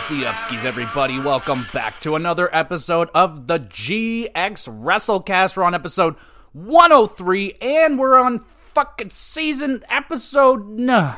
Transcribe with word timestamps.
Is 0.00 0.06
the 0.08 0.22
upskis, 0.24 0.64
everybody? 0.64 1.20
Welcome 1.20 1.66
back 1.74 2.00
to 2.00 2.16
another 2.16 2.48
episode 2.54 3.10
of 3.14 3.48
the 3.48 3.58
GX 3.58 4.32
WrestleCast. 4.32 5.58
We're 5.58 5.64
on 5.64 5.74
episode 5.74 6.14
103, 6.52 7.58
and 7.60 7.98
we're 7.98 8.18
on 8.18 8.38
fucking 8.38 9.10
season 9.10 9.84
episode. 9.90 10.66
Nah. 10.70 11.16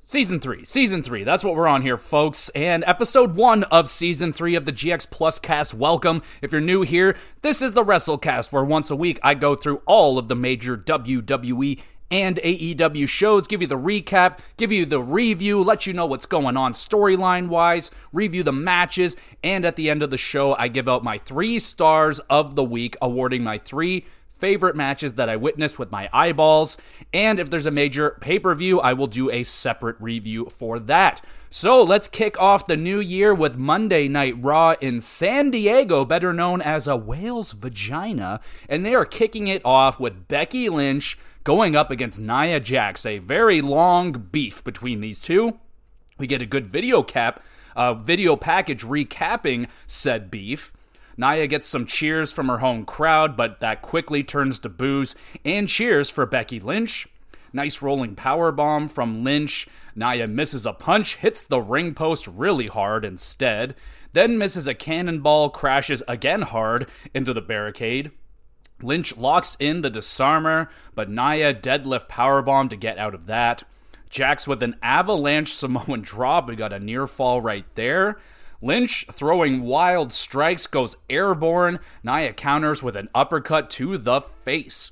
Season 0.00 0.40
3. 0.40 0.64
Season 0.64 1.02
3. 1.02 1.22
That's 1.22 1.44
what 1.44 1.54
we're 1.54 1.68
on 1.68 1.82
here, 1.82 1.96
folks. 1.96 2.48
And 2.56 2.82
episode 2.88 3.36
1 3.36 3.62
of 3.64 3.88
season 3.88 4.32
3 4.32 4.56
of 4.56 4.64
the 4.64 4.72
GX 4.72 5.08
Plus 5.08 5.38
cast. 5.38 5.72
Welcome. 5.72 6.22
If 6.42 6.50
you're 6.50 6.60
new 6.60 6.82
here, 6.82 7.16
this 7.42 7.62
is 7.62 7.74
the 7.74 7.84
WrestleCast, 7.84 8.50
where 8.50 8.64
once 8.64 8.90
a 8.90 8.96
week 8.96 9.20
I 9.22 9.34
go 9.34 9.54
through 9.54 9.82
all 9.86 10.18
of 10.18 10.26
the 10.26 10.34
major 10.34 10.76
WWE 10.76 11.80
and 12.10 12.36
AEW 12.38 13.08
shows, 13.08 13.46
give 13.46 13.60
you 13.60 13.68
the 13.68 13.78
recap, 13.78 14.38
give 14.56 14.72
you 14.72 14.86
the 14.86 15.00
review, 15.00 15.62
let 15.62 15.86
you 15.86 15.92
know 15.92 16.06
what's 16.06 16.26
going 16.26 16.56
on 16.56 16.72
storyline 16.72 17.48
wise, 17.48 17.90
review 18.12 18.42
the 18.42 18.52
matches, 18.52 19.16
and 19.42 19.64
at 19.64 19.76
the 19.76 19.90
end 19.90 20.02
of 20.02 20.10
the 20.10 20.18
show, 20.18 20.54
I 20.54 20.68
give 20.68 20.88
out 20.88 21.04
my 21.04 21.18
three 21.18 21.58
stars 21.58 22.18
of 22.30 22.54
the 22.54 22.64
week, 22.64 22.96
awarding 23.02 23.44
my 23.44 23.58
three 23.58 24.04
favorite 24.38 24.76
matches 24.76 25.14
that 25.14 25.28
I 25.28 25.36
witnessed 25.36 25.78
with 25.78 25.90
my 25.90 26.08
eyeballs. 26.12 26.76
And 27.12 27.38
if 27.38 27.50
there's 27.50 27.66
a 27.66 27.70
major 27.70 28.16
pay 28.20 28.38
per 28.38 28.54
view, 28.54 28.80
I 28.80 28.92
will 28.92 29.06
do 29.06 29.30
a 29.30 29.42
separate 29.42 29.96
review 30.00 30.46
for 30.46 30.78
that. 30.78 31.20
So 31.50 31.82
let's 31.82 32.08
kick 32.08 32.38
off 32.40 32.66
the 32.66 32.76
new 32.76 33.00
year 33.00 33.34
with 33.34 33.56
Monday 33.56 34.08
Night 34.08 34.34
Raw 34.38 34.74
in 34.80 35.00
San 35.00 35.50
Diego, 35.50 36.04
better 36.04 36.32
known 36.32 36.60
as 36.60 36.86
a 36.86 36.96
whale's 36.96 37.52
vagina. 37.52 38.40
And 38.68 38.84
they 38.84 38.94
are 38.94 39.04
kicking 39.04 39.48
it 39.48 39.62
off 39.64 39.98
with 39.98 40.28
Becky 40.28 40.68
Lynch 40.68 41.18
going 41.44 41.74
up 41.74 41.90
against 41.90 42.20
Nia 42.20 42.60
Jax. 42.60 43.06
A 43.06 43.18
very 43.18 43.62
long 43.62 44.12
beef 44.12 44.62
between 44.62 45.00
these 45.00 45.18
two. 45.18 45.58
We 46.18 46.26
get 46.26 46.42
a 46.42 46.46
good 46.46 46.66
video 46.66 47.02
cap, 47.02 47.42
uh, 47.76 47.94
video 47.94 48.36
package 48.36 48.84
recapping 48.84 49.68
said 49.86 50.30
beef. 50.30 50.72
Nia 51.18 51.48
gets 51.48 51.66
some 51.66 51.84
cheers 51.84 52.30
from 52.30 52.46
her 52.48 52.58
home 52.58 52.86
crowd, 52.86 53.36
but 53.36 53.58
that 53.58 53.82
quickly 53.82 54.22
turns 54.22 54.60
to 54.60 54.68
boos 54.68 55.16
and 55.44 55.68
cheers 55.68 56.08
for 56.08 56.24
Becky 56.24 56.60
Lynch. 56.60 57.08
Nice 57.52 57.82
rolling 57.82 58.14
power 58.14 58.52
bomb 58.52 58.88
from 58.88 59.24
Lynch. 59.24 59.66
Nia 59.96 60.28
misses 60.28 60.64
a 60.64 60.72
punch, 60.72 61.16
hits 61.16 61.42
the 61.42 61.60
ring 61.60 61.92
post 61.92 62.28
really 62.28 62.68
hard 62.68 63.04
instead, 63.04 63.74
then 64.12 64.38
misses 64.38 64.68
a 64.68 64.74
cannonball, 64.74 65.50
crashes 65.50 66.02
again 66.06 66.42
hard 66.42 66.88
into 67.12 67.34
the 67.34 67.42
barricade. 67.42 68.12
Lynch 68.80 69.16
locks 69.16 69.56
in 69.58 69.82
the 69.82 69.90
disarmer, 69.90 70.68
but 70.94 71.10
Nia 71.10 71.52
deadlift 71.52 72.08
powerbomb 72.08 72.70
to 72.70 72.76
get 72.76 72.96
out 72.96 73.14
of 73.14 73.26
that. 73.26 73.64
Jax 74.08 74.46
with 74.46 74.62
an 74.62 74.76
avalanche 74.82 75.52
Samoan 75.54 76.02
drop. 76.02 76.48
We 76.48 76.54
got 76.54 76.72
a 76.72 76.78
near 76.78 77.08
fall 77.08 77.40
right 77.40 77.66
there. 77.74 78.18
Lynch 78.60 79.06
throwing 79.12 79.62
wild 79.62 80.12
strikes 80.12 80.66
goes 80.66 80.96
airborne. 81.08 81.78
Nia 82.02 82.32
counters 82.32 82.82
with 82.82 82.96
an 82.96 83.08
uppercut 83.14 83.70
to 83.70 83.96
the 83.96 84.20
face. 84.20 84.90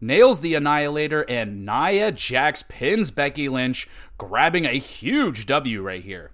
Nails 0.00 0.42
the 0.42 0.54
Annihilator, 0.54 1.22
and 1.22 1.64
Nia 1.64 2.12
Jax 2.12 2.62
pins 2.62 3.10
Becky 3.10 3.48
Lynch, 3.48 3.88
grabbing 4.18 4.66
a 4.66 4.78
huge 4.78 5.46
W 5.46 5.80
right 5.80 6.04
here 6.04 6.32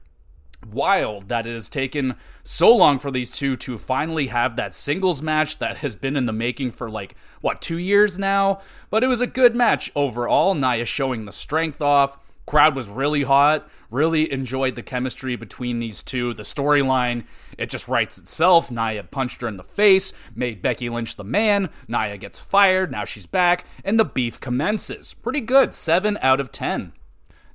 wild 0.70 1.28
that 1.28 1.47
it 1.47 1.55
has 1.55 1.69
taken 1.69 2.14
so 2.44 2.74
long 2.74 2.98
for 2.98 3.11
these 3.11 3.30
two 3.30 3.56
to 3.56 3.79
finally 3.79 4.29
have 4.29 4.56
that 4.56 4.74
singles 4.74 5.20
match 5.20 5.58
that 5.58 5.79
has 5.79 5.95
been 5.95 6.17
in 6.17 6.27
the 6.27 6.33
making 6.33 6.70
for 6.70 6.89
like 6.89 7.17
what 7.40 7.61
two 7.61 7.79
years 7.79 8.18
now 8.18 8.61
but 8.90 9.02
it 9.02 9.08
was 9.08 9.20
a 9.20 9.27
good 9.27 9.56
match 9.56 9.90
overall 9.96 10.55
nia 10.55 10.85
showing 10.85 11.24
the 11.24 11.33
strength 11.33 11.83
off 11.83 12.18
crowd 12.47 12.75
was 12.75 12.89
really 12.89 13.23
hot 13.23 13.69
really 13.91 14.33
enjoyed 14.33 14.75
the 14.75 14.83
chemistry 14.83 15.36
between 15.36 15.79
these 15.79 16.03
two 16.03 16.35
the 16.35 16.42
storyline 16.42 17.25
it 17.57 17.70
just 17.70 17.89
writes 17.89 18.19
itself 18.19 18.70
nia 18.70 19.03
punched 19.05 19.41
her 19.41 19.48
in 19.48 19.57
the 19.57 19.64
face 19.64 20.13
made 20.35 20.63
becky 20.63 20.89
lynch 20.89 21.17
the 21.17 21.25
man 21.25 21.70
nia 21.89 22.17
gets 22.17 22.39
fired 22.39 22.91
now 22.91 23.05
she's 23.05 23.27
back 23.27 23.64
and 23.85 23.98
the 23.98 24.05
beef 24.05 24.41
commences 24.41 25.14
pretty 25.14 25.41
good 25.41 25.73
7 25.73 26.19
out 26.20 26.41
of 26.41 26.51
10 26.51 26.92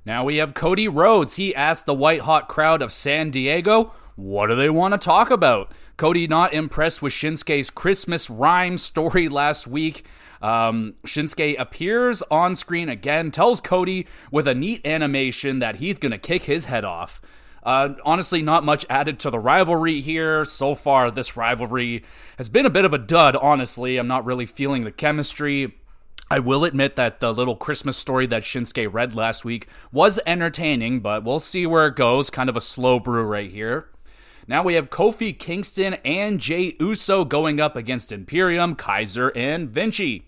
now 0.08 0.24
we 0.24 0.36
have 0.36 0.54
Cody 0.54 0.88
Rhodes. 0.88 1.36
He 1.36 1.54
asked 1.54 1.84
the 1.84 1.92
white 1.92 2.22
hot 2.22 2.48
crowd 2.48 2.80
of 2.80 2.92
San 2.92 3.30
Diego, 3.30 3.92
what 4.16 4.46
do 4.46 4.56
they 4.56 4.70
want 4.70 4.94
to 4.94 4.98
talk 4.98 5.30
about? 5.30 5.70
Cody 5.98 6.26
not 6.26 6.54
impressed 6.54 7.02
with 7.02 7.12
Shinsuke's 7.12 7.68
Christmas 7.68 8.30
rhyme 8.30 8.78
story 8.78 9.28
last 9.28 9.66
week. 9.66 10.06
Um, 10.40 10.94
Shinsuke 11.04 11.58
appears 11.58 12.22
on 12.30 12.54
screen 12.54 12.88
again, 12.88 13.30
tells 13.30 13.60
Cody 13.60 14.06
with 14.30 14.46
a 14.46 14.54
neat 14.54 14.86
animation 14.86 15.58
that 15.58 15.76
he's 15.76 15.98
going 15.98 16.12
to 16.12 16.18
kick 16.18 16.44
his 16.44 16.66
head 16.66 16.84
off. 16.84 17.20
Uh, 17.62 17.94
honestly, 18.04 18.40
not 18.40 18.64
much 18.64 18.86
added 18.88 19.18
to 19.18 19.30
the 19.30 19.38
rivalry 19.38 20.00
here. 20.00 20.44
So 20.44 20.74
far, 20.74 21.10
this 21.10 21.36
rivalry 21.36 22.04
has 22.38 22.48
been 22.48 22.66
a 22.66 22.70
bit 22.70 22.84
of 22.84 22.94
a 22.94 22.98
dud, 22.98 23.36
honestly. 23.36 23.98
I'm 23.98 24.06
not 24.06 24.24
really 24.24 24.46
feeling 24.46 24.84
the 24.84 24.92
chemistry. 24.92 25.74
I 26.30 26.38
will 26.38 26.64
admit 26.64 26.96
that 26.96 27.20
the 27.20 27.32
little 27.32 27.56
Christmas 27.56 27.96
story 27.96 28.26
that 28.26 28.42
Shinsuke 28.42 28.92
read 28.92 29.14
last 29.14 29.44
week 29.44 29.66
was 29.90 30.20
entertaining, 30.26 31.00
but 31.00 31.24
we'll 31.24 31.40
see 31.40 31.66
where 31.66 31.86
it 31.86 31.96
goes. 31.96 32.30
Kind 32.30 32.48
of 32.48 32.56
a 32.56 32.60
slow 32.60 33.00
brew 33.00 33.22
right 33.22 33.50
here. 33.50 33.88
Now 34.46 34.62
we 34.62 34.74
have 34.74 34.88
Kofi 34.88 35.38
Kingston 35.38 35.94
and 36.04 36.40
Jey 36.40 36.74
Uso 36.80 37.24
going 37.24 37.60
up 37.60 37.76
against 37.76 38.12
Imperium, 38.12 38.76
Kaiser, 38.76 39.30
and 39.36 39.68
Vinci. 39.68 40.27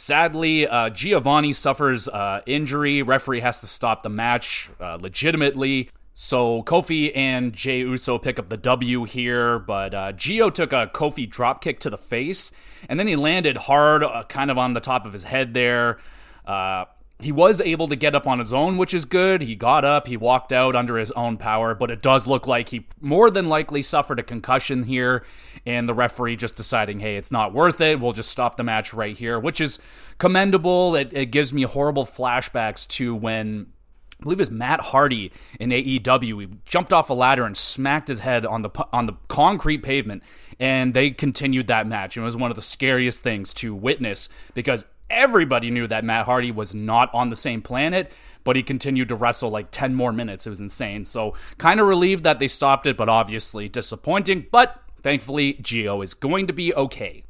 Sadly, 0.00 0.64
uh, 0.64 0.90
Giovanni 0.90 1.52
suffers 1.52 2.06
uh, 2.06 2.40
injury. 2.46 3.02
Referee 3.02 3.40
has 3.40 3.58
to 3.60 3.66
stop 3.66 4.04
the 4.04 4.08
match 4.08 4.70
uh, 4.78 4.96
legitimately. 5.00 5.90
So 6.14 6.62
Kofi 6.62 7.10
and 7.16 7.52
Jey 7.52 7.80
Uso 7.80 8.16
pick 8.16 8.38
up 8.38 8.48
the 8.48 8.56
W 8.56 9.02
here, 9.02 9.58
but 9.58 9.94
uh, 9.94 10.12
Gio 10.12 10.54
took 10.54 10.72
a 10.72 10.88
Kofi 10.94 11.28
dropkick 11.28 11.80
to 11.80 11.90
the 11.90 11.98
face, 11.98 12.52
and 12.88 12.98
then 12.98 13.08
he 13.08 13.16
landed 13.16 13.56
hard, 13.56 14.04
uh, 14.04 14.22
kind 14.28 14.52
of 14.52 14.56
on 14.56 14.74
the 14.74 14.80
top 14.80 15.04
of 15.04 15.12
his 15.12 15.24
head 15.24 15.52
there. 15.52 15.98
Uh, 16.46 16.84
he 17.20 17.32
was 17.32 17.60
able 17.60 17.88
to 17.88 17.96
get 17.96 18.14
up 18.14 18.28
on 18.28 18.38
his 18.38 18.52
own, 18.52 18.76
which 18.76 18.94
is 18.94 19.04
good. 19.04 19.42
He 19.42 19.56
got 19.56 19.84
up, 19.84 20.06
he 20.06 20.16
walked 20.16 20.52
out 20.52 20.76
under 20.76 20.96
his 20.96 21.10
own 21.12 21.36
power, 21.36 21.74
but 21.74 21.90
it 21.90 22.00
does 22.00 22.28
look 22.28 22.46
like 22.46 22.68
he 22.68 22.86
more 23.00 23.28
than 23.28 23.48
likely 23.48 23.82
suffered 23.82 24.20
a 24.20 24.22
concussion 24.22 24.84
here, 24.84 25.24
and 25.66 25.88
the 25.88 25.94
referee 25.94 26.36
just 26.36 26.54
deciding, 26.54 27.00
hey, 27.00 27.16
it's 27.16 27.32
not 27.32 27.52
worth 27.52 27.80
it. 27.80 27.98
We'll 27.98 28.12
just 28.12 28.30
stop 28.30 28.56
the 28.56 28.62
match 28.62 28.94
right 28.94 29.16
here, 29.16 29.38
which 29.38 29.60
is 29.60 29.80
commendable. 30.18 30.94
It, 30.94 31.12
it 31.12 31.26
gives 31.26 31.52
me 31.52 31.62
horrible 31.62 32.06
flashbacks 32.06 32.86
to 32.88 33.16
when 33.16 33.72
I 34.20 34.24
believe 34.24 34.38
it 34.38 34.42
was 34.42 34.50
Matt 34.50 34.80
Hardy 34.80 35.32
in 35.58 35.70
AEW. 35.70 36.40
He 36.40 36.48
jumped 36.64 36.92
off 36.92 37.10
a 37.10 37.14
ladder 37.14 37.44
and 37.44 37.56
smacked 37.56 38.08
his 38.08 38.20
head 38.20 38.46
on 38.46 38.62
the 38.62 38.70
on 38.92 39.06
the 39.06 39.14
concrete 39.28 39.78
pavement, 39.82 40.22
and 40.58 40.94
they 40.94 41.10
continued 41.10 41.68
that 41.68 41.86
match. 41.86 42.16
It 42.16 42.20
was 42.20 42.36
one 42.36 42.50
of 42.50 42.56
the 42.56 42.62
scariest 42.62 43.20
things 43.20 43.54
to 43.54 43.74
witness 43.74 44.28
because 44.54 44.84
everybody 45.10 45.70
knew 45.70 45.86
that 45.86 46.04
Matt 46.04 46.26
Hardy 46.26 46.50
was 46.50 46.74
not 46.74 47.12
on 47.14 47.30
the 47.30 47.36
same 47.36 47.62
planet, 47.62 48.12
but 48.44 48.56
he 48.56 48.62
continued 48.62 49.08
to 49.08 49.14
wrestle 49.14 49.50
like 49.50 49.70
10 49.70 49.94
more 49.94 50.12
minutes. 50.12 50.46
It 50.46 50.50
was 50.50 50.60
insane. 50.60 51.04
So, 51.04 51.34
kind 51.58 51.80
of 51.80 51.86
relieved 51.86 52.24
that 52.24 52.38
they 52.38 52.48
stopped 52.48 52.86
it, 52.86 52.96
but 52.96 53.08
obviously 53.08 53.68
disappointing. 53.68 54.46
But 54.50 54.80
thankfully, 55.02 55.54
Gio 55.54 56.02
is 56.02 56.14
going 56.14 56.46
to 56.46 56.52
be 56.52 56.74
okay. 56.74 57.24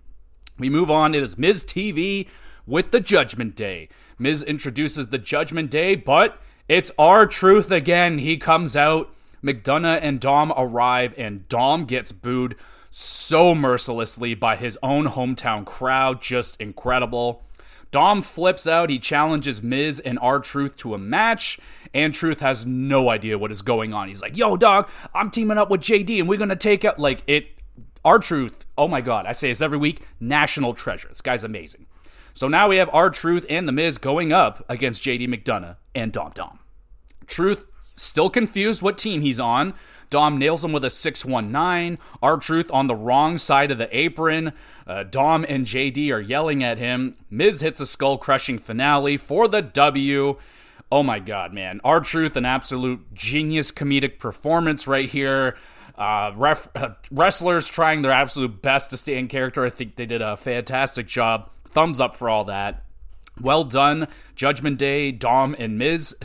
We 0.58 0.70
move 0.70 0.90
on. 0.90 1.14
It 1.14 1.22
is 1.22 1.38
Miz 1.38 1.64
TV 1.64 2.28
with 2.66 2.90
the 2.90 3.00
Judgment 3.00 3.54
Day. 3.54 3.88
Miz 4.18 4.42
introduces 4.42 5.08
the 5.08 5.18
Judgment 5.18 5.70
Day, 5.70 5.94
but 5.94 6.40
it's 6.68 6.92
R-Truth 6.98 7.70
again. 7.70 8.18
He 8.18 8.36
comes 8.36 8.76
out. 8.76 9.14
McDonagh 9.42 10.00
and 10.02 10.18
Dom 10.18 10.52
arrive, 10.56 11.14
and 11.16 11.48
Dom 11.48 11.84
gets 11.84 12.10
booed 12.10 12.56
so 12.90 13.54
mercilessly 13.54 14.34
by 14.34 14.56
his 14.56 14.76
own 14.82 15.06
hometown 15.06 15.64
crowd. 15.64 16.20
Just 16.20 16.60
incredible. 16.60 17.44
Dom 17.90 18.22
flips 18.22 18.66
out. 18.66 18.90
He 18.90 18.98
challenges 18.98 19.62
Miz 19.62 19.98
and 20.00 20.18
R-Truth 20.20 20.76
to 20.78 20.94
a 20.94 20.98
match, 20.98 21.58
and 21.94 22.14
Truth 22.14 22.40
has 22.40 22.66
no 22.66 23.08
idea 23.08 23.38
what 23.38 23.50
is 23.50 23.62
going 23.62 23.94
on. 23.94 24.08
He's 24.08 24.22
like, 24.22 24.36
"Yo, 24.36 24.56
dog, 24.56 24.88
I'm 25.14 25.30
teaming 25.30 25.58
up 25.58 25.70
with 25.70 25.80
JD, 25.80 26.20
and 26.20 26.28
we're 26.28 26.38
gonna 26.38 26.56
take 26.56 26.84
out 26.84 26.98
like 26.98 27.22
it." 27.26 27.48
R-Truth. 28.04 28.66
Oh 28.76 28.88
my 28.88 29.00
god, 29.00 29.26
I 29.26 29.32
say 29.32 29.48
this 29.48 29.60
every 29.60 29.78
week. 29.78 30.02
National 30.20 30.74
treasure. 30.74 31.08
This 31.08 31.20
guy's 31.20 31.44
amazing. 31.44 31.86
So 32.32 32.46
now 32.46 32.68
we 32.68 32.76
have 32.76 32.90
R-Truth 32.92 33.44
and 33.50 33.66
The 33.66 33.72
Miz 33.72 33.98
going 33.98 34.32
up 34.32 34.64
against 34.68 35.02
JD 35.02 35.26
McDonagh 35.26 35.76
and 35.94 36.12
Dom 36.12 36.30
Dom. 36.34 36.60
Truth 37.26 37.66
still 37.98 38.30
confused 38.30 38.82
what 38.82 38.98
team 38.98 39.20
he's 39.20 39.40
on. 39.40 39.74
Dom 40.10 40.38
nails 40.38 40.64
him 40.64 40.72
with 40.72 40.84
a 40.84 40.90
619. 40.90 41.98
R-Truth 42.22 42.70
on 42.72 42.86
the 42.86 42.96
wrong 42.96 43.36
side 43.38 43.70
of 43.70 43.78
the 43.78 43.94
apron. 43.96 44.52
Uh, 44.86 45.02
Dom 45.02 45.44
and 45.48 45.66
JD 45.66 46.10
are 46.10 46.20
yelling 46.20 46.62
at 46.62 46.78
him. 46.78 47.16
Miz 47.30 47.60
hits 47.60 47.80
a 47.80 47.86
skull 47.86 48.16
crushing 48.16 48.58
finale 48.58 49.16
for 49.16 49.48
the 49.48 49.60
W. 49.60 50.38
Oh 50.90 51.02
my 51.02 51.18
god, 51.18 51.52
man. 51.52 51.80
R-Truth, 51.84 52.36
an 52.36 52.46
absolute 52.46 53.14
genius 53.14 53.70
comedic 53.70 54.18
performance 54.18 54.86
right 54.86 55.08
here. 55.08 55.56
Uh, 55.96 56.32
ref- 56.36 56.68
uh, 56.74 56.90
wrestlers 57.10 57.66
trying 57.66 58.02
their 58.02 58.12
absolute 58.12 58.62
best 58.62 58.90
to 58.90 58.96
stay 58.96 59.18
in 59.18 59.28
character. 59.28 59.64
I 59.64 59.70
think 59.70 59.96
they 59.96 60.06
did 60.06 60.22
a 60.22 60.36
fantastic 60.36 61.06
job 61.06 61.50
thumbs 61.70 62.00
up 62.00 62.14
for 62.14 62.30
all 62.30 62.44
that. 62.44 62.84
Well 63.40 63.64
done. 63.64 64.08
Judgment 64.34 64.78
Day, 64.78 65.12
Dom 65.12 65.54
and 65.58 65.78
Miz 65.78 66.16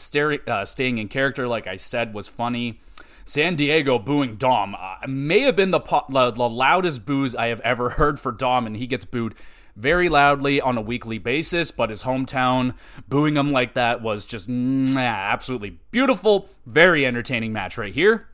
uh, 0.47 0.65
staying 0.65 0.97
in 0.97 1.07
character, 1.07 1.47
like 1.47 1.67
I 1.67 1.75
said, 1.75 2.13
was 2.13 2.27
funny. 2.27 2.79
San 3.25 3.55
Diego 3.55 3.97
booing 3.99 4.35
Dom 4.35 4.75
uh, 4.75 4.97
may 5.07 5.41
have 5.41 5.55
been 5.55 5.71
the, 5.71 5.79
po- 5.79 6.05
the, 6.09 6.31
the 6.31 6.49
loudest 6.49 7.05
boos 7.05 7.35
I 7.35 7.47
have 7.47 7.61
ever 7.61 7.89
heard 7.91 8.19
for 8.19 8.31
Dom, 8.31 8.67
and 8.67 8.75
he 8.75 8.87
gets 8.87 9.05
booed 9.05 9.35
very 9.75 10.09
loudly 10.09 10.61
on 10.61 10.77
a 10.77 10.81
weekly 10.81 11.17
basis, 11.17 11.71
but 11.71 11.89
his 11.89 12.03
hometown 12.03 12.75
booing 13.07 13.37
him 13.37 13.51
like 13.51 13.73
that 13.73 14.01
was 14.01 14.25
just 14.25 14.47
mwah, 14.47 14.97
absolutely 14.97 15.79
beautiful. 15.91 16.49
Very 16.65 17.05
entertaining 17.05 17.53
match 17.53 17.77
right 17.77 17.93
here. 17.93 18.27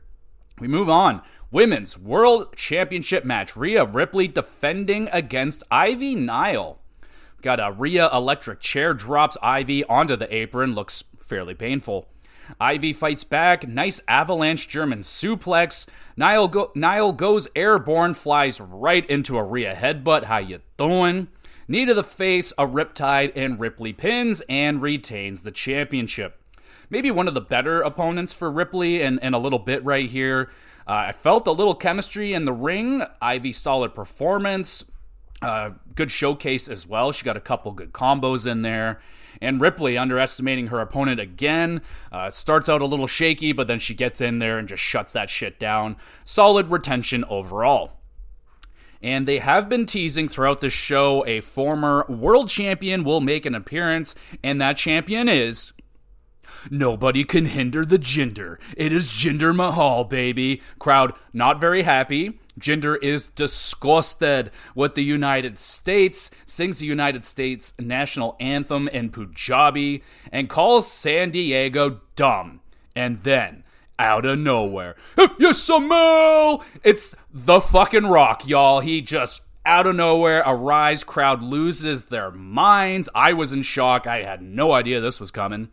We 0.58 0.68
move 0.68 0.90
on. 0.90 1.22
Women's 1.50 1.98
World 1.98 2.54
Championship 2.56 3.24
match. 3.24 3.56
Rhea 3.56 3.84
Ripley 3.84 4.28
defending 4.28 5.08
against 5.12 5.62
Ivy 5.70 6.14
Nile. 6.14 6.79
Got 7.42 7.60
a 7.60 7.72
Rhea 7.72 8.10
electric 8.12 8.60
chair 8.60 8.94
drops 8.94 9.36
Ivy 9.42 9.84
onto 9.84 10.16
the 10.16 10.32
apron. 10.34 10.74
Looks 10.74 11.04
fairly 11.22 11.54
painful. 11.54 12.08
Ivy 12.60 12.92
fights 12.92 13.24
back. 13.24 13.66
Nice 13.66 14.00
avalanche 14.08 14.68
German 14.68 15.00
suplex. 15.00 15.86
Nile, 16.16 16.48
go- 16.48 16.72
Nile 16.74 17.12
goes 17.12 17.48
airborne, 17.54 18.14
flies 18.14 18.60
right 18.60 19.08
into 19.08 19.38
a 19.38 19.42
Rhea 19.42 19.74
headbutt. 19.74 20.24
How 20.24 20.38
you 20.38 20.60
doing? 20.76 21.28
Knee 21.68 21.84
to 21.84 21.94
the 21.94 22.02
face, 22.02 22.52
a 22.58 22.66
riptide, 22.66 23.32
and 23.36 23.60
Ripley 23.60 23.92
pins 23.92 24.42
and 24.48 24.82
retains 24.82 25.42
the 25.42 25.52
championship. 25.52 26.36
Maybe 26.90 27.12
one 27.12 27.28
of 27.28 27.34
the 27.34 27.40
better 27.40 27.80
opponents 27.80 28.32
for 28.32 28.50
Ripley 28.50 29.00
and, 29.00 29.22
and 29.22 29.34
a 29.34 29.38
little 29.38 29.60
bit 29.60 29.84
right 29.84 30.10
here. 30.10 30.50
Uh, 30.86 31.06
I 31.08 31.12
felt 31.12 31.46
a 31.46 31.52
little 31.52 31.76
chemistry 31.76 32.34
in 32.34 32.44
the 32.44 32.52
ring. 32.52 33.04
Ivy 33.22 33.52
solid 33.52 33.94
performance. 33.94 34.84
Uh, 35.42 35.70
good 35.94 36.10
showcase 36.10 36.68
as 36.68 36.86
well. 36.86 37.12
She 37.12 37.24
got 37.24 37.36
a 37.36 37.40
couple 37.40 37.72
good 37.72 37.92
combos 37.92 38.46
in 38.46 38.62
there. 38.62 39.00
And 39.40 39.60
Ripley 39.60 39.96
underestimating 39.96 40.66
her 40.66 40.80
opponent 40.80 41.18
again. 41.18 41.80
Uh, 42.12 42.28
starts 42.30 42.68
out 42.68 42.82
a 42.82 42.86
little 42.86 43.06
shaky, 43.06 43.52
but 43.52 43.66
then 43.66 43.78
she 43.78 43.94
gets 43.94 44.20
in 44.20 44.38
there 44.38 44.58
and 44.58 44.68
just 44.68 44.82
shuts 44.82 45.14
that 45.14 45.30
shit 45.30 45.58
down. 45.58 45.96
Solid 46.24 46.68
retention 46.68 47.24
overall. 47.24 47.92
And 49.02 49.26
they 49.26 49.38
have 49.38 49.68
been 49.68 49.86
teasing 49.86 50.28
throughout 50.28 50.60
the 50.60 50.68
show 50.68 51.24
a 51.26 51.40
former 51.40 52.04
world 52.06 52.48
champion 52.48 53.02
will 53.02 53.22
make 53.22 53.46
an 53.46 53.54
appearance, 53.54 54.14
and 54.44 54.60
that 54.60 54.76
champion 54.76 55.26
is 55.26 55.72
Nobody 56.68 57.24
can 57.24 57.46
hinder 57.46 57.84
the 57.84 57.98
gender. 57.98 58.58
It 58.76 58.92
is 58.92 59.06
Jinder 59.06 59.54
Mahal, 59.54 60.04
baby. 60.04 60.60
Crowd 60.78 61.14
not 61.32 61.60
very 61.60 61.82
happy. 61.82 62.38
Jinder 62.58 62.96
is 63.02 63.28
disgusted 63.28 64.50
with 64.74 64.94
the 64.94 65.04
United 65.04 65.58
States, 65.58 66.30
sings 66.44 66.78
the 66.78 66.86
United 66.86 67.24
States 67.24 67.72
national 67.78 68.36
anthem 68.38 68.88
in 68.88 69.10
Punjabi, 69.10 70.02
and 70.30 70.48
calls 70.48 70.90
San 70.90 71.30
Diego 71.30 72.00
dumb. 72.16 72.60
And 72.94 73.22
then, 73.22 73.64
out 73.98 74.26
of 74.26 74.38
nowhere, 74.38 74.96
if 75.16 75.30
you 75.38 75.52
smell, 75.52 76.64
it's 76.84 77.14
the 77.32 77.60
fucking 77.60 78.06
rock, 78.06 78.46
y'all. 78.46 78.80
He 78.80 79.00
just 79.00 79.42
out 79.64 79.86
of 79.86 79.96
nowhere, 79.96 80.42
a 80.42 80.54
rise 80.54 81.04
crowd 81.04 81.42
loses 81.42 82.06
their 82.06 82.30
minds. 82.30 83.08
I 83.14 83.32
was 83.32 83.52
in 83.52 83.62
shock. 83.62 84.06
I 84.06 84.22
had 84.22 84.42
no 84.42 84.72
idea 84.72 85.00
this 85.00 85.20
was 85.20 85.30
coming. 85.30 85.68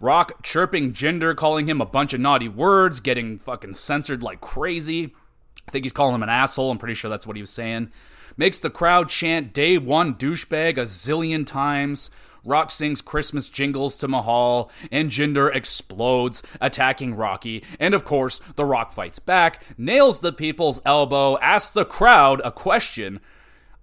Rock 0.00 0.42
chirping 0.42 0.92
Jinder, 0.92 1.36
calling 1.36 1.68
him 1.68 1.80
a 1.80 1.86
bunch 1.86 2.12
of 2.12 2.20
naughty 2.20 2.48
words, 2.48 3.00
getting 3.00 3.38
fucking 3.38 3.74
censored 3.74 4.22
like 4.22 4.40
crazy. 4.40 5.14
I 5.68 5.70
think 5.70 5.84
he's 5.84 5.92
calling 5.92 6.14
him 6.14 6.22
an 6.22 6.28
asshole. 6.28 6.70
I'm 6.70 6.78
pretty 6.78 6.94
sure 6.94 7.10
that's 7.10 7.26
what 7.26 7.36
he 7.36 7.42
was 7.42 7.50
saying. 7.50 7.92
Makes 8.36 8.60
the 8.60 8.70
crowd 8.70 9.08
chant 9.08 9.52
day 9.52 9.78
one 9.78 10.14
douchebag 10.14 10.78
a 10.78 10.82
zillion 10.82 11.46
times. 11.46 12.10
Rock 12.44 12.70
sings 12.70 13.02
Christmas 13.02 13.48
jingles 13.50 13.96
to 13.98 14.08
Mahal, 14.08 14.70
and 14.90 15.10
Jinder 15.10 15.54
explodes, 15.54 16.42
attacking 16.60 17.14
Rocky. 17.14 17.62
And 17.78 17.92
of 17.92 18.04
course, 18.04 18.40
The 18.56 18.64
Rock 18.64 18.92
fights 18.92 19.18
back, 19.18 19.62
nails 19.76 20.20
the 20.20 20.32
people's 20.32 20.80
elbow, 20.86 21.38
asks 21.40 21.70
the 21.70 21.84
crowd 21.84 22.40
a 22.42 22.50
question. 22.50 23.20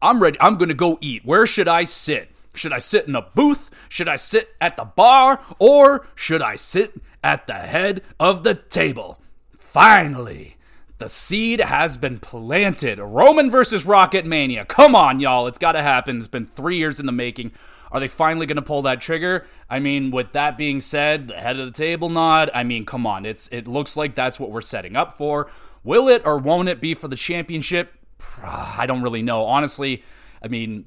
I'm 0.02 0.22
ready. 0.22 0.38
I'm 0.40 0.58
going 0.58 0.70
to 0.70 0.76
go 0.76 0.98
eat. 1.02 1.26
Where 1.26 1.46
should 1.46 1.68
I 1.68 1.84
sit? 1.84 2.30
Should 2.54 2.74
I 2.74 2.80
sit 2.80 3.08
in 3.08 3.16
a 3.16 3.22
booth? 3.22 3.72
Should 3.90 4.10
I 4.10 4.16
sit 4.16 4.50
at 4.60 4.78
the 4.78 4.86
bar? 4.86 5.42
Or 5.60 6.08
should 6.16 6.42
I 6.42 6.56
sit 6.56 6.94
at 7.24 7.48
the 7.48 7.54
head 7.54 8.02
of 8.20 8.44
the 8.44 8.56
table? 8.56 9.20
Finally, 9.58 10.58
the 10.98 11.10
seed 11.10 11.60
has 11.60 11.98
been 11.98 12.20
planted. 12.20 13.00
Roman 13.00 13.52
versus 13.52 13.86
Rocket 13.86 14.26
Mania. 14.26 14.66
Come 14.66 14.96
on, 14.96 15.20
y'all. 15.20 15.48
It's 15.48 15.60
got 15.60 15.74
to 15.74 15.82
happen. 15.82 16.18
It's 16.18 16.28
been 16.28 16.46
three 16.46 16.78
years 16.78 17.00
in 17.00 17.06
the 17.06 17.12
making. 17.12 17.52
Are 17.92 18.00
they 18.00 18.08
finally 18.08 18.46
going 18.46 18.58
to 18.58 18.62
pull 18.62 18.82
that 18.84 19.02
trigger? 19.02 19.46
I 19.70 19.80
mean, 19.80 20.12
with 20.12 20.34
that 20.34 20.58
being 20.58 20.82
said, 20.82 21.30
the 21.30 21.36
head 21.36 21.60
of 21.60 21.66
the 21.66 21.78
table 21.78 22.10
nod. 22.10 22.50
I 22.54 22.64
mean, 22.64 22.86
come 22.86 23.08
on. 23.08 23.26
It's 23.26 23.48
it 23.50 23.68
looks 23.68 23.96
like 23.96 24.16
that's 24.16 24.40
what 24.40 24.52
we're 24.52 24.62
setting 24.62 24.96
up 24.96 25.18
for. 25.18 25.50
Will 25.84 26.08
it 26.08 26.26
or 26.26 26.38
won't 26.38 26.70
it 26.70 26.82
be 26.82 26.94
for 26.94 27.08
the 27.08 27.16
championship? 27.16 27.94
I 28.44 28.86
don't 28.86 29.02
really 29.02 29.22
know. 29.22 29.46
Honestly, 29.46 30.04
I 30.42 30.48
mean, 30.48 30.86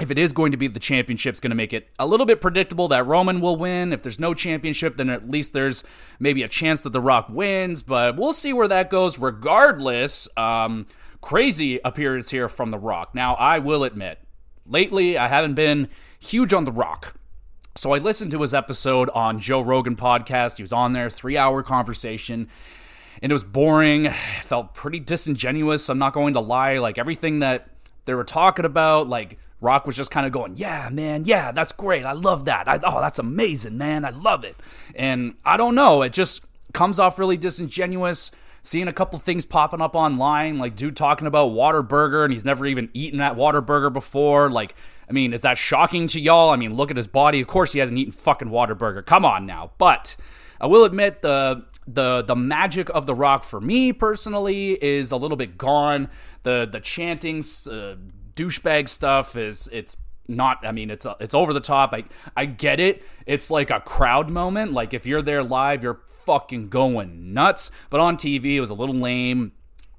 if 0.00 0.10
it 0.10 0.18
is 0.18 0.32
going 0.32 0.50
to 0.50 0.56
be 0.56 0.66
the 0.66 0.80
championship, 0.80 1.32
it's 1.32 1.40
going 1.40 1.50
to 1.50 1.56
make 1.56 1.72
it 1.72 1.88
a 1.98 2.06
little 2.06 2.26
bit 2.26 2.40
predictable 2.40 2.88
that 2.88 3.06
Roman 3.06 3.40
will 3.40 3.56
win. 3.56 3.92
If 3.92 4.02
there's 4.02 4.18
no 4.18 4.34
championship, 4.34 4.96
then 4.96 5.08
at 5.08 5.30
least 5.30 5.52
there's 5.52 5.84
maybe 6.18 6.42
a 6.42 6.48
chance 6.48 6.82
that 6.82 6.92
The 6.92 7.00
Rock 7.00 7.28
wins, 7.28 7.82
but 7.82 8.16
we'll 8.16 8.32
see 8.32 8.52
where 8.52 8.68
that 8.68 8.90
goes. 8.90 9.18
Regardless, 9.18 10.28
um, 10.36 10.86
crazy 11.20 11.80
appearance 11.84 12.30
here 12.30 12.48
from 12.48 12.70
The 12.70 12.78
Rock. 12.78 13.14
Now, 13.14 13.34
I 13.34 13.60
will 13.60 13.84
admit, 13.84 14.18
lately 14.66 15.16
I 15.16 15.28
haven't 15.28 15.54
been 15.54 15.88
huge 16.18 16.52
on 16.52 16.64
The 16.64 16.72
Rock. 16.72 17.14
So 17.74 17.92
I 17.92 17.98
listened 17.98 18.32
to 18.32 18.42
his 18.42 18.52
episode 18.52 19.08
on 19.10 19.38
Joe 19.38 19.60
Rogan 19.60 19.96
podcast. 19.96 20.56
He 20.56 20.62
was 20.62 20.72
on 20.74 20.92
there, 20.92 21.08
three 21.08 21.38
hour 21.38 21.62
conversation 21.62 22.48
and 23.22 23.30
it 23.30 23.34
was 23.34 23.44
boring. 23.44 24.10
felt 24.42 24.74
pretty 24.74 25.00
disingenuous. 25.00 25.88
I'm 25.88 25.98
not 25.98 26.12
going 26.12 26.34
to 26.34 26.40
lie. 26.40 26.78
Like 26.78 26.98
everything 26.98 27.38
that 27.38 27.68
they 28.04 28.14
were 28.14 28.24
talking 28.24 28.64
about, 28.64 29.08
like 29.08 29.38
Rock 29.60 29.86
was 29.86 29.96
just 29.96 30.10
kind 30.10 30.26
of 30.26 30.32
going, 30.32 30.56
"Yeah, 30.56 30.88
man, 30.90 31.24
yeah, 31.24 31.52
that's 31.52 31.72
great. 31.72 32.04
I 32.04 32.12
love 32.12 32.44
that. 32.46 32.68
I, 32.68 32.80
oh, 32.82 33.00
that's 33.00 33.20
amazing, 33.20 33.78
man. 33.78 34.04
I 34.04 34.10
love 34.10 34.44
it." 34.44 34.56
And 34.94 35.34
I 35.44 35.56
don't 35.56 35.76
know, 35.76 36.02
it 36.02 36.12
just 36.12 36.44
comes 36.74 36.98
off 36.98 37.18
really 37.18 37.36
disingenuous. 37.36 38.30
Seeing 38.64 38.86
a 38.86 38.92
couple 38.92 39.18
things 39.18 39.44
popping 39.44 39.80
up 39.80 39.96
online, 39.96 40.58
like 40.58 40.76
dude 40.76 40.96
talking 40.96 41.26
about 41.26 41.50
Whataburger 41.50 42.22
and 42.22 42.32
he's 42.32 42.44
never 42.44 42.64
even 42.64 42.90
eaten 42.94 43.20
at 43.20 43.34
Whataburger 43.34 43.92
before. 43.92 44.50
Like, 44.50 44.76
I 45.08 45.12
mean, 45.12 45.32
is 45.32 45.40
that 45.40 45.58
shocking 45.58 46.06
to 46.08 46.20
y'all? 46.20 46.50
I 46.50 46.56
mean, 46.56 46.74
look 46.74 46.88
at 46.88 46.96
his 46.96 47.08
body. 47.08 47.40
Of 47.40 47.48
course, 47.48 47.72
he 47.72 47.80
hasn't 47.80 47.98
eaten 47.98 48.12
fucking 48.12 48.50
Whataburger. 48.50 49.04
Come 49.04 49.24
on 49.24 49.46
now. 49.46 49.72
But 49.78 50.16
I 50.60 50.66
will 50.66 50.84
admit 50.84 51.22
the 51.22 51.64
the 51.86 52.22
the 52.22 52.36
magic 52.36 52.88
of 52.90 53.06
the 53.06 53.14
rock 53.14 53.44
for 53.44 53.60
me 53.60 53.92
personally 53.92 54.82
is 54.82 55.10
a 55.10 55.16
little 55.16 55.36
bit 55.36 55.58
gone. 55.58 56.08
The 56.42 56.68
the 56.70 56.80
chanting 56.80 57.38
uh, 57.38 57.96
douchebag 58.34 58.88
stuff 58.88 59.36
is 59.36 59.68
it's 59.72 59.96
not 60.28 60.64
I 60.64 60.72
mean 60.72 60.90
it's 60.90 61.06
it's 61.20 61.34
over 61.34 61.52
the 61.52 61.60
top. 61.60 61.92
I 61.92 62.04
I 62.36 62.46
get 62.46 62.80
it. 62.80 63.02
It's 63.26 63.50
like 63.50 63.70
a 63.70 63.80
crowd 63.80 64.30
moment. 64.30 64.72
Like 64.72 64.94
if 64.94 65.06
you're 65.06 65.22
there 65.22 65.42
live, 65.42 65.82
you're 65.82 66.00
fucking 66.24 66.68
going 66.68 67.34
nuts. 67.34 67.70
But 67.90 68.00
on 68.00 68.16
TV, 68.16 68.54
it 68.54 68.60
was 68.60 68.70
a 68.70 68.74
little 68.74 68.94
lame. 68.94 69.52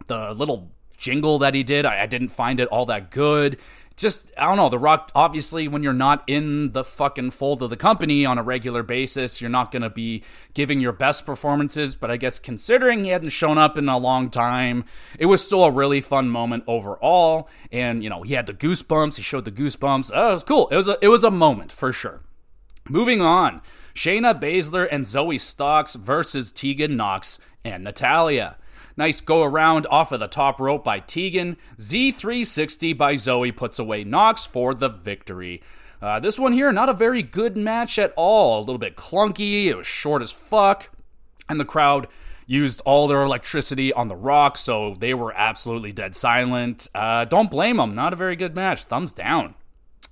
The 0.07 0.33
little 0.33 0.71
jingle 0.97 1.39
that 1.39 1.53
he 1.53 1.63
did, 1.63 1.85
I, 1.85 2.03
I 2.03 2.05
didn't 2.05 2.29
find 2.29 2.59
it 2.59 2.67
all 2.69 2.85
that 2.85 3.11
good 3.11 3.59
just 3.95 4.31
I 4.38 4.45
don't 4.45 4.57
know. 4.57 4.69
The 4.69 4.79
Rock 4.79 5.12
obviously 5.13 5.67
when 5.67 5.83
you're 5.83 5.93
not 5.93 6.23
in 6.27 6.71
the 6.71 6.83
fucking 6.83 7.31
fold 7.31 7.62
of 7.62 7.69
the 7.69 7.77
company 7.77 8.25
on 8.25 8.38
a 8.38 8.43
regular 8.43 8.83
basis, 8.83 9.39
you're 9.39 9.50
not 9.50 9.71
going 9.71 9.81
to 9.81 9.89
be 9.89 10.23
giving 10.53 10.79
your 10.79 10.91
best 10.91 11.25
performances, 11.25 11.95
but 11.95 12.09
I 12.09 12.17
guess 12.17 12.39
considering 12.39 13.03
he 13.03 13.12
hadn't 13.12 13.29
shown 13.29 13.57
up 13.57 13.77
in 13.77 13.88
a 13.89 13.97
long 13.97 14.29
time, 14.29 14.85
it 15.19 15.27
was 15.27 15.43
still 15.43 15.63
a 15.63 15.71
really 15.71 16.01
fun 16.01 16.29
moment 16.29 16.63
overall 16.67 17.50
and 17.71 18.03
you 18.03 18.09
know, 18.09 18.23
he 18.23 18.33
had 18.33 18.47
the 18.47 18.53
goosebumps, 18.53 19.15
he 19.15 19.23
showed 19.23 19.45
the 19.45 19.51
goosebumps. 19.51 20.12
Oh, 20.13 20.31
it 20.31 20.33
was 20.33 20.43
cool. 20.43 20.67
It 20.69 20.75
was 20.75 20.88
a 20.88 20.97
it 21.01 21.09
was 21.09 21.23
a 21.23 21.31
moment 21.31 21.71
for 21.71 21.93
sure. 21.93 22.21
Moving 22.89 23.21
on. 23.21 23.62
Shayna 23.95 24.39
Baszler 24.39 24.88
and 24.91 25.05
Zoey 25.05 25.39
Starks 25.39 25.95
versus 25.95 26.51
Tegan 26.51 26.97
Knox 26.97 27.39
and 27.63 27.83
Natalya. 27.83 28.57
Nice 28.95 29.21
go 29.21 29.43
around 29.43 29.88
off 29.88 30.12
of 30.12 30.19
the 30.19 30.27
top 30.27 30.59
rope 30.59 30.83
by 30.83 31.00
Tegan. 31.00 31.57
Z360 31.77 32.97
by 32.97 33.15
Zoey 33.15 33.55
puts 33.55 33.79
away 33.79 34.03
Knox 34.03 34.45
for 34.45 34.73
the 34.73 34.89
victory. 34.89 35.62
Uh, 36.01 36.19
this 36.19 36.38
one 36.38 36.51
here, 36.51 36.71
not 36.71 36.89
a 36.89 36.93
very 36.93 37.23
good 37.23 37.55
match 37.55 37.97
at 37.97 38.13
all. 38.15 38.59
A 38.59 38.62
little 38.62 38.77
bit 38.77 38.95
clunky. 38.95 39.67
It 39.67 39.75
was 39.75 39.88
short 39.88 40.21
as 40.21 40.31
fuck. 40.31 40.89
And 41.50 41.59
the 41.59 41.65
crowd 41.65 42.07
used 42.45 42.81
all 42.85 43.07
their 43.07 43.23
electricity 43.23 43.93
on 43.93 44.09
the 44.09 44.15
rock, 44.15 44.57
so 44.57 44.95
they 45.00 45.13
were 45.13 45.33
absolutely 45.33 45.91
dead 45.91 46.15
silent. 46.15 46.89
Uh, 46.93 47.25
don't 47.25 47.50
blame 47.50 47.77
them. 47.77 47.95
Not 47.95 48.13
a 48.13 48.17
very 48.17 48.35
good 48.35 48.53
match. 48.53 48.83
Thumbs 48.83 49.13
down. 49.13 49.55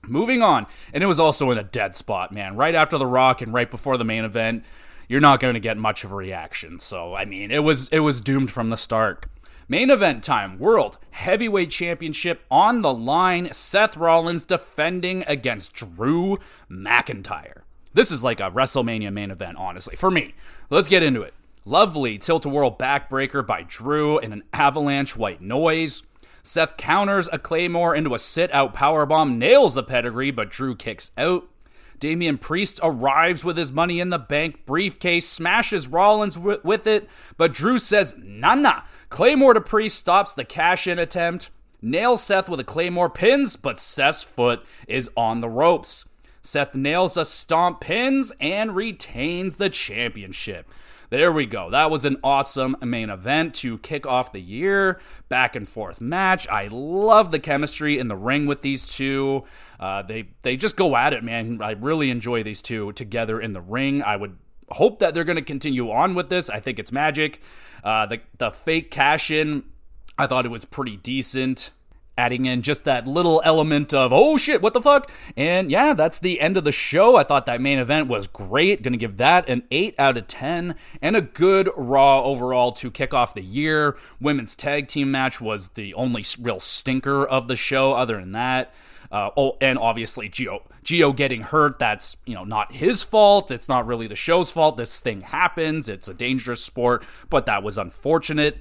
Moving 0.07 0.41
on. 0.41 0.65
And 0.93 1.03
it 1.03 1.07
was 1.07 1.19
also 1.19 1.51
in 1.51 1.57
a 1.57 1.63
dead 1.63 1.95
spot, 1.95 2.31
man. 2.31 2.55
Right 2.55 2.73
after 2.73 2.97
the 2.97 3.05
rock 3.05 3.41
and 3.41 3.53
right 3.53 3.69
before 3.69 3.97
the 3.97 4.05
main 4.05 4.23
event 4.23 4.63
you're 5.11 5.19
not 5.19 5.41
going 5.41 5.55
to 5.55 5.59
get 5.59 5.77
much 5.77 6.05
of 6.05 6.13
a 6.13 6.15
reaction. 6.15 6.79
So, 6.79 7.13
I 7.13 7.25
mean, 7.25 7.51
it 7.51 7.65
was 7.65 7.89
it 7.89 7.99
was 7.99 8.21
doomed 8.21 8.49
from 8.49 8.69
the 8.69 8.77
start. 8.77 9.25
Main 9.67 9.89
event 9.89 10.23
time 10.23 10.57
World 10.57 10.97
Heavyweight 11.09 11.69
Championship 11.69 12.45
on 12.49 12.81
the 12.81 12.93
line. 12.93 13.51
Seth 13.51 13.97
Rollins 13.97 14.43
defending 14.43 15.25
against 15.27 15.73
Drew 15.73 16.37
McIntyre. 16.69 17.63
This 17.93 18.09
is 18.09 18.23
like 18.23 18.39
a 18.39 18.49
WrestleMania 18.51 19.11
main 19.11 19.31
event, 19.31 19.57
honestly, 19.57 19.97
for 19.97 20.09
me. 20.09 20.33
Let's 20.69 20.87
get 20.87 21.03
into 21.03 21.23
it. 21.23 21.33
Lovely 21.65 22.17
tilt-a-whirl 22.17 22.77
backbreaker 22.77 23.45
by 23.45 23.63
Drew 23.63 24.17
in 24.17 24.31
an 24.31 24.43
avalanche 24.53 25.17
white 25.17 25.41
noise. 25.41 26.03
Seth 26.41 26.77
counters 26.77 27.27
a 27.33 27.37
Claymore 27.37 27.93
into 27.93 28.15
a 28.15 28.19
sit-out 28.19 28.73
powerbomb, 28.73 29.35
nails 29.35 29.73
the 29.73 29.83
pedigree, 29.83 30.31
but 30.31 30.49
Drew 30.49 30.73
kicks 30.73 31.11
out. 31.17 31.49
Damian 32.01 32.39
Priest 32.39 32.79
arrives 32.81 33.45
with 33.45 33.55
his 33.55 33.71
money 33.71 33.99
in 33.99 34.09
the 34.09 34.17
bank 34.17 34.65
briefcase, 34.65 35.29
smashes 35.29 35.87
Rollins 35.87 36.37
with 36.37 36.87
it, 36.87 37.07
but 37.37 37.53
Drew 37.53 37.77
says, 37.77 38.15
nah. 38.17 38.81
Claymore 39.09 39.53
to 39.53 39.61
Priest 39.61 39.97
stops 39.97 40.33
the 40.33 40.43
cash 40.43 40.87
in 40.87 40.97
attempt, 40.97 41.51
nails 41.79 42.23
Seth 42.23 42.49
with 42.49 42.59
a 42.59 42.63
Claymore, 42.63 43.11
pins, 43.11 43.55
but 43.55 43.79
Seth's 43.79 44.23
foot 44.23 44.65
is 44.87 45.11
on 45.15 45.41
the 45.41 45.49
ropes. 45.49 46.09
Seth 46.41 46.73
nails 46.73 47.17
a 47.17 47.23
stomp, 47.23 47.81
pins, 47.81 48.33
and 48.41 48.75
retains 48.75 49.57
the 49.57 49.69
championship. 49.69 50.67
There 51.11 51.33
we 51.33 51.45
go. 51.45 51.69
That 51.69 51.91
was 51.91 52.05
an 52.05 52.15
awesome 52.23 52.77
main 52.81 53.09
event 53.09 53.53
to 53.55 53.79
kick 53.79 54.07
off 54.07 54.31
the 54.31 54.39
year. 54.39 55.01
Back 55.27 55.57
and 55.57 55.67
forth 55.67 55.99
match. 55.99 56.47
I 56.47 56.69
love 56.71 57.31
the 57.31 57.39
chemistry 57.39 57.99
in 57.99 58.07
the 58.07 58.15
ring 58.15 58.45
with 58.45 58.61
these 58.61 58.87
two. 58.87 59.43
Uh, 59.77 60.03
they 60.03 60.29
they 60.43 60.55
just 60.55 60.77
go 60.77 60.95
at 60.95 61.11
it, 61.11 61.21
man. 61.21 61.59
I 61.61 61.71
really 61.71 62.11
enjoy 62.11 62.43
these 62.43 62.61
two 62.61 62.93
together 62.93 63.41
in 63.41 63.51
the 63.51 63.59
ring. 63.59 64.01
I 64.01 64.15
would 64.15 64.37
hope 64.69 64.99
that 64.99 65.13
they're 65.13 65.25
going 65.25 65.35
to 65.35 65.41
continue 65.41 65.91
on 65.91 66.15
with 66.15 66.29
this. 66.29 66.49
I 66.49 66.61
think 66.61 66.79
it's 66.79 66.93
magic. 66.93 67.41
Uh, 67.83 68.05
the 68.05 68.21
the 68.37 68.49
fake 68.49 68.89
cash 68.89 69.29
in, 69.29 69.65
I 70.17 70.27
thought 70.27 70.45
it 70.45 70.51
was 70.51 70.63
pretty 70.63 70.95
decent 70.95 71.71
adding 72.17 72.45
in 72.45 72.61
just 72.61 72.83
that 72.83 73.07
little 73.07 73.41
element 73.45 73.93
of 73.93 74.11
oh 74.11 74.37
shit 74.37 74.61
what 74.61 74.73
the 74.73 74.81
fuck 74.81 75.09
and 75.37 75.71
yeah 75.71 75.93
that's 75.93 76.19
the 76.19 76.41
end 76.41 76.57
of 76.57 76.63
the 76.63 76.71
show 76.71 77.15
i 77.15 77.23
thought 77.23 77.45
that 77.45 77.61
main 77.61 77.79
event 77.79 78.07
was 78.07 78.27
great 78.27 78.81
gonna 78.81 78.97
give 78.97 79.17
that 79.17 79.47
an 79.49 79.63
8 79.71 79.95
out 79.97 80.17
of 80.17 80.27
10 80.27 80.75
and 81.01 81.15
a 81.15 81.21
good 81.21 81.69
raw 81.75 82.21
overall 82.23 82.71
to 82.73 82.91
kick 82.91 83.13
off 83.13 83.33
the 83.33 83.41
year 83.41 83.97
women's 84.19 84.55
tag 84.55 84.87
team 84.87 85.09
match 85.09 85.39
was 85.39 85.69
the 85.69 85.93
only 85.93 86.23
real 86.39 86.59
stinker 86.59 87.25
of 87.25 87.47
the 87.47 87.55
show 87.55 87.93
other 87.93 88.19
than 88.19 88.33
that 88.33 88.73
uh, 89.11 89.29
oh, 89.35 89.57
and 89.59 89.77
obviously 89.77 90.29
Gio 90.29 90.61
Gio 90.83 91.15
getting 91.15 91.41
hurt. 91.41 91.79
That's 91.79 92.17
you 92.25 92.33
know 92.33 92.43
not 92.43 92.71
his 92.71 93.03
fault. 93.03 93.51
It's 93.51 93.69
not 93.69 93.85
really 93.85 94.07
the 94.07 94.15
show's 94.15 94.49
fault. 94.49 94.77
This 94.77 94.99
thing 94.99 95.21
happens. 95.21 95.89
It's 95.89 96.07
a 96.07 96.13
dangerous 96.13 96.63
sport, 96.63 97.03
but 97.29 97.45
that 97.45 97.61
was 97.61 97.77
unfortunate. 97.77 98.59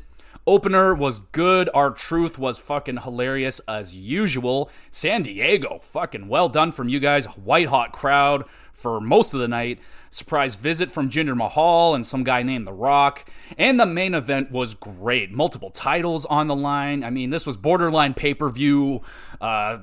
Opener 0.50 0.92
was 0.92 1.20
good. 1.20 1.70
R-Truth 1.72 2.36
was 2.36 2.58
fucking 2.58 3.02
hilarious 3.02 3.60
as 3.68 3.94
usual. 3.94 4.68
San 4.90 5.22
Diego, 5.22 5.78
fucking 5.80 6.26
well 6.26 6.48
done 6.48 6.72
from 6.72 6.88
you 6.88 6.98
guys. 6.98 7.26
White 7.26 7.68
hot 7.68 7.92
crowd 7.92 8.44
for 8.72 9.00
most 9.00 9.32
of 9.32 9.38
the 9.38 9.46
night. 9.46 9.78
Surprise 10.10 10.56
visit 10.56 10.90
from 10.90 11.08
Jinder 11.08 11.36
Mahal 11.36 11.94
and 11.94 12.04
some 12.04 12.24
guy 12.24 12.42
named 12.42 12.66
The 12.66 12.72
Rock. 12.72 13.30
And 13.56 13.78
the 13.78 13.86
main 13.86 14.12
event 14.12 14.50
was 14.50 14.74
great. 14.74 15.30
Multiple 15.30 15.70
titles 15.70 16.26
on 16.26 16.48
the 16.48 16.56
line. 16.56 17.04
I 17.04 17.10
mean, 17.10 17.30
this 17.30 17.46
was 17.46 17.56
borderline 17.56 18.14
pay 18.14 18.34
per 18.34 18.48
view. 18.48 19.02
Uh, 19.40 19.78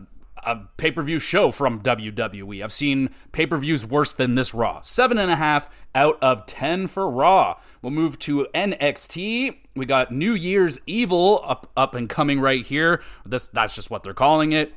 a 0.46 0.56
pay 0.78 0.92
per 0.92 1.02
view 1.02 1.20
show 1.20 1.52
from 1.52 1.82
WWE. 1.82 2.64
I've 2.64 2.74
seen 2.74 3.10
pay 3.32 3.46
per 3.46 3.58
views 3.58 3.86
worse 3.86 4.12
than 4.12 4.36
this 4.36 4.54
Raw. 4.54 4.82
Seven 4.82 5.18
and 5.18 5.32
a 5.32 5.38
half 5.38 5.70
out 5.96 6.18
of 6.22 6.46
10 6.46 6.88
for 6.88 7.10
Raw. 7.10 7.58
We'll 7.82 7.92
move 7.92 8.20
to 8.20 8.48
NXT. 8.54 9.58
We 9.78 9.86
got 9.86 10.12
New 10.12 10.34
Year's 10.34 10.80
Evil 10.86 11.42
up, 11.46 11.72
up 11.78 11.96
and 11.96 12.10
coming 12.10 12.40
right 12.40 12.66
here. 12.66 13.02
This 13.26 13.48
That's 13.48 13.76
just 13.76 13.90
what 13.90 14.04
they're 14.04 14.14
calling 14.14 14.52
it. 14.52 14.74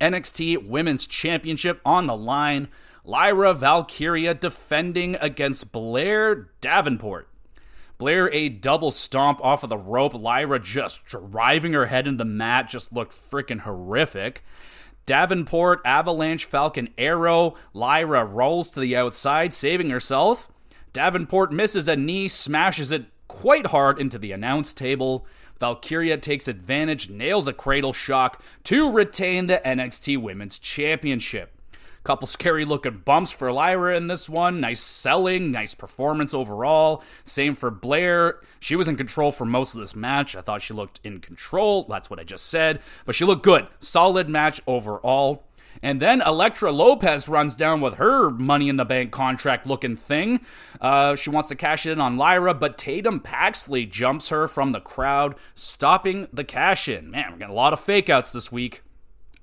NXT 0.00 0.68
Women's 0.68 1.06
Championship 1.06 1.80
on 1.84 2.06
the 2.06 2.16
line. 2.16 2.68
Lyra 3.04 3.54
Valkyria 3.54 4.34
defending 4.34 5.16
against 5.20 5.72
Blair 5.72 6.50
Davenport. 6.60 7.28
Blair 7.98 8.30
a 8.32 8.48
double 8.48 8.90
stomp 8.90 9.42
off 9.42 9.62
of 9.62 9.70
the 9.70 9.78
rope. 9.78 10.12
Lyra 10.12 10.58
just 10.58 11.04
driving 11.06 11.72
her 11.72 11.86
head 11.86 12.06
into 12.06 12.18
the 12.18 12.24
mat 12.24 12.68
just 12.68 12.92
looked 12.92 13.12
freaking 13.12 13.60
horrific. 13.60 14.44
Davenport, 15.06 15.80
Avalanche, 15.84 16.44
Falcon 16.44 16.88
Arrow. 16.98 17.54
Lyra 17.72 18.24
rolls 18.24 18.70
to 18.70 18.80
the 18.80 18.96
outside, 18.96 19.52
saving 19.52 19.90
herself. 19.90 20.48
Davenport 20.92 21.52
misses 21.52 21.88
a 21.88 21.96
knee, 21.96 22.26
smashes 22.26 22.90
it 22.90 23.06
quite 23.28 23.66
hard 23.66 23.98
into 23.98 24.18
the 24.18 24.32
announce 24.32 24.74
table. 24.74 25.26
Valkyria 25.58 26.18
takes 26.18 26.48
advantage, 26.48 27.08
nails 27.08 27.48
a 27.48 27.52
cradle 27.52 27.92
shock 27.92 28.42
to 28.64 28.90
retain 28.90 29.46
the 29.46 29.60
NXT 29.64 30.20
Women's 30.20 30.58
Championship. 30.58 31.52
Couple 32.06 32.28
scary 32.28 32.64
looking 32.64 32.98
bumps 32.98 33.32
for 33.32 33.50
Lyra 33.50 33.96
in 33.96 34.06
this 34.06 34.28
one. 34.28 34.60
Nice 34.60 34.78
selling, 34.78 35.50
nice 35.50 35.74
performance 35.74 36.32
overall. 36.32 37.02
Same 37.24 37.56
for 37.56 37.68
Blair. 37.68 38.38
She 38.60 38.76
was 38.76 38.86
in 38.86 38.94
control 38.94 39.32
for 39.32 39.44
most 39.44 39.74
of 39.74 39.80
this 39.80 39.96
match. 39.96 40.36
I 40.36 40.40
thought 40.40 40.62
she 40.62 40.72
looked 40.72 41.00
in 41.02 41.18
control. 41.18 41.82
That's 41.88 42.08
what 42.08 42.20
I 42.20 42.22
just 42.22 42.46
said. 42.46 42.78
But 43.06 43.16
she 43.16 43.24
looked 43.24 43.42
good. 43.42 43.66
Solid 43.80 44.28
match 44.28 44.60
overall. 44.68 45.45
And 45.82 46.00
then 46.00 46.22
Elektra 46.22 46.72
Lopez 46.72 47.28
runs 47.28 47.54
down 47.54 47.80
with 47.80 47.94
her 47.94 48.30
money 48.30 48.68
in 48.68 48.76
the 48.76 48.84
bank 48.84 49.12
contract 49.12 49.66
looking 49.66 49.96
thing. 49.96 50.40
Uh, 50.80 51.16
she 51.16 51.30
wants 51.30 51.48
to 51.50 51.54
cash 51.54 51.86
in 51.86 52.00
on 52.00 52.16
Lyra, 52.16 52.54
but 52.54 52.78
Tatum 52.78 53.20
Paxley 53.20 53.86
jumps 53.86 54.28
her 54.28 54.48
from 54.48 54.72
the 54.72 54.80
crowd, 54.80 55.34
stopping 55.54 56.28
the 56.32 56.44
cash 56.44 56.88
in. 56.88 57.10
Man, 57.10 57.32
we 57.32 57.38
got 57.38 57.50
a 57.50 57.54
lot 57.54 57.72
of 57.72 57.80
fake 57.80 58.10
outs 58.10 58.32
this 58.32 58.50
week. 58.50 58.82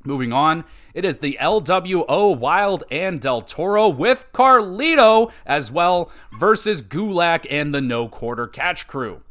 Moving 0.05 0.33
on, 0.33 0.65
it 0.93 1.05
is 1.05 1.19
the 1.19 1.37
LWO 1.39 2.37
Wilde 2.37 2.83
and 2.91 3.21
Del 3.21 3.41
Toro 3.41 3.87
with 3.87 4.25
Carlito 4.33 5.31
as 5.45 5.71
well 5.71 6.11
versus 6.37 6.81
Gulak 6.81 7.45
and 7.49 7.73
the 7.73 7.79
No 7.79 8.09
Quarter 8.09 8.47
Catch 8.47 8.85
Crew. 8.87 9.21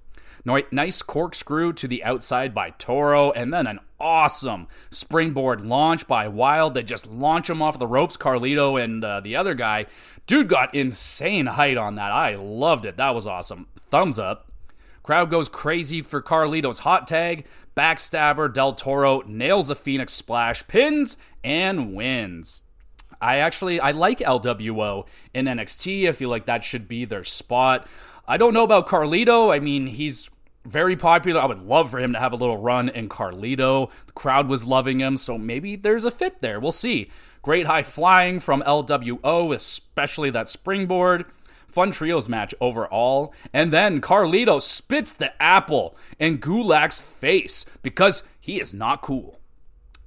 Nice 0.45 1.03
corkscrew 1.03 1.73
to 1.75 1.87
the 1.87 2.03
outside 2.03 2.55
by 2.55 2.71
Toro, 2.71 3.31
and 3.33 3.53
then 3.53 3.67
an 3.67 3.81
awesome 4.03 4.67
springboard 4.91 5.63
launch 5.63 6.07
by 6.07 6.29
Wilde 6.29 6.75
that 6.75 6.83
just 6.83 7.07
launch 7.07 7.49
him 7.49 7.63
off 7.63 7.79
the 7.79 7.87
ropes. 7.87 8.17
Carlito 8.17 8.83
and 8.83 9.03
uh, 9.03 9.21
the 9.21 9.37
other 9.37 9.55
guy, 9.55 9.87
dude, 10.27 10.49
got 10.49 10.75
insane 10.75 11.47
height 11.47 11.79
on 11.79 11.95
that. 11.95 12.13
I 12.13 12.35
loved 12.35 12.85
it. 12.85 12.99
That 12.99 13.15
was 13.15 13.27
awesome. 13.27 13.69
Thumbs 13.91 14.19
up. 14.19 14.49
Crowd 15.03 15.31
goes 15.31 15.49
crazy 15.49 16.03
for 16.03 16.21
Carlito's 16.21 16.81
hot 16.81 17.07
tag. 17.09 17.47
Backstabber 17.77 18.53
Del 18.53 18.75
Toro 18.75 19.23
nails 19.23 19.71
a 19.71 19.75
Phoenix 19.75 20.13
splash, 20.13 20.67
pins, 20.69 21.17
and 21.43 21.95
wins. 21.95 22.65
I 23.21 23.37
actually 23.37 23.81
I 23.81 23.93
like 23.93 24.19
LWO 24.19 25.07
in 25.33 25.47
NXT. 25.47 26.09
I 26.09 26.13
feel 26.13 26.29
like 26.29 26.47
that 26.47 26.65
should 26.65 26.89
be 26.89 27.05
their 27.05 27.25
spot. 27.25 27.87
I 28.27 28.37
don't 28.37 28.55
know 28.55 28.65
about 28.65 28.89
Carlito. 28.89 29.53
I 29.53 29.59
mean, 29.59 29.87
he's 29.87 30.29
very 30.65 30.97
popular. 30.97 31.41
I 31.41 31.47
would 31.47 31.61
love 31.61 31.91
for 31.91 31.99
him 31.99 32.13
to 32.13 32.19
have 32.19 32.33
a 32.33 32.37
little 32.37 32.57
run 32.57 32.89
in 32.89 33.09
Carlito. 33.09 33.91
The 34.07 34.13
crowd 34.13 34.49
was 34.49 34.65
loving 34.65 35.01
him, 35.01 35.17
so 35.17 35.37
maybe 35.37 35.77
there's 35.77 36.05
a 36.05 36.11
fit 36.11 36.41
there. 36.41 36.61
We'll 36.61 36.73
see. 36.73 37.11
Great 37.43 37.67
high 37.67 37.83
flying 37.83 38.39
from 38.39 38.63
LWO, 38.63 39.55
especially 39.55 40.31
that 40.31 40.49
springboard. 40.49 41.25
Fun 41.67 41.91
trios 41.91 42.29
match 42.29 42.55
overall. 42.61 43.35
And 43.53 43.73
then 43.73 44.01
Carlito 44.01 44.61
spits 44.61 45.13
the 45.13 45.41
apple 45.43 45.97
in 46.19 46.39
Gulak's 46.39 47.01
face 47.01 47.65
because 47.83 48.23
he 48.39 48.61
is 48.61 48.73
not 48.73 49.03
cool. 49.03 49.42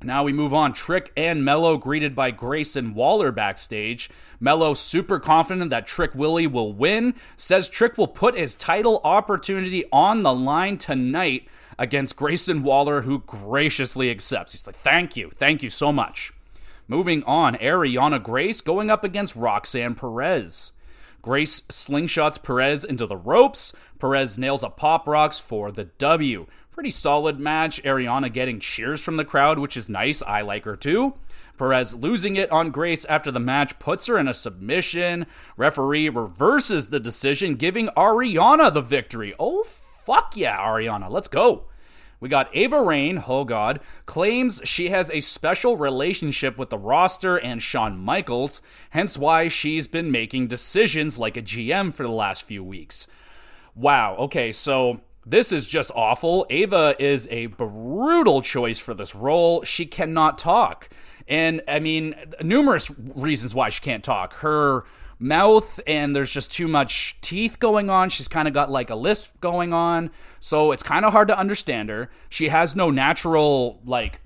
Now 0.05 0.23
we 0.23 0.31
move 0.31 0.53
on. 0.53 0.71
Trick 0.73 1.11
and 1.17 1.43
Melo 1.43 1.77
greeted 1.77 2.15
by 2.15 2.31
Grayson 2.31 2.93
Waller 2.93 3.31
backstage. 3.31 4.09
Melo 4.39 4.73
super 4.73 5.19
confident 5.19 5.71
that 5.71 5.87
Trick 5.87 6.13
Willie 6.13 6.47
will 6.47 6.71
win. 6.71 7.15
Says 7.35 7.67
Trick 7.67 7.97
will 7.97 8.07
put 8.07 8.37
his 8.37 8.55
title 8.55 9.01
opportunity 9.03 9.83
on 9.91 10.23
the 10.23 10.33
line 10.33 10.77
tonight 10.77 11.47
against 11.79 12.15
Grayson 12.15 12.61
Waller, 12.61 13.01
who 13.01 13.19
graciously 13.19 14.11
accepts. 14.11 14.51
He's 14.51 14.67
like, 14.67 14.75
"Thank 14.75 15.17
you, 15.17 15.31
thank 15.35 15.63
you 15.63 15.69
so 15.69 15.91
much." 15.91 16.31
Moving 16.87 17.23
on, 17.23 17.55
Ariana 17.55 18.21
Grace 18.21 18.61
going 18.61 18.91
up 18.91 19.03
against 19.03 19.35
Roxanne 19.35 19.95
Perez. 19.95 20.71
Grace 21.23 21.61
slingshots 21.61 22.41
Perez 22.43 22.85
into 22.85 23.07
the 23.07 23.17
ropes. 23.17 23.73
Perez 23.97 24.37
nails 24.37 24.61
a 24.61 24.69
pop 24.69 25.07
rocks 25.07 25.39
for 25.39 25.71
the 25.71 25.85
W. 25.85 26.45
Pretty 26.75 26.91
solid 26.91 27.39
match. 27.39 27.81
Ariana 27.83 28.29
getting 28.31 28.59
cheers 28.59 28.99
from 28.99 29.15
the 29.15 29.23
crowd, 29.23 29.59
which 29.59 29.77
is 29.77 29.87
nice. 29.87 30.21
I 30.21 30.41
like 30.41 30.65
her 30.65 30.75
too. 30.75 31.13
Perez 31.57 31.95
losing 31.95 32.35
it 32.35 32.51
on 32.51 32.69
Grace 32.69 33.05
after 33.05 33.31
the 33.31 33.39
match 33.39 33.79
puts 33.79 34.07
her 34.07 34.17
in 34.17 34.27
a 34.27 34.33
submission. 34.33 35.25
Referee 35.55 36.09
reverses 36.09 36.87
the 36.87 36.99
decision, 36.99 37.55
giving 37.55 37.87
Ariana 37.95 38.73
the 38.73 38.81
victory. 38.81 39.33
Oh, 39.39 39.63
fuck 39.63 40.35
yeah, 40.35 40.57
Ariana. 40.57 41.09
Let's 41.09 41.29
go. 41.29 41.63
We 42.19 42.27
got 42.27 42.53
Ava 42.53 42.81
Raine, 42.81 43.23
oh 43.25 43.45
god, 43.45 43.79
claims 44.05 44.59
she 44.65 44.89
has 44.89 45.09
a 45.11 45.21
special 45.21 45.77
relationship 45.77 46.57
with 46.57 46.71
the 46.71 46.77
roster 46.77 47.37
and 47.37 47.61
Shawn 47.61 47.97
Michaels, 47.97 48.61
hence 48.89 49.17
why 49.17 49.47
she's 49.47 49.87
been 49.87 50.11
making 50.11 50.47
decisions 50.47 51.17
like 51.17 51.37
a 51.37 51.41
GM 51.41 51.93
for 51.93 52.03
the 52.03 52.09
last 52.09 52.43
few 52.43 52.65
weeks. 52.65 53.07
Wow, 53.75 54.17
okay, 54.17 54.51
so 54.51 54.99
this 55.25 55.51
is 55.51 55.65
just 55.65 55.91
awful. 55.95 56.45
Ava 56.49 56.95
is 56.99 57.27
a 57.31 57.47
brutal 57.47 58.41
choice 58.41 58.79
for 58.79 58.93
this 58.93 59.15
role. 59.15 59.63
She 59.63 59.85
cannot 59.85 60.37
talk. 60.37 60.89
And 61.27 61.61
I 61.67 61.79
mean, 61.79 62.15
numerous 62.41 62.91
reasons 62.97 63.55
why 63.55 63.69
she 63.69 63.81
can't 63.81 64.03
talk. 64.03 64.33
Her 64.35 64.85
mouth 65.17 65.79
and 65.87 66.15
there's 66.15 66.31
just 66.31 66.51
too 66.51 66.67
much 66.67 67.19
teeth 67.21 67.59
going 67.59 67.89
on. 67.89 68.09
She's 68.09 68.27
kind 68.27 68.47
of 68.47 68.53
got 68.53 68.69
like 68.69 68.89
a 68.89 68.95
lisp 68.95 69.39
going 69.39 69.73
on. 69.73 70.11
So 70.39 70.71
it's 70.71 70.83
kind 70.83 71.05
of 71.05 71.13
hard 71.13 71.27
to 71.29 71.37
understand 71.37 71.89
her. 71.89 72.09
She 72.29 72.49
has 72.49 72.75
no 72.75 72.91
natural 72.91 73.81
like 73.85 74.21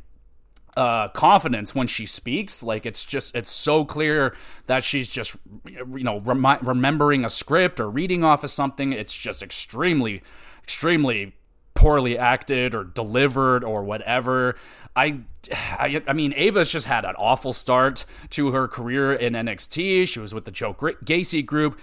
uh, 0.76 1.10
confidence 1.10 1.74
when 1.74 1.88
she 1.88 2.06
speaks. 2.06 2.64
Like 2.64 2.86
it's 2.86 3.06
just 3.06 3.36
it's 3.36 3.52
so 3.52 3.86
clear 3.86 4.36
that 4.68 4.84
she's 4.84 5.08
just 5.08 5.36
you 5.68 6.04
know 6.04 6.20
remi- 6.20 6.60
remembering 6.62 7.24
a 7.24 7.30
script 7.30 7.80
or 7.80 7.90
reading 7.90 8.24
off 8.24 8.44
of 8.44 8.52
something. 8.52 8.92
It's 8.92 9.16
just 9.16 9.42
extremely 9.42 10.22
extremely 10.70 11.34
poorly 11.74 12.16
acted 12.16 12.76
or 12.76 12.84
delivered 12.84 13.64
or 13.64 13.84
whatever. 13.84 14.56
I, 14.96 15.22
I, 15.52 16.00
I 16.08 16.14
mean, 16.14 16.32
Ava's 16.36 16.70
just 16.70 16.86
had 16.86 17.06
an 17.06 17.16
awful 17.18 17.54
start 17.54 18.06
to 18.32 18.52
her 18.52 18.68
career 18.68 19.12
in 19.12 19.34
NXT. 19.34 20.08
She 20.08 20.20
was 20.20 20.32
with 20.32 20.46
the 20.46 20.52
Joe 20.52 20.76
Gacy 20.76 21.44
group 21.44 21.80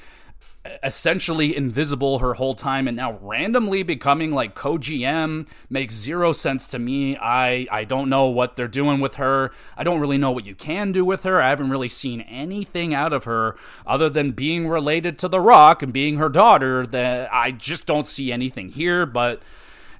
essentially 0.82 1.56
invisible 1.56 2.18
her 2.18 2.34
whole 2.34 2.54
time 2.54 2.88
and 2.88 2.96
now 2.96 3.18
randomly 3.20 3.82
becoming 3.82 4.32
like 4.32 4.54
co-GM 4.54 5.46
makes 5.70 5.94
zero 5.94 6.32
sense 6.32 6.68
to 6.68 6.78
me. 6.78 7.16
I 7.16 7.66
I 7.70 7.84
don't 7.84 8.08
know 8.08 8.26
what 8.26 8.56
they're 8.56 8.68
doing 8.68 9.00
with 9.00 9.16
her. 9.16 9.52
I 9.76 9.84
don't 9.84 10.00
really 10.00 10.18
know 10.18 10.30
what 10.32 10.46
you 10.46 10.54
can 10.54 10.92
do 10.92 11.04
with 11.04 11.22
her. 11.24 11.40
I 11.40 11.50
haven't 11.50 11.70
really 11.70 11.88
seen 11.88 12.20
anything 12.22 12.94
out 12.94 13.12
of 13.12 13.24
her 13.24 13.56
other 13.86 14.08
than 14.08 14.32
being 14.32 14.68
related 14.68 15.18
to 15.20 15.28
The 15.28 15.40
Rock 15.40 15.82
and 15.82 15.92
being 15.92 16.16
her 16.16 16.28
daughter 16.28 16.86
that 16.86 17.32
I 17.32 17.50
just 17.50 17.86
don't 17.86 18.06
see 18.06 18.32
anything 18.32 18.70
here, 18.70 19.06
but 19.06 19.42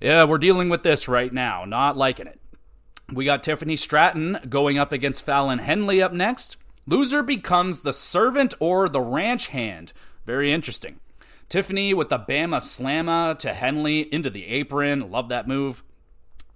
yeah, 0.00 0.24
we're 0.24 0.38
dealing 0.38 0.68
with 0.68 0.82
this 0.82 1.08
right 1.08 1.32
now. 1.32 1.64
Not 1.64 1.96
liking 1.96 2.26
it. 2.26 2.40
We 3.12 3.24
got 3.24 3.42
Tiffany 3.42 3.76
Stratton 3.76 4.38
going 4.48 4.78
up 4.78 4.90
against 4.92 5.24
Fallon 5.24 5.60
Henley 5.60 6.02
up 6.02 6.12
next. 6.12 6.56
Loser 6.88 7.22
becomes 7.22 7.80
the 7.80 7.92
servant 7.92 8.54
or 8.60 8.88
the 8.88 9.00
ranch 9.00 9.48
hand. 9.48 9.92
Very 10.26 10.52
interesting. 10.52 10.98
Tiffany 11.48 11.94
with 11.94 12.08
the 12.08 12.18
Bama 12.18 12.60
Slamma 12.60 13.38
to 13.38 13.54
Henley 13.54 14.12
into 14.12 14.28
the 14.28 14.46
apron. 14.46 15.10
Love 15.10 15.28
that 15.28 15.46
move. 15.46 15.84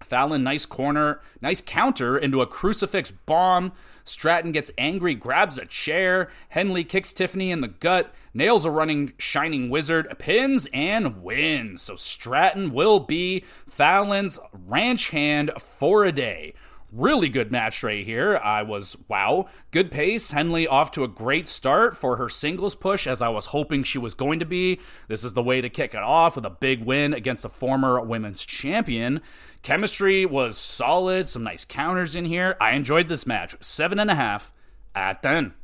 Fallon, 0.02 0.42
nice 0.42 0.66
corner, 0.66 1.20
nice 1.40 1.60
counter 1.60 2.18
into 2.18 2.40
a 2.40 2.46
crucifix 2.46 3.10
bomb. 3.10 3.72
Stratton 4.02 4.50
gets 4.50 4.72
angry, 4.78 5.14
grabs 5.14 5.58
a 5.58 5.66
chair. 5.66 6.30
Henley 6.48 6.84
kicks 6.84 7.12
Tiffany 7.12 7.50
in 7.52 7.60
the 7.60 7.68
gut, 7.68 8.12
nails 8.34 8.64
a 8.64 8.70
running 8.70 9.12
shining 9.18 9.70
wizard, 9.70 10.12
pins 10.18 10.68
and 10.72 11.22
wins. 11.22 11.82
So 11.82 11.96
Stratton 11.96 12.72
will 12.72 12.98
be 12.98 13.44
Fallon's 13.68 14.40
ranch 14.52 15.10
hand 15.10 15.52
for 15.58 16.04
a 16.04 16.12
day. 16.12 16.54
Really 16.92 17.28
good 17.28 17.52
match 17.52 17.84
right 17.84 18.04
here. 18.04 18.36
I 18.36 18.62
was, 18.62 18.96
wow, 19.06 19.48
good 19.70 19.92
pace. 19.92 20.32
Henley 20.32 20.66
off 20.66 20.90
to 20.92 21.04
a 21.04 21.08
great 21.08 21.46
start 21.46 21.96
for 21.96 22.16
her 22.16 22.28
singles 22.28 22.74
push, 22.74 23.06
as 23.06 23.22
I 23.22 23.28
was 23.28 23.46
hoping 23.46 23.84
she 23.84 23.98
was 23.98 24.14
going 24.14 24.40
to 24.40 24.44
be. 24.44 24.80
This 25.06 25.22
is 25.22 25.34
the 25.34 25.42
way 25.42 25.60
to 25.60 25.68
kick 25.68 25.94
it 25.94 26.02
off 26.02 26.34
with 26.34 26.44
a 26.44 26.50
big 26.50 26.84
win 26.84 27.14
against 27.14 27.44
a 27.44 27.48
former 27.48 28.00
women's 28.00 28.44
champion. 28.44 29.20
Chemistry 29.62 30.26
was 30.26 30.58
solid, 30.58 31.28
some 31.28 31.44
nice 31.44 31.64
counters 31.64 32.16
in 32.16 32.24
here. 32.24 32.56
I 32.60 32.72
enjoyed 32.72 33.06
this 33.06 33.26
match. 33.26 33.54
Seven 33.60 34.00
and 34.00 34.10
a 34.10 34.16
half 34.16 34.52
at 34.94 35.22
10. 35.22 35.54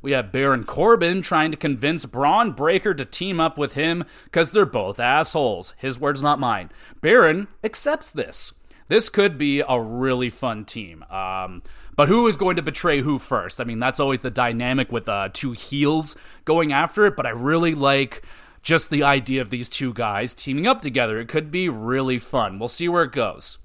We 0.00 0.12
have 0.12 0.32
Baron 0.32 0.64
Corbin 0.64 1.22
trying 1.22 1.50
to 1.50 1.56
convince 1.56 2.06
Bron 2.06 2.52
Breaker 2.52 2.94
to 2.94 3.04
team 3.04 3.38
up 3.38 3.58
with 3.58 3.74
him 3.74 4.04
because 4.24 4.50
they're 4.50 4.66
both 4.66 4.98
assholes. 4.98 5.74
His 5.76 6.00
words, 6.00 6.22
not 6.22 6.40
mine. 6.40 6.70
Baron 7.00 7.46
accepts 7.62 8.10
this. 8.10 8.52
This 8.92 9.08
could 9.08 9.38
be 9.38 9.62
a 9.66 9.80
really 9.80 10.28
fun 10.28 10.66
team. 10.66 11.02
Um, 11.08 11.62
but 11.96 12.08
who 12.08 12.26
is 12.26 12.36
going 12.36 12.56
to 12.56 12.62
betray 12.62 13.00
who 13.00 13.18
first? 13.18 13.58
I 13.58 13.64
mean, 13.64 13.78
that's 13.78 13.98
always 13.98 14.20
the 14.20 14.30
dynamic 14.30 14.92
with 14.92 15.08
uh, 15.08 15.30
two 15.32 15.52
heels 15.52 16.14
going 16.44 16.74
after 16.74 17.06
it, 17.06 17.16
but 17.16 17.24
I 17.24 17.30
really 17.30 17.74
like 17.74 18.22
just 18.60 18.90
the 18.90 19.02
idea 19.02 19.40
of 19.40 19.48
these 19.48 19.70
two 19.70 19.94
guys 19.94 20.34
teaming 20.34 20.66
up 20.66 20.82
together. 20.82 21.18
It 21.18 21.28
could 21.28 21.50
be 21.50 21.70
really 21.70 22.18
fun. 22.18 22.58
We'll 22.58 22.68
see 22.68 22.86
where 22.86 23.04
it 23.04 23.12
goes. 23.12 23.56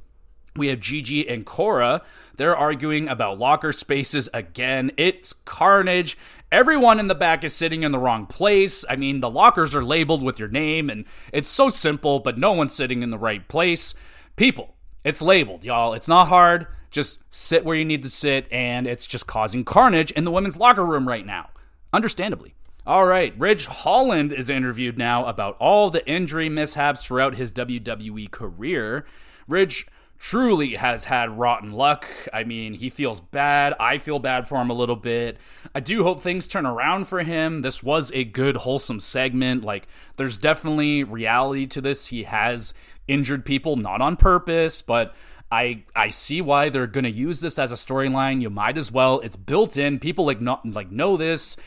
We 0.55 0.69
have 0.69 0.79
Gigi 0.79 1.27
and 1.27 1.45
Cora. 1.45 2.03
They're 2.37 2.55
arguing 2.55 3.09
about 3.09 3.37
locker 3.37 3.73
spaces 3.73 4.29
again. 4.33 4.93
It's 4.95 5.33
carnage. 5.33 6.17
Everyone 6.53 7.01
in 7.01 7.09
the 7.09 7.15
back 7.15 7.43
is 7.43 7.53
sitting 7.53 7.83
in 7.83 7.91
the 7.91 7.99
wrong 7.99 8.27
place. 8.27 8.85
I 8.89 8.95
mean, 8.95 9.19
the 9.19 9.29
lockers 9.29 9.75
are 9.75 9.83
labeled 9.83 10.23
with 10.23 10.39
your 10.39 10.47
name, 10.47 10.89
and 10.89 11.03
it's 11.33 11.49
so 11.49 11.69
simple, 11.69 12.19
but 12.19 12.37
no 12.37 12.53
one's 12.53 12.71
sitting 12.71 13.03
in 13.03 13.09
the 13.09 13.17
right 13.17 13.45
place. 13.49 13.93
People, 14.37 14.76
it's 15.03 15.21
labeled, 15.21 15.65
y'all. 15.65 15.93
It's 15.93 16.07
not 16.07 16.27
hard. 16.27 16.67
Just 16.91 17.21
sit 17.29 17.65
where 17.65 17.75
you 17.75 17.85
need 17.85 18.03
to 18.03 18.09
sit, 18.09 18.51
and 18.51 18.87
it's 18.87 19.05
just 19.05 19.27
causing 19.27 19.65
carnage 19.65 20.11
in 20.11 20.23
the 20.23 20.31
women's 20.31 20.57
locker 20.57 20.85
room 20.85 21.07
right 21.07 21.25
now. 21.25 21.49
Understandably. 21.93 22.53
All 22.85 23.05
right, 23.05 23.37
Ridge 23.37 23.65
Holland 23.65 24.31
is 24.31 24.49
interviewed 24.49 24.97
now 24.97 25.25
about 25.25 25.57
all 25.59 25.89
the 25.89 26.07
injury 26.07 26.47
mishaps 26.47 27.03
throughout 27.03 27.35
his 27.35 27.51
WWE 27.51 28.31
career. 28.31 29.05
Ridge 29.47 29.87
truly 30.17 30.75
has 30.75 31.05
had 31.05 31.37
rotten 31.37 31.73
luck. 31.73 32.07
I 32.33 32.43
mean, 32.43 32.73
he 32.73 32.89
feels 32.89 33.19
bad. 33.19 33.73
I 33.79 33.97
feel 33.97 34.19
bad 34.19 34.47
for 34.47 34.59
him 34.61 34.69
a 34.69 34.73
little 34.73 34.95
bit. 34.95 35.37
I 35.75 35.79
do 35.79 36.03
hope 36.03 36.21
things 36.21 36.47
turn 36.47 36.65
around 36.65 37.07
for 37.07 37.23
him. 37.23 37.61
This 37.61 37.83
was 37.83 38.11
a 38.13 38.23
good, 38.23 38.57
wholesome 38.57 38.99
segment. 38.99 39.63
Like, 39.63 39.87
there's 40.17 40.37
definitely 40.37 41.03
reality 41.03 41.67
to 41.67 41.81
this. 41.81 42.07
He 42.07 42.23
has 42.23 42.73
injured 43.07 43.45
people, 43.45 43.75
not 43.75 44.01
on 44.01 44.17
purpose, 44.17 44.81
but 44.81 45.15
I 45.51 45.83
I 45.95 46.09
see 46.09 46.41
why 46.41 46.69
they're 46.69 46.87
going 46.87 47.05
to 47.05 47.11
use 47.11 47.39
this 47.39 47.57
as 47.57 47.71
a 47.71 47.75
storyline. 47.75 48.41
You 48.41 48.49
might 48.49 48.77
as 48.77 48.91
well. 48.91 49.19
It's 49.21 49.35
built 49.35 49.77
in. 49.77 49.99
People 49.99 50.25
like 50.25 50.41
not 50.41 50.65
like 50.65 50.91
know 50.91 51.15
this. 51.15 51.57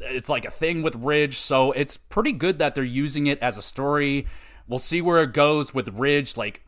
It's 0.00 0.28
like 0.28 0.44
a 0.44 0.50
thing 0.50 0.82
with 0.82 0.94
Ridge, 0.94 1.36
so 1.36 1.72
it's 1.72 1.96
pretty 1.96 2.32
good 2.32 2.58
that 2.58 2.74
they're 2.74 2.84
using 2.84 3.26
it 3.26 3.38
as 3.40 3.56
a 3.58 3.62
story. 3.62 4.26
We'll 4.68 4.78
see 4.78 5.00
where 5.00 5.22
it 5.22 5.32
goes 5.32 5.72
with 5.74 5.88
Ridge. 5.88 6.36
Like 6.36 6.62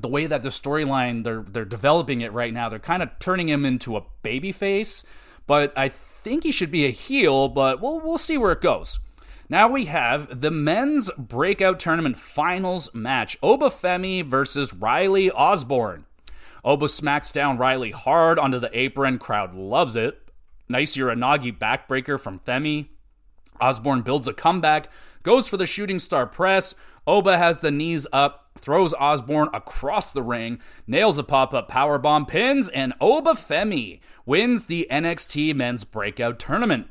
the 0.00 0.08
way 0.08 0.26
that 0.26 0.42
the 0.42 0.48
storyline 0.48 1.24
they're 1.24 1.42
they're 1.42 1.64
developing 1.64 2.20
it 2.20 2.32
right 2.32 2.52
now, 2.52 2.68
they're 2.68 2.78
kind 2.78 3.02
of 3.02 3.10
turning 3.18 3.48
him 3.48 3.64
into 3.64 3.96
a 3.96 4.04
baby 4.22 4.52
face, 4.52 5.04
but 5.46 5.72
I 5.76 5.88
think 5.88 6.44
he 6.44 6.52
should 6.52 6.70
be 6.70 6.86
a 6.86 6.90
heel. 6.90 7.48
But 7.48 7.80
we'll 7.80 8.00
we'll 8.00 8.18
see 8.18 8.38
where 8.38 8.52
it 8.52 8.60
goes. 8.60 8.98
Now 9.48 9.66
we 9.68 9.86
have 9.86 10.40
the 10.40 10.50
men's 10.50 11.10
breakout 11.16 11.80
tournament 11.80 12.18
finals 12.18 12.94
match 12.94 13.40
Obafemi 13.40 14.24
versus 14.24 14.74
Riley 14.74 15.30
Osborne. 15.30 16.04
Oba 16.64 16.88
smacks 16.88 17.30
down 17.30 17.56
Riley 17.56 17.92
hard 17.92 18.38
onto 18.38 18.58
the 18.58 18.78
apron. 18.78 19.18
Crowd 19.18 19.54
loves 19.54 19.96
it. 19.96 20.20
Nice 20.68 20.96
Uranage 20.96 21.58
backbreaker 21.58 22.20
from 22.20 22.40
Femi. 22.40 22.88
Osborne 23.60 24.02
builds 24.02 24.28
a 24.28 24.32
comeback, 24.32 24.90
goes 25.22 25.48
for 25.48 25.56
the 25.56 25.66
shooting 25.66 25.98
star 25.98 26.26
press. 26.26 26.74
Oba 27.06 27.38
has 27.38 27.60
the 27.60 27.70
knees 27.70 28.06
up, 28.12 28.47
throws 28.68 28.92
Osborne 29.00 29.48
across 29.54 30.10
the 30.10 30.22
ring, 30.22 30.60
nails 30.86 31.16
a 31.16 31.22
pop 31.22 31.54
up 31.54 31.70
powerbomb, 31.70 32.28
pins, 32.28 32.68
and 32.68 32.92
Oba 33.00 33.30
Femi 33.30 33.98
wins 34.26 34.66
the 34.66 34.86
NXT 34.90 35.54
men's 35.54 35.84
breakout 35.84 36.38
tournament. 36.38 36.86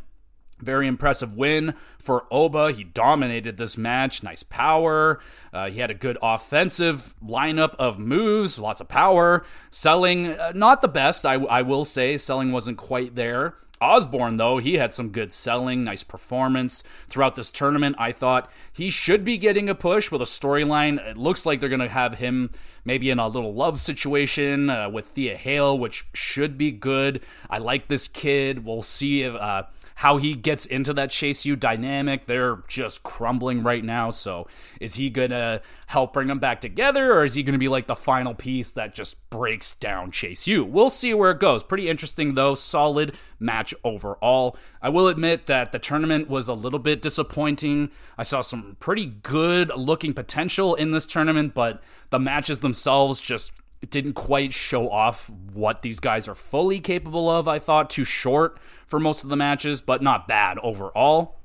Very 0.59 0.87
impressive 0.87 1.37
win 1.37 1.75
for 1.99 2.25
Oba. 2.31 2.71
He 2.71 2.83
dominated 2.83 3.57
this 3.57 3.77
match. 3.77 4.23
Nice 4.23 4.41
power. 4.41 5.19
Uh, 5.53 5.69
he 5.69 5.79
had 5.79 5.91
a 5.91 5.93
good 5.93 6.17
offensive 6.19 7.13
lineup 7.23 7.75
of 7.75 7.99
moves, 7.99 8.57
lots 8.57 8.81
of 8.81 8.87
power. 8.87 9.45
Selling, 9.69 10.29
uh, 10.29 10.53
not 10.55 10.81
the 10.81 10.87
best, 10.87 11.27
I, 11.27 11.35
I 11.35 11.61
will 11.61 11.85
say. 11.85 12.17
Selling 12.17 12.51
wasn't 12.51 12.79
quite 12.79 13.13
there. 13.13 13.53
Osborne, 13.79 14.37
though, 14.37 14.57
he 14.57 14.75
had 14.75 14.91
some 14.91 15.09
good 15.09 15.31
selling, 15.31 15.83
nice 15.83 16.03
performance 16.03 16.83
throughout 17.09 17.35
this 17.35 17.51
tournament. 17.51 17.95
I 17.99 18.11
thought 18.11 18.49
he 18.73 18.89
should 18.89 19.23
be 19.23 19.37
getting 19.37 19.69
a 19.69 19.75
push 19.75 20.11
with 20.11 20.21
a 20.21 20.25
storyline. 20.25 20.99
It 21.05 21.17
looks 21.17 21.45
like 21.45 21.59
they're 21.59 21.69
going 21.69 21.81
to 21.81 21.89
have 21.89 22.17
him 22.17 22.49
maybe 22.85 23.09
in 23.09 23.19
a 23.19 23.27
little 23.27 23.53
love 23.53 23.79
situation 23.79 24.69
uh, 24.69 24.89
with 24.89 25.05
Thea 25.07 25.35
Hale, 25.35 25.77
which 25.77 26.05
should 26.13 26.57
be 26.57 26.71
good. 26.71 27.21
I 27.49 27.59
like 27.59 27.87
this 27.87 28.07
kid. 28.07 28.65
We'll 28.65 28.83
see 28.83 29.23
if. 29.23 29.35
Uh, 29.35 29.63
how 29.97 30.17
he 30.17 30.35
gets 30.35 30.67
into 30.67 30.93
that 30.93 31.09
Chase 31.09 31.43
U 31.43 31.55
dynamic. 31.55 32.27
They're 32.27 32.59
just 32.67 33.01
crumbling 33.01 33.63
right 33.63 33.83
now. 33.83 34.11
So 34.11 34.47
is 34.79 34.93
he 34.93 35.09
going 35.09 35.31
to 35.31 35.59
help 35.87 36.13
bring 36.13 36.27
them 36.27 36.37
back 36.37 36.61
together 36.61 37.13
or 37.13 37.23
is 37.23 37.33
he 37.33 37.41
going 37.41 37.53
to 37.53 37.59
be 37.59 37.67
like 37.67 37.87
the 37.87 37.95
final 37.95 38.35
piece 38.35 38.69
that 38.71 38.93
just 38.93 39.27
breaks 39.31 39.73
down 39.73 40.11
Chase 40.11 40.45
U? 40.45 40.63
We'll 40.63 40.91
see 40.91 41.15
where 41.15 41.31
it 41.31 41.39
goes. 41.39 41.63
Pretty 41.63 41.89
interesting 41.89 42.35
though. 42.35 42.53
Solid 42.53 43.15
match 43.39 43.73
overall. 43.83 44.55
I 44.83 44.89
will 44.89 45.07
admit 45.07 45.47
that 45.47 45.71
the 45.71 45.79
tournament 45.79 46.29
was 46.29 46.47
a 46.47 46.53
little 46.53 46.77
bit 46.77 47.01
disappointing. 47.01 47.89
I 48.19 48.23
saw 48.23 48.41
some 48.41 48.77
pretty 48.79 49.07
good 49.07 49.71
looking 49.75 50.13
potential 50.13 50.75
in 50.75 50.91
this 50.91 51.07
tournament, 51.07 51.55
but 51.55 51.81
the 52.11 52.19
matches 52.19 52.59
themselves 52.59 53.19
just 53.19 53.51
it 53.87 53.91
didn't 53.91 54.13
quite 54.15 54.53
show 54.53 54.89
off 54.89 55.31
what 55.53 55.79
these 55.79 56.01
guys 56.01 56.27
are 56.27 56.35
fully 56.35 56.81
capable 56.81 57.29
of. 57.29 57.47
I 57.47 57.57
thought 57.57 57.89
too 57.89 58.03
short 58.03 58.59
for 58.85 58.99
most 58.99 59.23
of 59.23 59.29
the 59.29 59.37
matches, 59.37 59.79
but 59.79 60.01
not 60.01 60.27
bad 60.27 60.59
overall. 60.59 61.37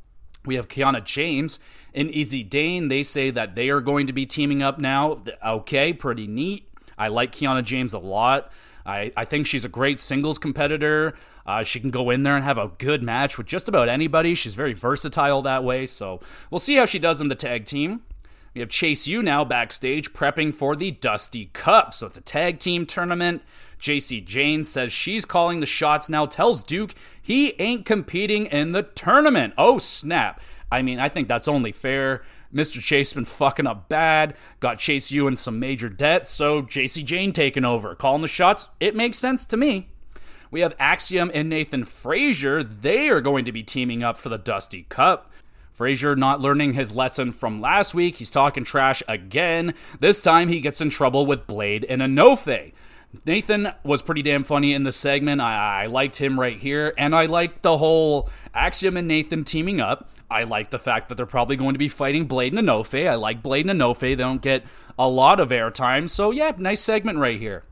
We 0.45 0.57
have 0.57 0.67
Kiana 0.67 1.05
James 1.05 1.61
and 1.95 2.11
Izzy 2.11 2.43
Dane. 2.43 2.89
They 2.89 3.05
say 3.05 3.31
that 3.31 3.55
they 3.55 3.71
are 3.71 3.81
going 3.81 4.09
to 4.09 4.13
be 4.13 4.27
teaming 4.27 4.61
up 4.61 4.81
now. 4.81 5.23
Okay, 5.47 5.93
pretty 5.93 6.27
neat. 6.27 6.69
I 6.99 7.09
like 7.09 7.31
Kiana 7.31 7.63
James 7.63 7.95
a 7.95 8.01
lot. 8.01 8.51
I, 8.85 9.13
I 9.17 9.25
think 9.25 9.47
she's 9.47 9.65
a 9.65 9.69
great 9.69 10.01
singles 10.01 10.41
competitor. 10.41 11.15
Uh, 11.47 11.63
she 11.63 11.79
can 11.79 11.91
go 11.91 12.11
in 12.11 12.25
there 12.25 12.35
and 12.35 12.43
have 12.43 12.59
a 12.59 12.73
good 12.79 13.05
match 13.05 13.39
with 13.39 13.47
just 13.47 13.69
about 13.69 13.89
anybody. 13.89 14.35
She's 14.35 14.55
very 14.55 14.73
versatile 14.73 15.43
that 15.43 15.63
way. 15.63 15.87
So 15.87 16.19
we'll 16.51 16.59
see 16.59 16.75
how 16.75 16.87
she 16.87 16.99
does 16.99 17.21
in 17.21 17.29
the 17.29 17.37
tag 17.37 17.67
team. 17.67 18.03
We 18.55 18.61
have 18.61 18.69
Chase 18.69 19.07
U 19.07 19.23
now 19.23 19.45
backstage 19.45 20.13
prepping 20.13 20.55
for 20.55 20.77
the 20.77 20.91
Dusty 20.91 21.47
Cup. 21.53 21.95
So 21.95 22.07
it's 22.07 22.19
a 22.19 22.23
tag 22.23 22.59
team 22.59 22.85
tournament. 22.85 23.43
Jacy 23.79 24.21
Jayne 24.21 24.63
says 24.63 24.93
she's 24.93 25.25
calling 25.25 25.61
the 25.61 25.67
shots 25.67 26.09
now, 26.09 26.27
tells 26.27 26.63
Duke 26.63 26.95
he 27.21 27.55
ain't 27.61 27.87
competing 27.87 28.47
in 28.47 28.73
the 28.73 28.83
tournament. 28.83 29.55
Oh, 29.59 29.79
snap. 29.79 30.41
I 30.71 30.83
mean, 30.83 31.01
I 31.01 31.09
think 31.09 31.29
that's 31.29 31.49
only 31.49 31.73
fair. 31.73 32.23
Mr. 32.55 32.81
Chase 32.81 33.13
been 33.13 33.25
fucking 33.25 33.67
up 33.67 33.89
bad, 33.89 34.37
got 34.61 34.79
Chase 34.79 35.11
U 35.11 35.27
in 35.27 35.37
some 35.37 35.59
major 35.59 35.89
debt, 35.89 36.29
so 36.29 36.61
Jacy 36.61 37.03
Jayne 37.03 37.33
taking 37.33 37.65
over, 37.65 37.95
calling 37.95 38.23
the 38.23 38.29
shots. 38.29 38.69
It 38.79 38.95
makes 38.95 39.17
sense 39.17 39.47
to 39.47 39.57
me. 39.57 39.89
We 40.51 40.61
have 40.61 40.77
Axiom 40.79 41.31
and 41.33 41.49
Nathan 41.49 41.85
Frazer. 41.85 42.63
They 42.63 43.09
are 43.09 43.23
going 43.23 43.47
to 43.47 43.53
be 43.53 43.63
teaming 43.63 44.05
up 44.05 44.19
for 44.19 44.29
the 44.29 44.37
Dusty 44.37 44.85
Cup. 44.91 45.32
Frazer 45.83 46.15
not 46.15 46.41
learning 46.41 46.75
his 46.75 46.95
lesson 46.95 47.33
from 47.33 47.61
last 47.61 47.93
week. 47.93 48.15
He's 48.15 48.31
talking 48.31 48.63
trash 48.63 49.03
again. 49.09 49.75
This 49.99 50.23
time 50.23 50.49
he 50.49 50.61
gets 50.61 50.81
in 50.81 50.91
trouble 50.91 51.27
with 51.27 51.49
Blade 51.49 51.85
and 51.89 52.01
Enofe. 52.01 52.73
Nathan 53.27 53.73
was 53.83 54.01
pretty 54.01 54.23
damn 54.23 54.45
funny 54.45 54.75
in 54.75 54.85
the 54.85 54.93
segment. 54.93 55.41
I, 55.41 55.83
I 55.83 55.87
liked 55.87 56.19
him 56.19 56.39
right 56.39 56.57
here, 56.57 56.95
and 56.97 57.17
I 57.17 57.27
liked 57.27 57.63
the 57.63 57.79
whole 57.79 58.31
Axiom 58.55 58.97
and 58.97 59.09
Nathan 59.09 59.43
teaming 59.43 59.81
up. 59.81 60.09
I 60.31 60.45
like 60.45 60.71
the 60.71 60.79
fact 60.79 61.09
that 61.09 61.17
they're 61.17 61.27
probably 61.27 61.57
going 61.57 61.75
to 61.75 61.81
be 61.81 61.89
fighting 61.89 62.27
Blade 62.27 62.55
and 62.55 62.69
Enofe. 62.69 63.11
I 63.11 63.17
like 63.17 63.43
Blade 63.43 63.67
and 63.67 63.81
Enofe. 63.81 63.99
They 63.99 64.15
don't 64.15 64.41
get 64.41 64.63
a 64.97 65.09
lot 65.09 65.41
of 65.41 65.49
airtime. 65.49 66.09
So, 66.09 66.31
yeah, 66.31 66.53
nice 66.59 66.81
segment 66.81 67.19
right 67.19 67.41
here. 67.41 67.65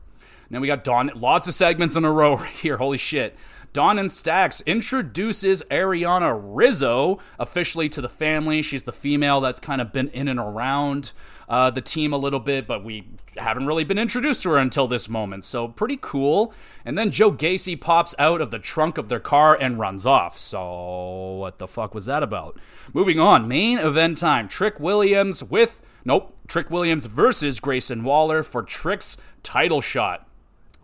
Then 0.49 0.59
we 0.59 0.67
got 0.67 0.83
Don. 0.83 1.11
Lots 1.15 1.47
of 1.47 1.53
segments 1.53 1.95
in 1.95 2.03
a 2.03 2.11
row 2.11 2.35
right 2.39 2.51
here. 2.51 2.75
Holy 2.75 2.97
shit. 2.97 3.37
Don 3.73 3.97
and 3.97 4.11
Stacks 4.11 4.61
introduces 4.61 5.63
Ariana 5.71 6.39
Rizzo 6.43 7.19
officially 7.39 7.87
to 7.89 8.01
the 8.01 8.09
family. 8.09 8.61
She's 8.61 8.83
the 8.83 8.91
female 8.91 9.39
that's 9.39 9.59
kind 9.59 9.79
of 9.79 9.93
been 9.93 10.09
in 10.09 10.27
and 10.27 10.39
around 10.39 11.13
uh, 11.47 11.69
the 11.69 11.81
team 11.81 12.11
a 12.11 12.17
little 12.17 12.39
bit, 12.39 12.67
but 12.67 12.83
we 12.83 13.07
haven't 13.37 13.67
really 13.67 13.83
been 13.83 13.97
introduced 13.97 14.43
to 14.43 14.49
her 14.51 14.57
until 14.57 14.87
this 14.87 15.07
moment. 15.07 15.45
So 15.45 15.69
pretty 15.69 15.97
cool. 16.01 16.53
And 16.83 16.97
then 16.97 17.11
Joe 17.11 17.31
Gacy 17.31 17.79
pops 17.79 18.13
out 18.19 18.41
of 18.41 18.51
the 18.51 18.59
trunk 18.59 18.97
of 18.97 19.09
their 19.09 19.19
car 19.19 19.57
and 19.59 19.79
runs 19.79 20.05
off. 20.05 20.37
So 20.37 21.35
what 21.39 21.57
the 21.57 21.67
fuck 21.67 21.93
was 21.93 22.05
that 22.07 22.23
about? 22.23 22.59
Moving 22.93 23.19
on, 23.19 23.47
main 23.47 23.79
event 23.79 24.17
time. 24.17 24.47
Trick 24.47 24.79
Williams 24.79 25.43
with 25.43 25.81
nope, 26.03 26.35
Trick 26.47 26.69
Williams 26.69 27.05
versus 27.05 27.59
Grayson 27.59 28.03
Waller 28.03 28.43
for 28.43 28.63
Trick's 28.63 29.17
title 29.43 29.81
shot. 29.81 30.27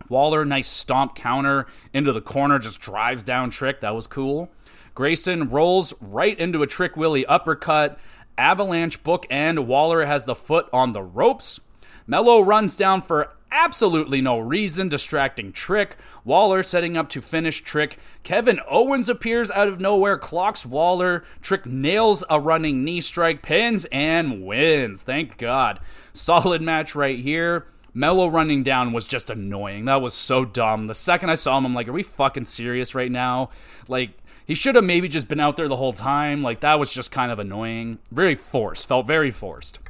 Waller, 0.08 0.44
nice 0.44 0.68
stomp 0.68 1.14
counter 1.14 1.66
into 1.92 2.12
the 2.12 2.20
corner, 2.20 2.58
just 2.58 2.80
drives 2.80 3.22
down 3.22 3.50
Trick. 3.50 3.80
That 3.80 3.94
was 3.94 4.06
cool. 4.06 4.50
Grayson 4.94 5.48
rolls 5.48 5.94
right 6.00 6.38
into 6.38 6.62
a 6.62 6.66
Trick 6.66 6.96
Willie 6.96 7.26
uppercut. 7.26 7.98
Avalanche 8.36 9.02
book 9.02 9.26
and 9.30 9.66
Waller 9.66 10.04
has 10.06 10.24
the 10.24 10.34
foot 10.34 10.68
on 10.72 10.92
the 10.92 11.02
ropes. 11.02 11.60
Melo 12.06 12.40
runs 12.40 12.74
down 12.74 13.02
for 13.02 13.32
absolutely 13.50 14.20
no 14.20 14.38
reason, 14.38 14.88
distracting 14.88 15.52
Trick. 15.52 15.96
Waller 16.24 16.62
setting 16.62 16.96
up 16.96 17.08
to 17.10 17.20
finish 17.20 17.60
Trick. 17.60 17.98
Kevin 18.22 18.60
Owens 18.68 19.08
appears 19.08 19.50
out 19.50 19.68
of 19.68 19.80
nowhere, 19.80 20.18
clocks 20.18 20.64
Waller. 20.64 21.22
Trick 21.42 21.66
nails 21.66 22.24
a 22.30 22.40
running 22.40 22.84
knee 22.84 23.00
strike, 23.00 23.42
pins, 23.42 23.86
and 23.92 24.44
wins. 24.44 25.02
Thank 25.02 25.36
God. 25.38 25.80
Solid 26.12 26.62
match 26.62 26.94
right 26.94 27.18
here. 27.18 27.66
Melo 27.98 28.28
running 28.28 28.62
down 28.62 28.92
was 28.92 29.04
just 29.04 29.28
annoying. 29.28 29.86
That 29.86 30.00
was 30.00 30.14
so 30.14 30.44
dumb. 30.44 30.86
The 30.86 30.94
second 30.94 31.30
I 31.30 31.34
saw 31.34 31.58
him, 31.58 31.66
I'm 31.66 31.74
like, 31.74 31.88
are 31.88 31.92
we 31.92 32.04
fucking 32.04 32.44
serious 32.44 32.94
right 32.94 33.10
now? 33.10 33.50
Like, 33.88 34.10
he 34.46 34.54
should 34.54 34.76
have 34.76 34.84
maybe 34.84 35.08
just 35.08 35.26
been 35.26 35.40
out 35.40 35.56
there 35.56 35.66
the 35.66 35.76
whole 35.76 35.92
time. 35.92 36.40
Like, 36.40 36.60
that 36.60 36.78
was 36.78 36.92
just 36.92 37.10
kind 37.10 37.32
of 37.32 37.40
annoying. 37.40 37.98
Very 38.12 38.36
forced. 38.36 38.86
Felt 38.86 39.08
very 39.08 39.32
forced. 39.32 39.80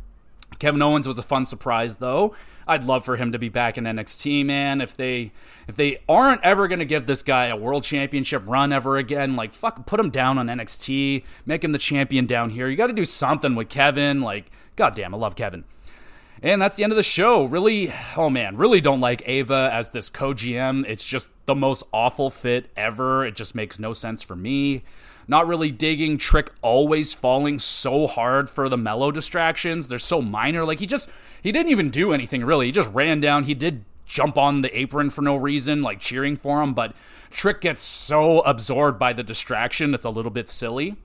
Kevin 0.58 0.80
Owens 0.80 1.06
was 1.06 1.18
a 1.18 1.22
fun 1.22 1.44
surprise, 1.44 1.96
though. 1.96 2.34
I'd 2.66 2.84
love 2.84 3.04
for 3.04 3.16
him 3.16 3.32
to 3.32 3.38
be 3.38 3.50
back 3.50 3.76
in 3.76 3.84
NXT, 3.84 4.44
man. 4.44 4.80
If 4.80 4.96
they 4.96 5.32
if 5.66 5.76
they 5.76 6.02
aren't 6.08 6.42
ever 6.44 6.68
gonna 6.68 6.84
give 6.84 7.06
this 7.06 7.22
guy 7.22 7.46
a 7.46 7.56
world 7.56 7.82
championship 7.82 8.42
run 8.46 8.74
ever 8.74 8.98
again, 8.98 9.36
like 9.36 9.54
fuck, 9.54 9.86
put 9.86 9.98
him 9.98 10.10
down 10.10 10.36
on 10.36 10.48
NXT, 10.48 11.24
make 11.46 11.64
him 11.64 11.72
the 11.72 11.78
champion 11.78 12.26
down 12.26 12.50
here. 12.50 12.68
You 12.68 12.76
got 12.76 12.88
to 12.88 12.92
do 12.92 13.06
something 13.06 13.54
with 13.54 13.70
Kevin. 13.70 14.20
Like, 14.20 14.50
goddamn, 14.76 15.14
I 15.14 15.16
love 15.16 15.34
Kevin. 15.34 15.64
And 16.42 16.62
that's 16.62 16.76
the 16.76 16.84
end 16.84 16.92
of 16.92 16.96
the 16.96 17.02
show. 17.02 17.44
Really, 17.44 17.92
oh 18.16 18.30
man, 18.30 18.56
really 18.56 18.80
don't 18.80 19.00
like 19.00 19.26
Ava 19.26 19.70
as 19.72 19.90
this 19.90 20.08
co 20.08 20.32
GM. 20.32 20.84
It's 20.86 21.04
just 21.04 21.28
the 21.46 21.54
most 21.54 21.82
awful 21.92 22.30
fit 22.30 22.70
ever. 22.76 23.26
It 23.26 23.34
just 23.36 23.54
makes 23.54 23.78
no 23.78 23.92
sense 23.92 24.22
for 24.22 24.36
me. 24.36 24.84
Not 25.26 25.46
really 25.46 25.70
digging 25.70 26.16
Trick 26.16 26.50
always 26.62 27.12
falling 27.12 27.58
so 27.58 28.06
hard 28.06 28.48
for 28.48 28.68
the 28.68 28.78
Melo 28.78 29.10
distractions. 29.10 29.88
They're 29.88 29.98
so 29.98 30.22
minor. 30.22 30.64
Like 30.64 30.80
he 30.80 30.86
just 30.86 31.10
he 31.42 31.52
didn't 31.52 31.70
even 31.70 31.90
do 31.90 32.12
anything 32.12 32.44
really. 32.44 32.66
He 32.66 32.72
just 32.72 32.90
ran 32.90 33.20
down. 33.20 33.44
He 33.44 33.54
did 33.54 33.84
jump 34.08 34.38
on 34.38 34.62
the 34.62 34.78
apron 34.78 35.10
for 35.10 35.22
no 35.22 35.36
reason, 35.36 35.82
like 35.82 36.00
cheering 36.00 36.36
for 36.36 36.62
him, 36.62 36.74
but 36.74 36.94
Trick 37.30 37.60
gets 37.60 37.82
so 37.82 38.40
absorbed 38.40 38.98
by 38.98 39.12
the 39.12 39.22
distraction, 39.22 39.94
it's 39.94 40.06
a 40.06 40.10
little 40.10 40.30
bit 40.30 40.48
silly. 40.48 40.96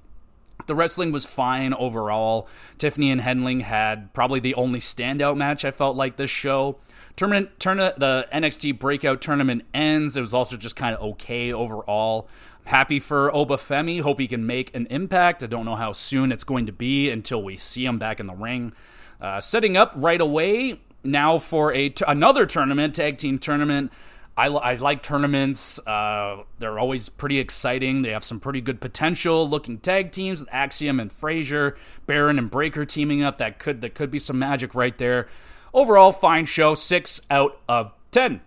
The 0.67 0.75
wrestling 0.75 1.11
was 1.11 1.25
fine 1.25 1.73
overall. 1.73 2.47
Tiffany 2.77 3.11
and 3.11 3.21
Henley 3.21 3.61
had 3.61 4.13
probably 4.13 4.39
the 4.39 4.55
only 4.55 4.79
standout 4.79 5.37
match 5.37 5.65
I 5.65 5.71
felt 5.71 5.95
like 5.95 6.15
this 6.15 6.29
show. 6.29 6.77
Tournament, 7.15 7.59
turn, 7.59 7.77
the 7.77 8.27
NXT 8.33 8.79
Breakout 8.79 9.21
tournament 9.21 9.65
ends. 9.73 10.17
It 10.17 10.21
was 10.21 10.33
also 10.33 10.57
just 10.57 10.75
kind 10.75 10.95
of 10.95 11.01
okay 11.11 11.53
overall. 11.53 12.27
I'm 12.65 12.71
happy 12.71 12.99
for 12.99 13.31
Obafemi. 13.31 14.01
Hope 14.01 14.19
he 14.19 14.27
can 14.27 14.47
make 14.47 14.73
an 14.75 14.87
impact. 14.87 15.43
I 15.43 15.47
don't 15.47 15.65
know 15.65 15.75
how 15.75 15.91
soon 15.91 16.31
it's 16.31 16.43
going 16.43 16.65
to 16.65 16.71
be 16.71 17.09
until 17.09 17.43
we 17.43 17.55
see 17.57 17.85
him 17.85 17.99
back 17.99 18.19
in 18.19 18.25
the 18.25 18.33
ring. 18.33 18.73
Uh, 19.21 19.39
setting 19.39 19.77
up 19.77 19.93
right 19.95 20.19
away 20.19 20.79
now 21.03 21.37
for 21.37 21.71
a 21.73 21.89
t- 21.89 22.03
another 22.07 22.45
tournament, 22.45 22.95
tag 22.95 23.17
team 23.17 23.37
tournament. 23.37 23.91
I, 24.35 24.47
I 24.47 24.73
like 24.75 25.03
tournaments. 25.03 25.79
Uh, 25.85 26.43
they're 26.57 26.79
always 26.79 27.09
pretty 27.09 27.37
exciting. 27.37 28.01
They 28.01 28.09
have 28.09 28.23
some 28.23 28.39
pretty 28.39 28.61
good 28.61 28.81
potential 28.81 29.47
looking 29.47 29.77
tag 29.77 30.11
teams 30.11 30.39
with 30.39 30.49
Axiom 30.51 30.99
and 30.99 31.11
Frazer, 31.11 31.77
Baron 32.07 32.39
and 32.39 32.49
Breaker 32.49 32.85
teaming 32.85 33.21
up. 33.21 33.37
That 33.37 33.59
could 33.59 33.81
that 33.81 33.93
could 33.93 34.09
be 34.09 34.19
some 34.19 34.39
magic 34.39 34.73
right 34.73 34.97
there. 34.97 35.27
Overall, 35.73 36.11
fine 36.11 36.45
show. 36.45 36.73
Six 36.73 37.21
out 37.29 37.59
of 37.69 37.91
ten. 38.09 38.41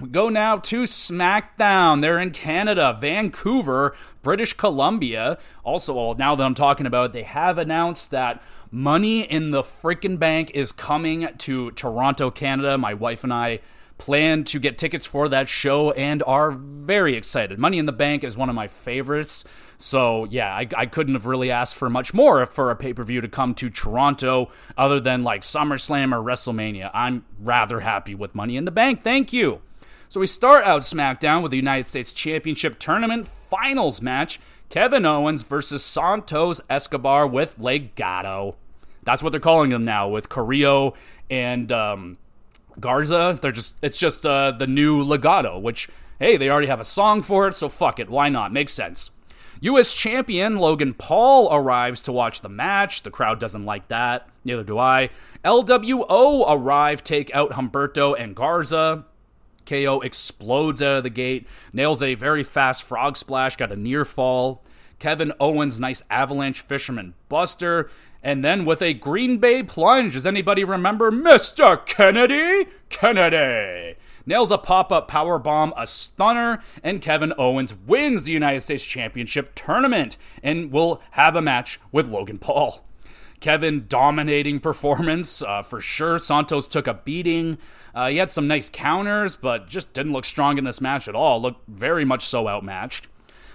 We 0.00 0.08
go 0.08 0.30
now 0.30 0.56
to 0.56 0.84
SmackDown. 0.84 2.00
They're 2.00 2.18
in 2.18 2.30
Canada, 2.30 2.96
Vancouver, 2.98 3.94
British 4.22 4.54
Columbia. 4.54 5.36
Also, 5.62 6.14
now 6.14 6.34
that 6.34 6.42
I'm 6.42 6.54
talking 6.54 6.86
about 6.86 7.06
it, 7.06 7.12
they 7.12 7.24
have 7.24 7.58
announced 7.58 8.10
that 8.10 8.42
Money 8.70 9.22
in 9.22 9.50
the 9.50 9.62
Freaking 9.62 10.18
Bank 10.18 10.52
is 10.54 10.72
coming 10.72 11.28
to 11.38 11.72
Toronto, 11.72 12.30
Canada. 12.30 12.78
My 12.78 12.94
wife 12.94 13.24
and 13.24 13.32
I 13.32 13.60
plan 14.00 14.44
to 14.44 14.58
get 14.58 14.78
tickets 14.78 15.04
for 15.04 15.28
that 15.28 15.48
show 15.48 15.92
and 15.92 16.22
are 16.26 16.50
very 16.50 17.14
excited. 17.14 17.58
Money 17.58 17.78
in 17.78 17.86
the 17.86 17.92
Bank 17.92 18.24
is 18.24 18.36
one 18.36 18.48
of 18.48 18.54
my 18.54 18.66
favorites. 18.66 19.44
So, 19.76 20.24
yeah, 20.24 20.52
I, 20.54 20.66
I 20.76 20.86
couldn't 20.86 21.14
have 21.14 21.26
really 21.26 21.50
asked 21.50 21.76
for 21.76 21.88
much 21.90 22.12
more 22.12 22.44
for 22.46 22.70
a 22.70 22.76
pay 22.76 22.94
per 22.94 23.04
view 23.04 23.20
to 23.20 23.28
come 23.28 23.54
to 23.56 23.68
Toronto 23.70 24.50
other 24.76 25.00
than 25.00 25.22
like 25.22 25.42
SummerSlam 25.42 26.12
or 26.12 26.24
WrestleMania. 26.24 26.90
I'm 26.92 27.24
rather 27.38 27.80
happy 27.80 28.14
with 28.14 28.34
Money 28.34 28.56
in 28.56 28.64
the 28.64 28.70
Bank. 28.70 29.02
Thank 29.04 29.32
you. 29.32 29.60
So, 30.08 30.18
we 30.18 30.26
start 30.26 30.64
out 30.64 30.82
SmackDown 30.82 31.42
with 31.42 31.50
the 31.50 31.56
United 31.56 31.86
States 31.86 32.12
Championship 32.12 32.78
Tournament 32.78 33.28
Finals 33.50 34.00
match 34.00 34.40
Kevin 34.70 35.04
Owens 35.04 35.42
versus 35.42 35.84
Santos 35.84 36.60
Escobar 36.70 37.26
with 37.26 37.58
Legado. 37.58 38.54
That's 39.02 39.22
what 39.22 39.30
they're 39.30 39.40
calling 39.40 39.70
them 39.70 39.84
now 39.84 40.08
with 40.08 40.28
Carrillo 40.28 40.94
and 41.30 41.70
um, 41.72 42.18
Garza. 42.78 43.38
They're 43.40 43.52
just 43.52 43.74
it's 43.82 43.98
just 43.98 44.24
uh, 44.24 44.52
the 44.52 44.66
new 44.66 45.04
Legado, 45.04 45.60
which 45.60 45.88
hey, 46.18 46.36
they 46.36 46.50
already 46.50 46.66
have 46.66 46.80
a 46.80 46.84
song 46.84 47.22
for 47.22 47.48
it, 47.48 47.54
so 47.54 47.68
fuck 47.68 47.98
it, 47.98 48.10
why 48.10 48.28
not? 48.28 48.52
Makes 48.52 48.72
sense. 48.72 49.10
U.S. 49.62 49.92
champion 49.92 50.56
Logan 50.56 50.94
Paul 50.94 51.52
arrives 51.52 52.00
to 52.02 52.12
watch 52.12 52.40
the 52.40 52.48
match. 52.48 53.02
The 53.02 53.10
crowd 53.10 53.38
doesn't 53.38 53.66
like 53.66 53.88
that. 53.88 54.26
Neither 54.42 54.64
do 54.64 54.78
I. 54.78 55.10
LWO 55.44 56.44
arrive, 56.48 57.04
take 57.04 57.34
out 57.34 57.52
Humberto 57.52 58.14
and 58.18 58.34
Garza. 58.34 59.04
KO 59.66 60.00
explodes 60.00 60.82
out 60.82 60.96
of 60.96 61.02
the 61.02 61.10
gate, 61.10 61.46
nails 61.72 62.02
a 62.02 62.14
very 62.14 62.42
fast 62.42 62.82
frog 62.82 63.16
splash, 63.16 63.56
got 63.56 63.70
a 63.70 63.76
near 63.76 64.04
fall. 64.04 64.64
Kevin 64.98 65.32
Owens, 65.38 65.78
nice 65.78 66.02
avalanche 66.10 66.60
fisherman 66.60 67.14
buster. 67.28 67.90
And 68.22 68.44
then 68.44 68.64
with 68.64 68.82
a 68.82 68.92
Green 68.92 69.38
Bay 69.38 69.62
plunge, 69.62 70.12
does 70.12 70.26
anybody 70.26 70.62
remember 70.62 71.10
Mr. 71.10 71.84
Kennedy? 71.86 72.70
Kennedy! 72.90 73.96
Nails 74.26 74.50
a 74.50 74.58
pop 74.58 74.92
up 74.92 75.08
power 75.08 75.38
bomb, 75.38 75.72
a 75.76 75.86
stunner, 75.86 76.62
and 76.82 77.00
Kevin 77.00 77.32
Owens 77.38 77.74
wins 77.74 78.24
the 78.24 78.32
United 78.32 78.60
States 78.60 78.84
Championship 78.84 79.54
tournament 79.54 80.16
and 80.42 80.70
will 80.70 81.00
have 81.12 81.34
a 81.34 81.42
match 81.42 81.80
with 81.90 82.08
Logan 82.08 82.38
Paul. 82.38 82.84
Kevin 83.40 83.86
dominating 83.88 84.60
performance 84.60 85.40
uh, 85.42 85.62
for 85.62 85.80
sure. 85.80 86.18
Santos 86.18 86.68
took 86.68 86.86
a 86.86 86.94
beating. 86.94 87.56
Uh, 87.94 88.08
he 88.08 88.18
had 88.18 88.30
some 88.30 88.46
nice 88.46 88.68
counters, 88.68 89.34
but 89.34 89.66
just 89.66 89.94
didn't 89.94 90.12
look 90.12 90.26
strong 90.26 90.58
in 90.58 90.64
this 90.64 90.80
match 90.80 91.08
at 91.08 91.14
all. 91.14 91.40
Looked 91.40 91.66
very 91.66 92.04
much 92.04 92.26
so 92.26 92.48
outmatched. 92.48 93.08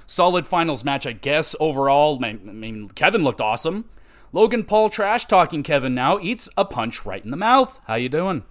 Solid 0.08 0.46
finals 0.46 0.84
match, 0.84 1.06
I 1.06 1.14
guess. 1.14 1.56
Overall, 1.60 2.24
I 2.24 2.34
mean, 2.34 2.90
Kevin 2.90 3.24
looked 3.24 3.42
awesome. 3.42 3.86
Logan 4.32 4.64
Paul 4.64 4.90
trash 4.90 5.26
talking 5.26 5.64
Kevin 5.64 5.96
now 5.96 6.20
eats 6.20 6.50
a 6.58 6.66
punch 6.66 7.06
right 7.06 7.24
in 7.24 7.32
the 7.32 7.38
mouth. 7.38 7.80
How 7.88 7.96
you 7.96 8.10
doing? 8.10 8.44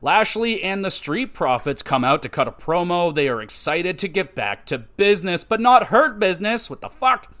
Lashley 0.00 0.62
and 0.62 0.84
the 0.84 0.90
Street 0.90 1.34
Profits 1.34 1.82
come 1.82 2.04
out 2.04 2.22
to 2.22 2.28
cut 2.28 2.46
a 2.46 2.52
promo. 2.52 3.12
They 3.14 3.28
are 3.28 3.42
excited 3.42 3.98
to 3.98 4.08
get 4.08 4.34
back 4.34 4.64
to 4.66 4.78
business, 4.78 5.42
but 5.42 5.60
not 5.60 5.88
hurt 5.88 6.20
business. 6.20 6.70
What 6.70 6.80
the 6.80 6.88
fuck? 6.88 7.32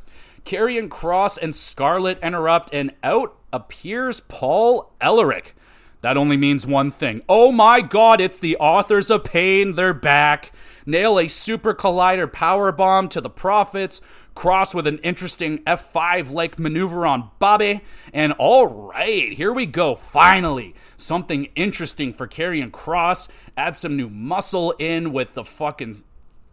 Karrion 0.44 0.88
Kross 0.88 1.38
and 1.40 1.54
Scarlett 1.54 2.18
interrupt, 2.20 2.72
and 2.72 2.94
out 3.02 3.36
appears 3.52 4.20
Paul 4.20 4.92
Ellering. 5.00 5.52
That 6.00 6.16
only 6.16 6.36
means 6.36 6.66
one 6.66 6.90
thing. 6.90 7.22
Oh 7.28 7.50
my 7.52 7.80
god, 7.80 8.20
it's 8.20 8.38
the 8.38 8.56
authors 8.56 9.10
of 9.10 9.24
pain. 9.24 9.74
They're 9.74 9.94
back. 9.94 10.52
Nail 10.86 11.18
a 11.18 11.28
super 11.28 11.74
collider 11.74 12.32
power 12.32 12.70
bomb 12.72 13.08
to 13.10 13.20
the 13.20 13.30
Profits. 13.30 14.00
Kross 14.38 14.72
with 14.72 14.86
an 14.86 14.98
interesting 14.98 15.58
F5 15.64 16.30
like 16.30 16.60
maneuver 16.60 17.04
on 17.04 17.28
Bobby. 17.40 17.80
And 18.14 18.32
all 18.34 18.68
right, 18.68 19.32
here 19.32 19.52
we 19.52 19.66
go. 19.66 19.96
Finally, 19.96 20.76
something 20.96 21.46
interesting 21.56 22.12
for 22.12 22.28
Karrion 22.28 22.70
Kross. 22.70 23.28
Add 23.56 23.76
some 23.76 23.96
new 23.96 24.08
muscle 24.08 24.76
in 24.78 25.12
with 25.12 25.34
the 25.34 25.42
fucking 25.42 26.04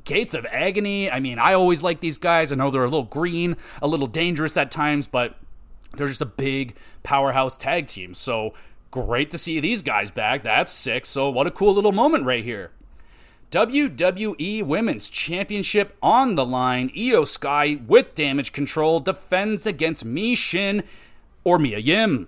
Gates 0.04 0.34
of 0.34 0.48
Agony. 0.48 1.12
I 1.12 1.20
mean, 1.20 1.38
I 1.38 1.54
always 1.54 1.84
like 1.84 2.00
these 2.00 2.18
guys. 2.18 2.52
I 2.52 2.56
know 2.56 2.72
they're 2.72 2.82
a 2.82 2.90
little 2.90 3.04
green, 3.04 3.56
a 3.84 3.88
little 3.88 4.08
dangerous 4.08 4.58
at 4.58 4.72
times, 4.72 5.06
but 5.06 5.38
they're 5.96 6.08
just 6.08 6.24
a 6.24 6.26
big 6.26 6.76
powerhouse 7.04 7.56
tag 7.56 7.86
team. 7.86 8.16
So 8.16 8.56
great 8.90 9.30
to 9.30 9.38
see 9.38 9.60
these 9.60 9.84
guys 9.84 10.10
back. 10.10 10.42
That's 10.42 10.72
sick. 10.72 11.06
So 11.06 11.30
what 11.30 11.46
a 11.46 11.52
cool 11.52 11.76
little 11.76 11.92
moment 11.92 12.26
right 12.26 12.44
here. 12.44 12.72
WWE 13.52 14.64
Women's 14.64 15.10
Championship 15.10 15.96
on 16.02 16.36
the 16.36 16.46
line. 16.46 16.90
Iyo 16.90 17.28
Sky 17.28 17.80
with 17.88 18.16
damage 18.16 18.52
control 18.52 19.00
defends 19.00 19.66
against 19.66 20.04
Mi 20.04 20.36
Shin 20.36 20.84
or 21.44 21.60
Mia 21.60 21.80
Yim. 21.80 22.28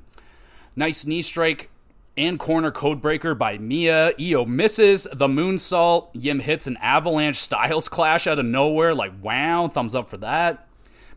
Nice 0.75 1.05
knee 1.05 1.21
strike 1.21 1.69
and 2.15 2.39
corner 2.39 2.71
codebreaker 2.71 3.37
by 3.37 3.57
Mia. 3.57 4.13
Iyo 4.13 4.47
misses 4.47 5.07
the 5.11 5.27
moonsault. 5.27 6.09
Yim 6.13 6.39
hits 6.39 6.67
an 6.67 6.77
avalanche 6.77 7.37
styles 7.37 7.89
clash 7.89 8.27
out 8.27 8.39
of 8.39 8.45
nowhere. 8.45 8.93
Like, 8.93 9.13
wow, 9.21 9.67
thumbs 9.67 9.95
up 9.95 10.09
for 10.09 10.17
that. 10.17 10.67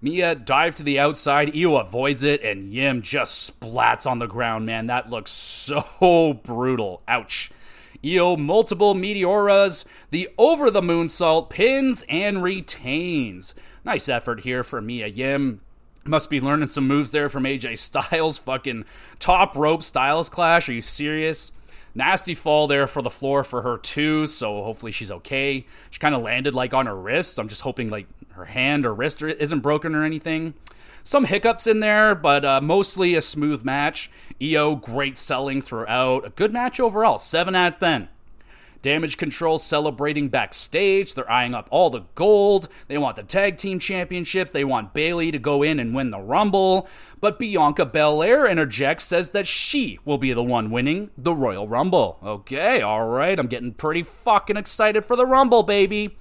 Mia 0.03 0.35
dive 0.35 0.75
to 0.77 0.83
the 0.83 0.99
outside. 0.99 1.53
Iyo 1.53 1.81
avoids 1.81 2.23
it, 2.23 2.43
and 2.43 2.71
Yim 2.71 3.03
just 3.03 3.61
splats 3.61 4.07
on 4.07 4.19
the 4.19 4.27
ground, 4.27 4.67
man. 4.67 4.87
That 4.87 5.11
looks 5.11 5.31
so 5.33 6.41
brutal. 6.43 7.03
Ouch. 7.07 7.51
Iyo 8.03 8.39
multiple 8.39 8.95
meteoras, 8.95 9.85
the 10.11 10.29
over 10.39 10.71
the 10.71 10.81
moonsault, 10.81 11.51
pins 11.51 12.05
and 12.09 12.43
retains. 12.43 13.55
Nice 13.85 14.09
effort 14.09 14.41
here 14.41 14.63
for 14.63 14.81
Mia 14.81 15.07
Yim. 15.07 15.61
Must 16.07 16.31
be 16.31 16.41
learning 16.41 16.69
some 16.69 16.87
moves 16.87 17.11
there 17.11 17.29
from 17.29 17.45
AJ 17.45 17.77
Styles. 17.79 18.39
Fucking 18.39 18.85
top 19.19 19.55
rope 19.55 19.83
Styles 19.83 20.31
clash. 20.31 20.69
Are 20.69 20.73
you 20.73 20.81
serious? 20.81 21.53
Nasty 21.95 22.35
fall 22.35 22.67
there 22.67 22.87
for 22.87 23.03
the 23.03 23.11
floor 23.11 23.45
for 23.45 23.63
her 23.63 23.77
too, 23.77 24.27
so 24.27 24.63
hopefully 24.63 24.93
she's 24.93 25.11
okay. 25.11 25.67
She 25.91 25.99
kind 25.99 26.15
of 26.15 26.23
landed 26.23 26.55
like 26.55 26.73
on 26.73 26.87
her 26.87 26.97
wrist. 26.97 27.39
I'm 27.39 27.49
just 27.49 27.63
hoping 27.63 27.89
like 27.89 28.07
her 28.33 28.47
hand 28.47 28.87
or 28.87 28.95
wrist 28.95 29.23
isn't 29.23 29.61
broken 29.61 29.95
or 29.95 30.05
anything. 30.05 30.55
Some 31.03 31.25
hiccups 31.25 31.67
in 31.67 31.81
there, 31.81 32.15
but 32.15 32.45
uh, 32.45 32.61
mostly 32.61 33.15
a 33.15 33.23
smooth 33.23 33.65
match. 33.65 34.11
Iyo, 34.41 34.81
great 34.81 35.17
selling 35.17 35.63
throughout. 35.63 36.27
A 36.27 36.31
good 36.31 36.53
match 36.53 36.79
overall. 36.81 37.19
7 37.19 37.55
out 37.55 37.75
of 37.75 37.79
10. 37.81 38.09
Damage 38.83 39.19
Control 39.19 39.59
celebrating 39.59 40.29
backstage. 40.29 41.15
They're 41.15 41.31
eyeing 41.31 41.55
up 41.55 41.69
all 41.71 41.91
the 41.91 42.05
gold. 42.15 42.69
They 42.89 42.97
want 42.97 43.17
the 43.17 43.23
tag 43.23 43.59
team 43.59 43.79
championships. 43.79 44.51
They 44.51 44.65
want 44.65 44.95
Bayley 44.95 45.31
to 45.31 45.39
go 45.39 45.63
in 45.63 45.79
and 45.79 45.95
win 45.95 46.11
the 46.11 46.21
Rumble. 46.21 46.89
But 47.21 47.39
Bianca 47.39 47.85
Belair 47.85 48.47
interjects, 48.47 49.05
says 49.05 49.33
that 49.33 49.47
she 49.47 49.99
will 50.05 50.19
be 50.19 50.33
the 50.33 50.43
one 50.43 50.71
winning 50.71 51.11
the 51.19 51.35
Royal 51.35 51.69
Rumble. 51.69 52.19
Okay, 52.23 52.81
all 52.81 53.07
right. 53.07 53.39
I'm 53.39 53.49
getting 53.49 53.75
pretty 53.75 54.03
fucking 54.03 54.57
excited 54.57 55.05
for 55.05 55.17
the 55.17 55.27
Rumble, 55.27 55.63
baby. 55.63 56.17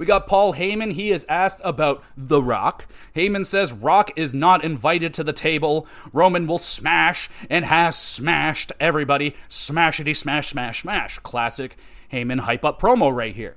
We 0.00 0.06
got 0.06 0.26
Paul 0.26 0.54
Heyman. 0.54 0.92
He 0.92 1.10
is 1.10 1.26
asked 1.28 1.60
about 1.62 2.02
The 2.16 2.42
Rock. 2.42 2.86
Heyman 3.14 3.44
says 3.44 3.70
Rock 3.70 4.10
is 4.16 4.32
not 4.32 4.64
invited 4.64 5.12
to 5.12 5.22
the 5.22 5.34
table. 5.34 5.86
Roman 6.10 6.46
will 6.46 6.56
smash 6.56 7.28
and 7.50 7.66
has 7.66 7.98
smashed 7.98 8.72
everybody. 8.80 9.34
Smashity 9.50 10.16
smash, 10.16 10.52
smash, 10.52 10.80
smash. 10.80 11.18
Classic 11.18 11.76
Heyman 12.10 12.40
hype 12.40 12.64
up 12.64 12.80
promo 12.80 13.14
right 13.14 13.34
here. 13.34 13.56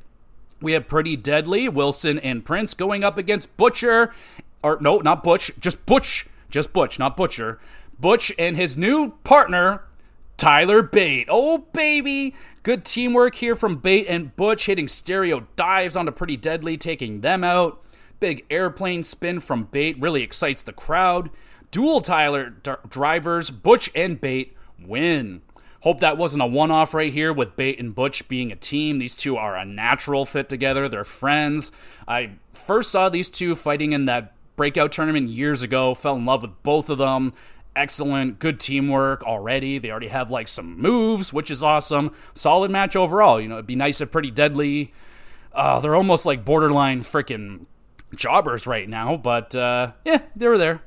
We 0.59 0.73
have 0.73 0.89
Pretty 0.89 1.15
Deadly, 1.15 1.69
Wilson 1.69 2.19
and 2.19 2.43
Prince 2.43 2.73
going 2.73 3.05
up 3.05 3.17
against 3.17 3.55
Butcher. 3.55 4.13
Or, 4.61 4.77
no, 4.81 4.97
not 4.97 5.23
Butch, 5.23 5.49
just 5.61 5.85
Butch. 5.85 6.27
Just 6.49 6.73
Butch, 6.73 6.99
not 6.99 7.15
Butcher. 7.15 7.57
Butch 7.97 8.33
and 8.37 8.57
his 8.57 8.75
new 8.75 9.11
partner, 9.23 9.83
Tyler 10.37 10.81
Bate. 10.81 11.27
Oh, 11.29 11.59
baby. 11.59 12.33
Good 12.63 12.85
teamwork 12.85 13.35
here 13.35 13.55
from 13.55 13.77
Bate 13.77 14.07
and 14.07 14.35
Butch 14.35 14.65
hitting 14.65 14.87
stereo 14.87 15.47
dives 15.55 15.95
onto 15.95 16.11
Pretty 16.11 16.37
Deadly, 16.37 16.77
taking 16.77 17.21
them 17.21 17.43
out. 17.43 17.83
Big 18.19 18.45
airplane 18.49 19.03
spin 19.03 19.39
from 19.39 19.65
Bate 19.65 19.99
really 19.99 20.23
excites 20.23 20.63
the 20.63 20.71
crowd. 20.71 21.29
Dual 21.71 22.01
Tyler 22.01 22.51
d- 22.51 22.71
drivers, 22.87 23.49
Butch 23.49 23.89
and 23.95 24.19
Bate 24.21 24.55
win. 24.79 25.41
Hope 25.81 25.99
that 25.99 26.17
wasn't 26.17 26.41
a 26.41 26.45
one 26.45 26.71
off 26.71 26.93
right 26.93 27.11
here 27.11 27.33
with 27.33 27.57
Bate 27.57 27.79
and 27.79 27.93
Butch 27.93 28.29
being 28.29 28.51
a 28.51 28.55
team. 28.55 28.99
These 28.99 29.15
two 29.15 29.35
are 29.35 29.57
a 29.57 29.65
natural 29.65 30.25
fit 30.25 30.47
together. 30.47 30.87
They're 30.87 31.03
friends. 31.03 31.71
I 32.07 32.35
first 32.53 32.89
saw 32.89 33.09
these 33.09 33.29
two 33.29 33.55
fighting 33.55 33.91
in 33.91 34.05
that 34.05 34.33
breakout 34.55 34.93
tournament 34.93 35.29
years 35.29 35.61
ago, 35.61 35.93
fell 35.93 36.15
in 36.15 36.25
love 36.25 36.43
with 36.43 36.63
both 36.63 36.89
of 36.89 36.99
them 36.99 37.33
excellent, 37.75 38.39
good 38.39 38.59
teamwork 38.59 39.23
already. 39.23 39.79
They 39.79 39.91
already 39.91 40.07
have 40.07 40.31
like 40.31 40.47
some 40.47 40.79
moves, 40.79 41.33
which 41.33 41.51
is 41.51 41.63
awesome. 41.63 42.11
Solid 42.33 42.71
match 42.71 42.95
overall. 42.95 43.39
You 43.39 43.47
know, 43.47 43.55
it'd 43.55 43.67
be 43.67 43.75
nice 43.75 44.01
if 44.01 44.11
Pretty 44.11 44.31
Deadly. 44.31 44.93
Uh, 45.51 45.79
they're 45.79 45.95
almost 45.95 46.25
like 46.25 46.45
borderline 46.45 47.01
freaking 47.01 47.65
jobbers 48.15 48.65
right 48.67 48.87
now, 48.87 49.17
but 49.17 49.55
uh, 49.55 49.91
yeah, 50.05 50.21
they 50.35 50.47
were 50.47 50.57
there. 50.57 50.81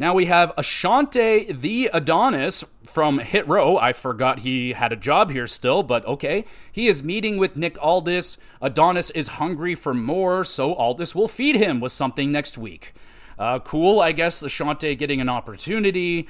Now 0.00 0.14
we 0.14 0.26
have 0.26 0.54
Ashante 0.56 1.60
the 1.60 1.90
Adonis 1.92 2.62
from 2.84 3.18
Hit 3.18 3.48
Row. 3.48 3.76
I 3.76 3.92
forgot 3.92 4.40
he 4.40 4.72
had 4.72 4.92
a 4.92 4.96
job 4.96 5.30
here 5.30 5.48
still, 5.48 5.82
but 5.82 6.06
okay. 6.06 6.44
He 6.70 6.86
is 6.86 7.02
meeting 7.02 7.36
with 7.36 7.56
Nick 7.56 7.76
Aldis. 7.82 8.38
Adonis 8.62 9.10
is 9.10 9.26
hungry 9.26 9.74
for 9.74 9.92
more, 9.92 10.44
so 10.44 10.72
Aldis 10.74 11.16
will 11.16 11.26
feed 11.26 11.56
him 11.56 11.80
with 11.80 11.90
something 11.90 12.30
next 12.30 12.56
week. 12.56 12.94
Uh, 13.38 13.58
cool, 13.60 14.00
I 14.00 14.12
guess, 14.12 14.42
Ashante 14.42 14.96
getting 14.98 15.20
an 15.20 15.28
opportunity. 15.28 16.28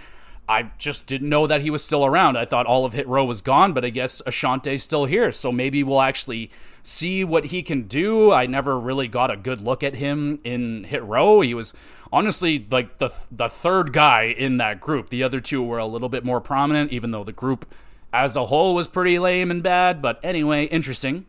I 0.48 0.70
just 0.78 1.06
didn't 1.06 1.28
know 1.28 1.46
that 1.46 1.60
he 1.60 1.68
was 1.68 1.84
still 1.84 2.06
around. 2.06 2.38
I 2.38 2.46
thought 2.46 2.64
all 2.64 2.86
of 2.86 2.94
Hit 2.94 3.06
Row 3.06 3.24
was 3.24 3.42
gone, 3.42 3.74
but 3.74 3.84
I 3.84 3.90
guess 3.90 4.22
Ashante's 4.26 4.82
still 4.82 5.04
here. 5.04 5.30
So 5.30 5.52
maybe 5.52 5.82
we'll 5.82 6.00
actually 6.00 6.50
see 6.82 7.22
what 7.22 7.46
he 7.46 7.62
can 7.62 7.82
do. 7.82 8.32
I 8.32 8.46
never 8.46 8.80
really 8.80 9.08
got 9.08 9.30
a 9.30 9.36
good 9.36 9.60
look 9.60 9.82
at 9.82 9.94
him 9.94 10.40
in 10.44 10.84
Hit 10.84 11.04
Row. 11.04 11.42
He 11.42 11.52
was 11.52 11.74
honestly 12.10 12.66
like 12.70 12.96
the 12.98 13.10
the 13.30 13.48
third 13.48 13.92
guy 13.92 14.22
in 14.22 14.56
that 14.56 14.80
group. 14.80 15.10
The 15.10 15.22
other 15.22 15.40
two 15.40 15.62
were 15.62 15.78
a 15.78 15.86
little 15.86 16.08
bit 16.08 16.24
more 16.24 16.40
prominent, 16.40 16.92
even 16.92 17.10
though 17.10 17.24
the 17.24 17.32
group 17.32 17.66
as 18.10 18.34
a 18.34 18.46
whole 18.46 18.74
was 18.74 18.88
pretty 18.88 19.18
lame 19.18 19.50
and 19.50 19.62
bad. 19.62 20.00
But 20.00 20.18
anyway, 20.22 20.64
interesting. 20.64 21.26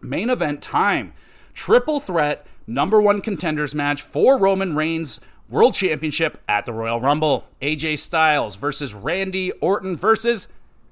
Main 0.00 0.28
event 0.28 0.60
time. 0.60 1.12
Triple 1.54 2.00
threat 2.00 2.46
number 2.66 3.00
one 3.00 3.20
contenders 3.20 3.74
match 3.74 4.02
for 4.02 4.38
Roman 4.38 4.74
Reigns 4.74 5.20
World 5.48 5.74
Championship 5.74 6.42
at 6.48 6.66
the 6.66 6.72
Royal 6.72 7.00
Rumble. 7.00 7.46
AJ 7.62 7.98
Styles 7.98 8.56
versus 8.56 8.94
Randy 8.94 9.52
Orton 9.52 9.96
versus 9.96 10.48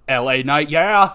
LA 0.08 0.42
Knight. 0.42 0.70
Yeah. 0.70 1.14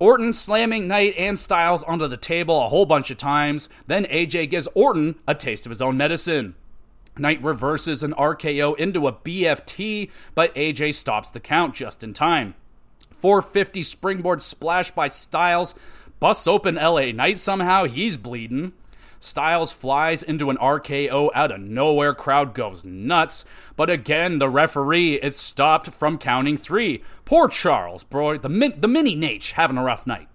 Orton 0.00 0.32
slamming 0.32 0.88
Knight 0.88 1.14
and 1.16 1.38
Styles 1.38 1.84
onto 1.84 2.08
the 2.08 2.16
table 2.16 2.60
a 2.64 2.68
whole 2.68 2.84
bunch 2.84 3.10
of 3.10 3.16
times. 3.16 3.68
Then 3.86 4.06
AJ 4.06 4.50
gives 4.50 4.68
Orton 4.74 5.16
a 5.26 5.34
taste 5.34 5.66
of 5.66 5.70
his 5.70 5.80
own 5.80 5.96
medicine. 5.96 6.56
Knight 7.16 7.42
reverses 7.42 8.02
an 8.02 8.12
RKO 8.14 8.76
into 8.76 9.06
a 9.06 9.12
BFT, 9.12 10.10
but 10.34 10.54
AJ 10.56 10.94
stops 10.94 11.30
the 11.30 11.38
count 11.38 11.74
just 11.74 12.02
in 12.02 12.12
time. 12.12 12.54
450 13.20 13.82
springboard 13.82 14.42
splash 14.42 14.90
by 14.90 15.06
Styles 15.08 15.74
busts 16.18 16.48
open 16.48 16.74
LA 16.74 17.12
Knight 17.12 17.38
somehow. 17.38 17.84
He's 17.84 18.16
bleeding. 18.16 18.72
Styles 19.24 19.72
flies 19.72 20.22
into 20.22 20.50
an 20.50 20.58
RKO 20.58 21.30
out 21.34 21.50
of 21.50 21.58
nowhere. 21.58 22.12
Crowd 22.12 22.52
goes 22.52 22.84
nuts. 22.84 23.46
But 23.74 23.88
again, 23.88 24.38
the 24.38 24.50
referee 24.50 25.14
is 25.14 25.34
stopped 25.34 25.88
from 25.94 26.18
counting 26.18 26.58
three. 26.58 27.02
Poor 27.24 27.48
Charles, 27.48 28.04
bro. 28.04 28.36
The, 28.36 28.50
min- 28.50 28.74
the 28.76 28.86
mini 28.86 29.14
Nate 29.14 29.54
having 29.56 29.78
a 29.78 29.82
rough 29.82 30.06
night. 30.06 30.28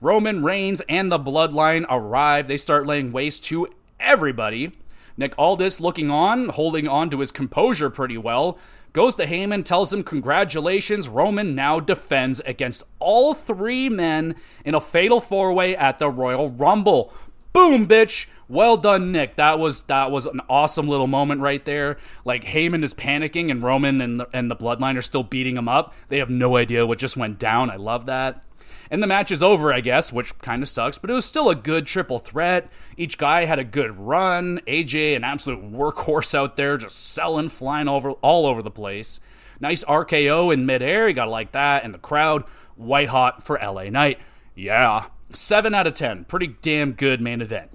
Roman 0.00 0.42
Reigns 0.42 0.80
and 0.88 1.12
the 1.12 1.18
Bloodline 1.18 1.84
arrive. 1.90 2.46
They 2.46 2.56
start 2.56 2.86
laying 2.86 3.12
waste 3.12 3.44
to 3.44 3.68
everybody. 4.00 4.72
Nick 5.18 5.34
Aldis 5.36 5.78
looking 5.78 6.10
on, 6.10 6.48
holding 6.48 6.88
on 6.88 7.10
to 7.10 7.20
his 7.20 7.30
composure 7.30 7.90
pretty 7.90 8.16
well, 8.16 8.58
goes 8.94 9.16
to 9.16 9.26
Heyman, 9.26 9.66
tells 9.66 9.92
him 9.92 10.02
congratulations. 10.02 11.10
Roman 11.10 11.54
now 11.54 11.78
defends 11.78 12.40
against 12.40 12.84
all 13.00 13.34
three 13.34 13.90
men 13.90 14.34
in 14.64 14.74
a 14.74 14.80
fatal 14.80 15.20
four 15.20 15.52
way 15.52 15.76
at 15.76 15.98
the 15.98 16.08
Royal 16.08 16.50
Rumble. 16.50 17.12
Boom, 17.52 17.86
bitch. 17.86 18.26
Well 18.48 18.76
done, 18.76 19.12
Nick. 19.12 19.36
That 19.36 19.58
was 19.58 19.82
that 19.82 20.10
was 20.10 20.26
an 20.26 20.40
awesome 20.48 20.88
little 20.88 21.06
moment 21.06 21.40
right 21.40 21.64
there. 21.64 21.98
Like 22.24 22.44
Heyman 22.44 22.82
is 22.82 22.94
panicking 22.94 23.50
and 23.50 23.62
Roman 23.62 24.00
and 24.00 24.20
the, 24.20 24.28
and 24.32 24.50
the 24.50 24.56
Bloodline 24.56 24.96
are 24.96 25.02
still 25.02 25.22
beating 25.22 25.56
him 25.56 25.68
up. 25.68 25.94
They 26.08 26.18
have 26.18 26.30
no 26.30 26.56
idea 26.56 26.86
what 26.86 26.98
just 26.98 27.16
went 27.16 27.38
down. 27.38 27.70
I 27.70 27.76
love 27.76 28.06
that. 28.06 28.42
And 28.90 29.00
the 29.00 29.06
match 29.06 29.30
is 29.30 29.40
over, 29.40 29.72
I 29.72 29.80
guess, 29.80 30.12
which 30.12 30.36
kind 30.38 30.64
of 30.64 30.68
sucks, 30.68 30.98
but 30.98 31.10
it 31.10 31.12
was 31.12 31.24
still 31.24 31.48
a 31.48 31.54
good 31.54 31.86
triple 31.86 32.18
threat. 32.18 32.68
Each 32.96 33.16
guy 33.16 33.44
had 33.44 33.60
a 33.60 33.64
good 33.64 33.96
run. 33.96 34.60
AJ, 34.66 35.14
an 35.14 35.22
absolute 35.22 35.72
workhorse 35.72 36.34
out 36.34 36.56
there, 36.56 36.76
just 36.76 37.12
selling, 37.12 37.50
flying 37.50 37.86
over 37.86 38.10
all 38.14 38.46
over 38.46 38.62
the 38.62 38.70
place. 38.70 39.20
Nice 39.60 39.84
RKO 39.84 40.52
in 40.52 40.66
midair, 40.66 41.06
you 41.06 41.14
gotta 41.14 41.30
like 41.30 41.52
that. 41.52 41.84
And 41.84 41.94
the 41.94 41.98
crowd, 41.98 42.42
white 42.74 43.10
hot 43.10 43.44
for 43.44 43.60
LA 43.62 43.90
Knight. 43.90 44.18
Yeah, 44.56 45.06
7 45.32 45.74
out 45.74 45.86
of 45.86 45.94
10. 45.94 46.24
Pretty 46.24 46.56
damn 46.62 46.92
good 46.92 47.20
main 47.20 47.40
event. 47.40 47.70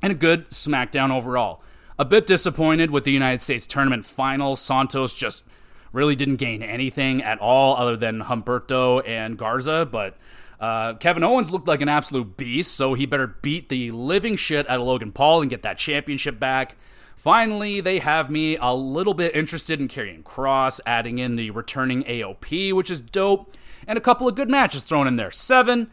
And 0.00 0.12
a 0.12 0.16
good 0.16 0.48
SmackDown 0.48 1.10
overall. 1.10 1.62
A 1.98 2.04
bit 2.04 2.26
disappointed 2.26 2.90
with 2.90 3.04
the 3.04 3.12
United 3.12 3.40
States 3.40 3.66
Tournament 3.66 4.04
Finals. 4.04 4.60
Santos 4.60 5.12
just 5.12 5.44
really 5.92 6.16
didn't 6.16 6.36
gain 6.36 6.62
anything 6.62 7.22
at 7.22 7.38
all 7.38 7.76
other 7.76 7.96
than 7.96 8.22
Humberto 8.22 9.06
and 9.06 9.36
Garza, 9.36 9.86
but 9.90 10.16
uh, 10.58 10.94
Kevin 10.94 11.22
Owens 11.22 11.50
looked 11.50 11.68
like 11.68 11.80
an 11.80 11.88
absolute 11.88 12.36
beast, 12.36 12.74
so 12.74 12.94
he 12.94 13.04
better 13.04 13.26
beat 13.26 13.68
the 13.68 13.90
living 13.90 14.36
shit 14.36 14.68
out 14.70 14.80
of 14.80 14.86
Logan 14.86 15.12
Paul 15.12 15.42
and 15.42 15.50
get 15.50 15.62
that 15.62 15.76
championship 15.76 16.40
back. 16.40 16.76
Finally, 17.16 17.80
they 17.80 17.98
have 17.98 18.30
me 18.30 18.56
a 18.56 18.72
little 18.74 19.14
bit 19.14 19.34
interested 19.36 19.80
in 19.80 19.88
Karrion 19.88 20.22
Kross, 20.22 20.80
adding 20.86 21.18
in 21.18 21.36
the 21.36 21.50
returning 21.50 22.02
AOP, 22.04 22.72
which 22.72 22.90
is 22.90 23.00
dope, 23.00 23.54
and 23.86 23.98
a 23.98 24.00
couple 24.00 24.26
of 24.26 24.34
good 24.34 24.48
matches 24.48 24.82
thrown 24.82 25.06
in 25.06 25.16
there. 25.16 25.30
Seven 25.30 25.90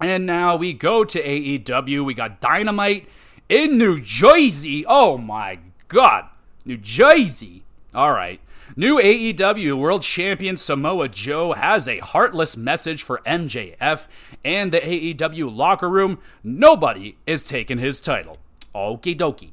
And 0.00 0.24
now 0.26 0.56
we 0.56 0.72
go 0.72 1.04
to 1.04 1.22
AEW. 1.22 2.04
We 2.04 2.14
got 2.14 2.40
Dynamite 2.40 3.08
in 3.48 3.76
New 3.76 4.00
Jersey. 4.00 4.84
Oh 4.86 5.18
my 5.18 5.58
god, 5.88 6.26
New 6.64 6.76
Jersey. 6.76 7.64
All 7.94 8.12
right. 8.12 8.40
New 8.76 8.98
AEW 8.98 9.76
World 9.76 10.02
Champion 10.02 10.56
Samoa 10.56 11.08
Joe 11.08 11.52
has 11.52 11.86
a 11.86 11.98
heartless 11.98 12.56
message 12.56 13.02
for 13.02 13.20
MJF 13.26 14.06
and 14.44 14.72
the 14.72 14.80
AEW 14.80 15.54
locker 15.54 15.90
room. 15.90 16.18
Nobody 16.42 17.16
is 17.26 17.44
taking 17.44 17.78
his 17.78 18.00
title. 18.00 18.36
Okie 18.74 19.18
dokie. 19.18 19.50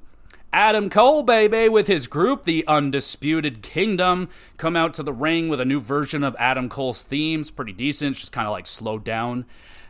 Adam 0.51 0.89
Cole, 0.89 1.21
baby, 1.21 1.69
with 1.69 1.85
his 1.85 2.07
group, 2.07 2.43
the 2.43 2.65
Undisputed 2.67 3.61
Kingdom, 3.61 4.29
come 4.57 4.75
out 4.75 4.95
to 4.95 5.03
the 5.03 5.13
ring 5.13 5.47
with 5.47 5.61
a 5.61 5.65
new 5.65 5.79
version 5.79 6.23
of 6.23 6.35
Adam 6.39 6.69
Cole's 6.69 7.03
themes. 7.03 7.51
Pretty 7.51 7.73
decent, 7.73 8.15
just 8.15 8.31
kind 8.31 8.47
of 8.47 8.51
like 8.51 8.65
slowed 8.65 9.03
down, 9.03 9.45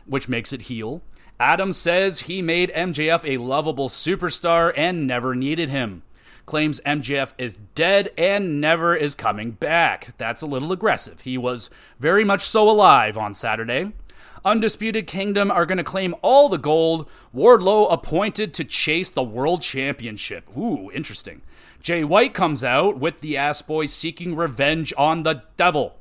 which 0.06 0.28
makes 0.28 0.52
it 0.52 0.62
heel. 0.62 1.02
Adam 1.38 1.72
says 1.72 2.20
he 2.20 2.42
made 2.42 2.70
MJF 2.72 3.24
a 3.24 3.38
lovable 3.38 3.88
superstar 3.88 4.72
and 4.76 5.06
never 5.06 5.34
needed 5.34 5.70
him 5.70 6.02
claims 6.50 6.80
MJF 6.80 7.32
is 7.38 7.56
dead 7.76 8.10
and 8.18 8.60
never 8.60 8.96
is 8.96 9.14
coming 9.14 9.52
back. 9.52 10.14
That's 10.18 10.42
a 10.42 10.46
little 10.46 10.72
aggressive. 10.72 11.20
He 11.20 11.38
was 11.38 11.70
very 12.00 12.24
much 12.24 12.42
so 12.42 12.68
alive 12.68 13.16
on 13.16 13.34
Saturday. 13.34 13.92
Undisputed 14.44 15.06
Kingdom 15.06 15.50
are 15.50 15.66
going 15.66 15.78
to 15.78 15.84
claim 15.84 16.14
all 16.22 16.48
the 16.48 16.58
gold. 16.58 17.08
Wardlow 17.34 17.92
appointed 17.92 18.54
to 18.54 18.64
chase 18.64 19.10
the 19.10 19.22
World 19.22 19.60
Championship. 19.60 20.56
Ooh, 20.56 20.90
interesting. 20.92 21.42
Jay 21.82 22.04
White 22.04 22.32
comes 22.32 22.64
out 22.64 22.98
with 22.98 23.20
the 23.20 23.36
Ass 23.36 23.60
Boys 23.60 23.92
seeking 23.92 24.34
revenge 24.34 24.92
on 24.96 25.24
the 25.24 25.42
devil. 25.56 25.96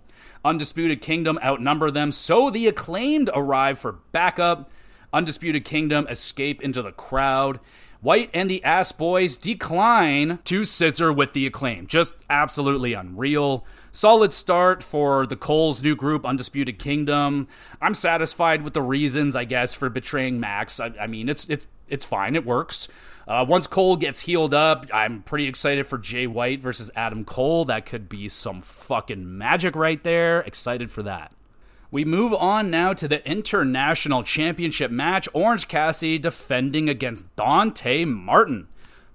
Undisputed 0.45 1.01
Kingdom 1.01 1.37
outnumber 1.43 1.91
them, 1.91 2.13
so 2.13 2.49
the 2.49 2.67
acclaimed 2.67 3.29
arrive 3.33 3.77
for 3.77 3.99
backup. 4.13 4.69
Undisputed 5.11 5.65
Kingdom 5.65 6.07
escape 6.07 6.61
into 6.61 6.81
the 6.81 6.93
crowd. 6.93 7.59
White 8.01 8.29
and 8.33 8.49
the 8.49 8.63
Ass 8.63 8.93
Boys 8.93 9.35
decline 9.35 10.39
to 10.45 10.63
scissor 10.63 11.11
with 11.11 11.33
the 11.33 11.45
acclaim. 11.45 11.87
Just 11.87 12.15
absolutely 12.29 12.93
unreal. 12.93 13.65
Solid 13.91 14.31
start 14.33 14.83
for 14.83 15.25
the 15.25 15.35
Cole's 15.35 15.81
new 15.81 15.95
group, 15.95 16.25
Undisputed 16.25 16.79
Kingdom. 16.79 17.47
I'm 17.81 17.93
satisfied 17.93 18.61
with 18.61 18.73
the 18.73 18.81
reasons, 18.81 19.35
I 19.35 19.45
guess, 19.45 19.73
for 19.73 19.89
betraying 19.89 20.39
Max. 20.39 20.79
I, 20.79 20.93
I 20.99 21.07
mean, 21.07 21.29
it's 21.29 21.49
it's 21.49 21.65
it's 21.87 22.05
fine. 22.05 22.35
It 22.35 22.45
works. 22.45 22.87
Uh, 23.27 23.45
once 23.47 23.67
Cole 23.67 23.95
gets 23.95 24.21
healed 24.21 24.53
up, 24.55 24.87
I'm 24.91 25.21
pretty 25.21 25.47
excited 25.47 25.85
for 25.85 25.99
Jay 25.99 26.25
White 26.25 26.61
versus 26.61 26.89
Adam 26.95 27.23
Cole. 27.23 27.65
That 27.65 27.85
could 27.85 28.09
be 28.09 28.27
some 28.27 28.61
fucking 28.61 29.37
magic 29.37 29.75
right 29.75 30.03
there. 30.03 30.41
Excited 30.41 30.89
for 30.89 31.03
that. 31.03 31.33
We 31.91 32.05
move 32.05 32.33
on 32.33 32.69
now 32.69 32.93
to 32.93 33.07
the 33.07 33.27
International 33.29 34.23
Championship 34.23 34.91
match. 34.91 35.27
Orange 35.33 35.67
Cassidy 35.67 36.19
defending 36.19 36.89
against 36.89 37.35
Dante 37.35 38.05
Martin. 38.05 38.67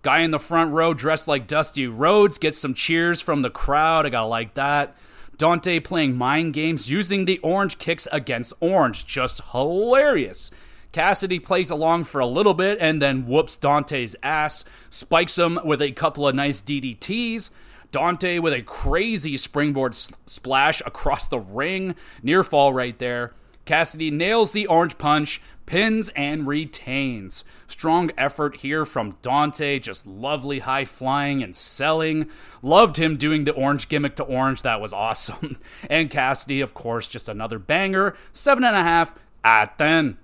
Guy 0.05 0.21
in 0.21 0.33
the 0.33 0.39
front 0.39 0.71
row 0.71 0.93
dressed 0.93 1.27
like 1.27 1.47
Dusty 1.47 1.87
Rhodes 1.87 2.37
gets 2.37 2.59
some 2.59 2.75
cheers 2.75 3.23
from 3.23 3.41
the 3.41 3.49
crowd. 3.49 4.05
I 4.05 4.11
gotta 4.11 4.27
like 4.27 4.53
that. 4.53 4.95
Dante 5.39 5.81
playing 5.81 6.15
mind 6.15 6.53
games 6.53 6.91
using 6.91 7.25
the 7.25 7.39
orange 7.39 7.79
kicks 7.79 8.07
against 8.13 8.53
orange. 8.61 9.07
Just 9.07 9.41
hilarious. 9.53 10.51
Cassidy 10.93 11.39
plays 11.39 11.71
along 11.71 12.05
for 12.05 12.21
a 12.21 12.27
little 12.27 12.53
bit 12.53 12.77
and 12.83 13.01
then 13.01 13.27
whoops 13.27 13.57
Dante's 13.57 14.15
ass, 14.23 14.67
spikes 14.91 15.39
him 15.39 15.59
with 15.65 15.81
a 15.81 15.93
couple 15.93 16.29
of 16.29 16.35
nice 16.35 16.61
DDTs. 16.61 17.49
Dante 17.91 18.39
with 18.39 18.53
a 18.53 18.61
crazy 18.61 19.39
springboard 19.39 19.95
splash 19.95 20.83
across 20.85 21.27
the 21.27 21.41
ring. 21.41 21.95
Near 22.23 22.45
fall 22.45 22.75
right 22.75 22.99
there. 22.99 23.33
Cassidy 23.65 24.11
nails 24.11 24.53
the 24.53 24.67
orange 24.67 24.99
punch, 24.99 25.41
pins, 25.67 26.11
and 26.15 26.47
retains. 26.47 27.45
Strong 27.67 28.11
effort 28.19 28.57
here 28.59 28.85
from 28.85 29.17
Dante, 29.23 29.79
just 29.79 30.07
lovely 30.07 30.61
high 30.61 30.85
flying 30.85 31.43
and 31.43 31.57
selling. 31.57 32.29
Loved 32.63 32.99
him 32.99 33.17
doing 33.17 33.45
the 33.45 33.53
orange 33.53 33.89
gimmick 33.89 34.17
to 34.17 34.25
orange, 34.25 34.63
that 34.63 34.81
was 34.81 34.93
awesome. 34.93 35.59
and 35.91 36.11
Cassidy, 36.11 36.61
of 36.61 36.75
course, 36.75 37.09
just 37.09 37.29
another 37.29 37.59
banger. 37.59 38.15
Seven 38.33 38.65
and 38.65 38.77
a 38.77 38.83
half 38.83 39.15
at 39.43 39.79
10. 39.79 40.19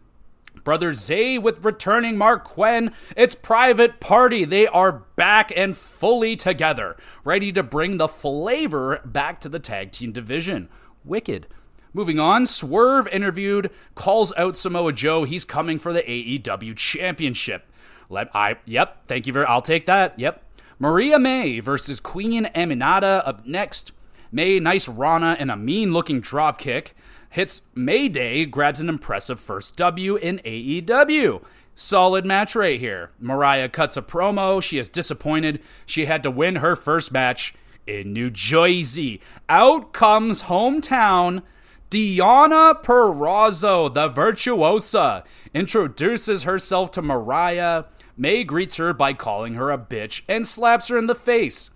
Brother 0.64 0.92
Zay 0.92 1.38
with 1.38 1.64
returning 1.64 2.16
Marq 2.16 2.44
Quen. 2.44 2.92
It's 3.16 3.34
private 3.34 4.00
party. 4.00 4.44
They 4.44 4.66
are 4.66 4.92
back 5.16 5.52
and 5.56 5.76
fully 5.76 6.36
together, 6.36 6.96
ready 7.24 7.50
to 7.52 7.62
bring 7.62 7.96
the 7.96 8.08
flavor 8.08 9.00
back 9.04 9.40
to 9.40 9.48
the 9.48 9.58
tag 9.58 9.92
team 9.92 10.12
division. 10.12 10.68
Wicked. 11.04 11.46
Moving 11.92 12.20
on, 12.20 12.46
Swerve 12.46 13.08
interviewed, 13.08 13.70
calls 13.94 14.32
out 14.36 14.56
Samoa 14.56 14.92
Joe. 14.92 15.24
He's 15.24 15.44
coming 15.44 15.78
for 15.78 15.92
the 15.92 16.02
AEW 16.02 16.76
championship. 16.76 17.64
Let 18.08 18.34
I 18.34 18.56
yep, 18.64 19.06
thank 19.06 19.26
you 19.26 19.32
very 19.32 19.46
I'll 19.46 19.62
take 19.62 19.86
that. 19.86 20.18
Yep. 20.18 20.44
Mariah 20.78 21.18
May 21.18 21.60
versus 21.60 22.00
Queen 22.00 22.46
Aminata 22.46 23.26
up 23.26 23.46
next. 23.46 23.92
May, 24.32 24.60
nice 24.60 24.88
Rana 24.88 25.36
and 25.38 25.50
a 25.50 25.56
mean 25.56 25.92
looking 25.92 26.20
drop 26.20 26.58
kick 26.58 26.94
hits 27.30 27.62
Mayday, 27.74 28.44
grabs 28.44 28.80
an 28.80 28.88
impressive 28.88 29.40
first 29.40 29.76
W 29.76 30.16
in 30.16 30.40
AEW. 30.40 31.42
Solid 31.74 32.26
match 32.26 32.54
right 32.54 32.78
here. 32.78 33.10
Mariah 33.18 33.68
cuts 33.68 33.96
a 33.96 34.02
promo. 34.02 34.62
She 34.62 34.78
is 34.78 34.88
disappointed. 34.88 35.62
She 35.86 36.06
had 36.06 36.22
to 36.24 36.30
win 36.30 36.56
her 36.56 36.76
first 36.76 37.10
match 37.10 37.54
in 37.86 38.12
New 38.12 38.30
Jersey. 38.30 39.20
Out 39.48 39.92
comes 39.92 40.42
hometown. 40.42 41.42
Deonna 41.90 42.80
Purrazzo, 42.84 43.92
the 43.92 44.08
virtuosa, 44.08 45.24
introduces 45.52 46.44
herself 46.44 46.92
to 46.92 47.02
Mariah. 47.02 47.84
May 48.16 48.44
greets 48.44 48.76
her 48.76 48.92
by 48.92 49.12
calling 49.12 49.54
her 49.54 49.72
a 49.72 49.78
bitch 49.78 50.22
and 50.28 50.46
slaps 50.46 50.86
her 50.86 50.96
in 50.96 51.08
the 51.08 51.16
face. 51.16 51.70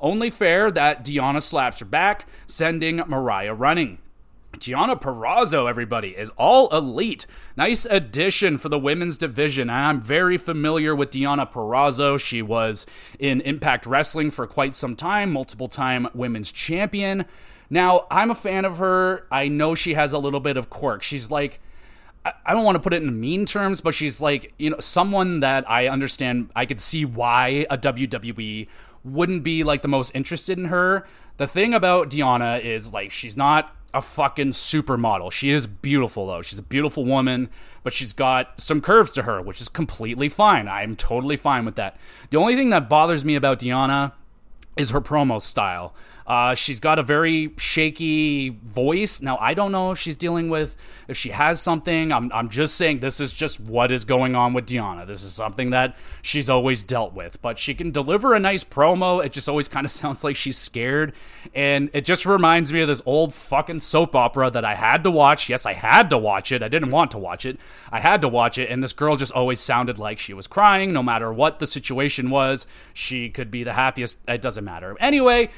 Only 0.00 0.30
fair 0.30 0.72
that 0.72 1.04
Deonna 1.04 1.40
slaps 1.40 1.78
her 1.78 1.84
back, 1.84 2.26
sending 2.44 2.96
Mariah 3.06 3.54
running. 3.54 3.98
Deonna 4.54 5.00
Purrazzo, 5.00 5.70
everybody, 5.70 6.10
is 6.10 6.30
all 6.30 6.68
elite. 6.76 7.26
Nice 7.56 7.84
addition 7.84 8.58
for 8.58 8.68
the 8.68 8.78
women's 8.80 9.16
division. 9.16 9.70
I'm 9.70 10.00
very 10.00 10.38
familiar 10.38 10.94
with 10.94 11.10
Deonna 11.10 11.50
Purrazzo. 11.50 12.18
She 12.18 12.42
was 12.42 12.84
in 13.18 13.40
Impact 13.42 13.86
Wrestling 13.86 14.32
for 14.32 14.46
quite 14.46 14.74
some 14.74 14.96
time, 14.96 15.32
multiple 15.32 15.68
time 15.68 16.08
women's 16.14 16.50
champion. 16.50 17.26
Now, 17.72 18.06
I'm 18.10 18.30
a 18.30 18.34
fan 18.34 18.66
of 18.66 18.76
her. 18.76 19.26
I 19.32 19.48
know 19.48 19.74
she 19.74 19.94
has 19.94 20.12
a 20.12 20.18
little 20.18 20.40
bit 20.40 20.58
of 20.58 20.68
quirk. 20.68 21.02
She's 21.02 21.30
like, 21.30 21.58
I 22.22 22.52
don't 22.52 22.64
want 22.64 22.76
to 22.76 22.82
put 22.82 22.92
it 22.92 23.02
in 23.02 23.18
mean 23.18 23.46
terms, 23.46 23.80
but 23.80 23.94
she's 23.94 24.20
like, 24.20 24.52
you 24.58 24.68
know, 24.68 24.78
someone 24.78 25.40
that 25.40 25.68
I 25.70 25.88
understand. 25.88 26.50
I 26.54 26.66
could 26.66 26.82
see 26.82 27.06
why 27.06 27.64
a 27.70 27.78
WWE 27.78 28.68
wouldn't 29.04 29.42
be 29.42 29.64
like 29.64 29.80
the 29.80 29.88
most 29.88 30.10
interested 30.14 30.58
in 30.58 30.66
her. 30.66 31.06
The 31.38 31.46
thing 31.46 31.72
about 31.72 32.10
Deonna 32.10 32.62
is 32.62 32.92
like 32.92 33.10
she's 33.10 33.38
not 33.38 33.74
a 33.94 34.02
fucking 34.02 34.50
supermodel. 34.50 35.32
She 35.32 35.48
is 35.48 35.66
beautiful 35.66 36.26
though. 36.26 36.42
She's 36.42 36.58
a 36.58 36.62
beautiful 36.62 37.06
woman, 37.06 37.48
but 37.82 37.94
she's 37.94 38.12
got 38.12 38.60
some 38.60 38.82
curves 38.82 39.12
to 39.12 39.22
her, 39.22 39.40
which 39.40 39.62
is 39.62 39.70
completely 39.70 40.28
fine. 40.28 40.68
I'm 40.68 40.94
totally 40.94 41.36
fine 41.36 41.64
with 41.64 41.76
that. 41.76 41.96
The 42.28 42.36
only 42.36 42.54
thing 42.54 42.68
that 42.68 42.90
bothers 42.90 43.24
me 43.24 43.34
about 43.34 43.60
Deonna 43.60 44.12
is 44.76 44.90
her 44.90 45.00
promo 45.00 45.40
style. 45.40 45.94
Uh, 46.26 46.54
she's 46.54 46.80
got 46.80 46.98
a 46.98 47.02
very 47.02 47.52
shaky 47.58 48.50
voice. 48.50 49.20
Now, 49.22 49.36
I 49.38 49.54
don't 49.54 49.72
know 49.72 49.90
if 49.90 49.98
she's 49.98 50.16
dealing 50.16 50.48
with, 50.48 50.76
if 51.08 51.16
she 51.16 51.30
has 51.30 51.60
something. 51.60 52.12
I'm, 52.12 52.30
I'm 52.32 52.48
just 52.48 52.76
saying 52.76 53.00
this 53.00 53.20
is 53.20 53.32
just 53.32 53.60
what 53.60 53.90
is 53.90 54.04
going 54.04 54.34
on 54.34 54.52
with 54.52 54.66
Deonna. 54.66 55.06
This 55.06 55.22
is 55.24 55.32
something 55.32 55.70
that 55.70 55.96
she's 56.22 56.48
always 56.48 56.84
dealt 56.84 57.12
with. 57.12 57.40
But 57.42 57.58
she 57.58 57.74
can 57.74 57.90
deliver 57.90 58.34
a 58.34 58.40
nice 58.40 58.64
promo. 58.64 59.24
It 59.24 59.32
just 59.32 59.48
always 59.48 59.68
kind 59.68 59.84
of 59.84 59.90
sounds 60.02 60.24
like 60.24 60.36
she's 60.36 60.58
scared. 60.58 61.12
And 61.54 61.90
it 61.92 62.04
just 62.04 62.24
reminds 62.26 62.72
me 62.72 62.80
of 62.80 62.88
this 62.88 63.02
old 63.06 63.34
fucking 63.34 63.80
soap 63.80 64.14
opera 64.14 64.50
that 64.50 64.64
I 64.64 64.74
had 64.74 65.04
to 65.04 65.10
watch. 65.10 65.48
Yes, 65.48 65.66
I 65.66 65.74
had 65.74 66.10
to 66.10 66.18
watch 66.18 66.52
it. 66.52 66.62
I 66.62 66.68
didn't 66.68 66.90
want 66.90 67.10
to 67.12 67.18
watch 67.18 67.44
it. 67.44 67.58
I 67.90 68.00
had 68.00 68.20
to 68.22 68.28
watch 68.28 68.58
it. 68.58 68.70
And 68.70 68.82
this 68.82 68.92
girl 68.92 69.16
just 69.16 69.32
always 69.32 69.60
sounded 69.60 69.98
like 69.98 70.18
she 70.18 70.34
was 70.34 70.46
crying 70.46 70.92
no 70.92 71.02
matter 71.02 71.32
what 71.32 71.58
the 71.58 71.66
situation 71.66 72.30
was. 72.30 72.66
She 72.94 73.28
could 73.28 73.50
be 73.50 73.64
the 73.64 73.72
happiest. 73.72 74.16
It 74.28 74.40
doesn't 74.40 74.64
matter. 74.64 74.96
Anyway, 75.00 75.50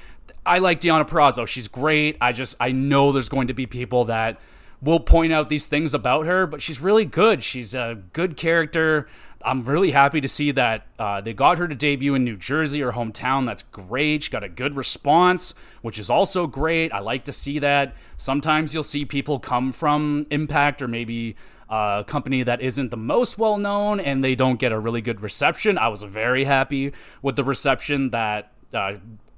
I 0.47 0.59
like 0.59 0.81
Deonna 0.81 1.09
Purrazzo. 1.09 1.47
She's 1.47 1.69
great. 1.69 2.17
I 2.21 2.33
just 2.33 2.57
I 2.61 2.73
know 2.73 3.13
there's 3.13 3.29
going 3.29 3.49
to 3.49 3.55
be 3.55 3.67
people 3.67 4.05
that 4.07 4.41
will 4.83 5.01
point 5.01 5.33
out 5.33 5.49
these 5.49 5.67
things 5.67 5.95
about 5.95 6.27
her, 6.27 6.47
but 6.47 6.61
she's 6.61 6.81
really 6.81 7.07
good. 7.07 7.43
She's 7.43 7.75
a 7.75 8.03
good 8.13 8.37
character. 8.37 9.07
I'm 9.43 9.63
really 9.63 9.93
happy 9.93 10.21
to 10.21 10.29
see 10.29 10.51
that 10.53 10.87
uh, 10.99 11.21
they 11.21 11.33
got 11.33 11.59
her 11.59 11.67
to 11.67 11.75
debut 11.75 12.15
in 12.15 12.25
New 12.25 12.37
Jersey, 12.37 12.81
her 12.81 12.93
hometown. 12.93 13.47
That's 13.47 13.63
great. 13.63 14.25
She 14.25 14.31
got 14.31 14.45
a 14.45 14.49
good 14.49 14.77
response, 14.77 15.55
which 15.83 15.99
is 15.99 16.11
also 16.11 16.47
great. 16.47 16.93
I 16.93 16.99
like 16.99 17.25
to 17.25 17.33
see 17.33 17.59
that. 17.61 17.95
Sometimes 18.17 18.75
you'll 18.75 18.83
see 18.83 19.05
people 19.05 19.39
come 19.39 19.73
from 19.73 20.27
Impact 20.31 20.83
or 20.83 20.89
maybe 20.89 21.37
a 21.71 22.05
company 22.07 22.43
that 22.43 22.61
isn't 22.61 22.91
the 22.91 22.97
most 22.97 23.39
well 23.39 23.57
known 23.57 24.01
and 24.01 24.23
they 24.23 24.35
don't 24.35 24.59
get 24.59 24.73
a 24.73 24.79
really 24.79 25.01
good 25.01 25.21
reception. 25.21 25.79
I 25.79 25.89
was 25.89 26.03
very 26.03 26.45
happy 26.45 26.93
with 27.23 27.37
the 27.37 27.45
reception 27.45 28.11
that 28.11 28.53
uh, 28.73 28.95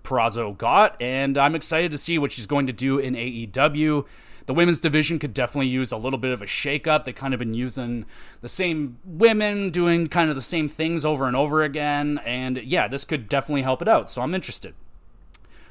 Purrazzo 0.07 0.57
got, 0.57 1.01
and 1.03 1.37
I'm 1.37 1.55
excited 1.55 1.91
to 1.91 1.99
see 1.99 2.19
what 2.19 2.33
she's 2.33 2.47
going 2.47 2.67
to 2.69 2.73
do 2.73 2.99
in 2.99 3.15
AEW. 3.15 4.07
The 4.47 4.55
women's 4.55 4.79
division 4.79 5.19
could 5.19 5.35
definitely 5.35 5.67
use 5.67 5.91
a 5.91 5.97
little 5.97 6.19
bit 6.19 6.31
of 6.31 6.41
a 6.41 6.47
shakeup. 6.47 7.05
They've 7.05 7.15
kind 7.15 7.35
of 7.35 7.41
been 7.41 7.55
using 7.55 8.07
the 8.41 8.49
same 8.49 8.99
women, 9.05 9.71
doing 9.71 10.07
kind 10.07 10.31
of 10.31 10.37
the 10.37 10.43
same 10.43 10.69
things 10.69 11.05
over 11.05 11.27
and 11.27 11.35
over 11.35 11.63
again, 11.65 12.21
and 12.25 12.59
yeah, 12.59 12.87
this 12.87 13.05
could 13.05 13.29
definitely 13.29 13.63
help 13.63 13.83
it 13.83 13.89
out. 13.89 14.09
So 14.09 14.23
I'm 14.23 14.35
interested. 14.35 14.75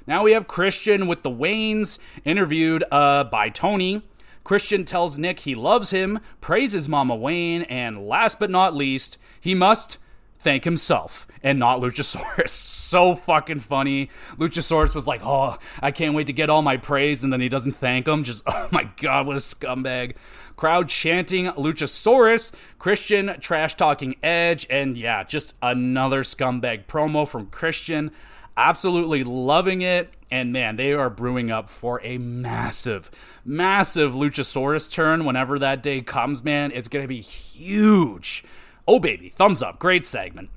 Now 0.05 0.23
we 0.23 0.33
have 0.33 0.47
Christian 0.47 1.07
with 1.07 1.23
the 1.23 1.31
Waynes, 1.31 1.97
interviewed 2.25 2.83
uh, 2.91 3.23
by 3.23 3.49
Tony. 3.49 4.03
Christian 4.43 4.85
tells 4.85 5.17
Nick 5.17 5.39
he 5.39 5.55
loves 5.55 5.89
him, 5.89 6.19
praises 6.41 6.87
Mama 6.87 7.15
Wayne, 7.15 7.63
and 7.63 8.07
last 8.07 8.37
but 8.37 8.51
not 8.51 8.75
least, 8.75 9.17
he 9.41 9.55
must 9.55 9.97
thank 10.45 10.63
himself 10.63 11.27
and 11.41 11.57
not 11.57 11.81
Luchasaurus. 11.81 12.49
so 12.85 13.15
fucking 13.15 13.59
funny. 13.59 14.09
Luchasaurus 14.37 14.93
was 14.93 15.07
like, 15.07 15.21
"Oh, 15.23 15.57
I 15.81 15.91
can't 15.91 16.13
wait 16.13 16.27
to 16.27 16.33
get 16.33 16.49
all 16.49 16.61
my 16.61 16.77
praise," 16.77 17.23
and 17.23 17.33
then 17.33 17.41
he 17.41 17.49
doesn't 17.49 17.73
thank 17.73 18.07
him. 18.07 18.23
Just, 18.23 18.43
oh 18.47 18.69
my 18.71 18.89
god, 18.97 19.25
what 19.27 19.35
a 19.35 19.39
scumbag! 19.39 20.15
Crowd 20.55 20.87
chanting 20.87 21.47
Luchasaurus, 21.47 22.51
Christian 22.79 23.35
trash 23.41 23.75
talking 23.75 24.15
Edge, 24.23 24.67
and 24.69 24.95
yeah, 24.95 25.23
just 25.23 25.55
another 25.61 26.21
scumbag 26.21 26.85
promo 26.85 27.27
from 27.27 27.47
Christian. 27.47 28.11
Absolutely 28.55 29.25
loving 29.25 29.81
it. 29.81 30.13
And 30.31 30.53
man, 30.53 30.75
they 30.75 30.93
are 30.93 31.09
brewing 31.09 31.51
up 31.51 31.69
for 31.69 31.99
a 32.03 32.17
massive, 32.17 33.11
massive 33.43 34.13
Luchasaurus 34.13 34.89
turn 34.89 35.25
whenever 35.25 35.59
that 35.59 35.83
day 35.83 36.01
comes, 36.01 36.43
man. 36.43 36.71
It's 36.71 36.87
going 36.87 37.03
to 37.03 37.09
be 37.09 37.21
huge. 37.21 38.43
Oh, 38.87 38.99
baby. 38.99 39.29
Thumbs 39.29 39.63
up. 39.63 39.79
Great 39.79 40.05
segment. 40.05 40.49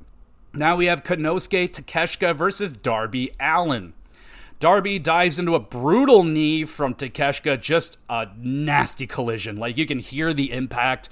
Now 0.52 0.76
we 0.76 0.86
have 0.86 1.04
Konosuke 1.04 1.70
Takeshita 1.70 2.34
versus 2.34 2.72
Darby 2.72 3.30
Allin. 3.38 3.92
Darby 4.60 4.98
dives 4.98 5.38
into 5.38 5.54
a 5.54 5.60
brutal 5.60 6.24
knee 6.24 6.64
from 6.64 6.94
Takeshka, 6.94 7.60
just 7.60 7.98
a 8.08 8.28
nasty 8.36 9.06
collision. 9.06 9.56
Like 9.56 9.76
you 9.76 9.86
can 9.86 10.00
hear 10.00 10.34
the 10.34 10.52
impact. 10.52 11.08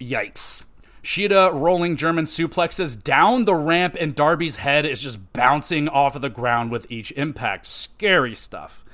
Yikes. 0.00 0.64
Shida 1.02 1.52
rolling 1.52 1.96
German 1.96 2.26
suplexes 2.26 3.02
down 3.02 3.44
the 3.44 3.54
ramp, 3.54 3.96
and 3.98 4.14
Darby's 4.14 4.56
head 4.56 4.84
is 4.84 5.02
just 5.02 5.32
bouncing 5.32 5.88
off 5.88 6.14
of 6.14 6.22
the 6.22 6.28
ground 6.28 6.70
with 6.70 6.90
each 6.90 7.10
impact. 7.12 7.66
Scary 7.66 8.34
stuff. 8.34 8.84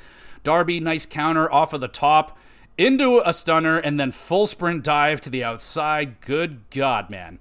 Darby, 0.42 0.78
nice 0.78 1.04
counter 1.04 1.52
off 1.52 1.72
of 1.72 1.80
the 1.80 1.88
top 1.88 2.38
into 2.78 3.22
a 3.24 3.32
stunner, 3.32 3.78
and 3.78 3.98
then 3.98 4.10
full 4.10 4.46
sprint 4.46 4.84
dive 4.84 5.20
to 5.22 5.30
the 5.30 5.44
outside. 5.44 6.20
Good 6.20 6.68
God, 6.70 7.10
man. 7.10 7.38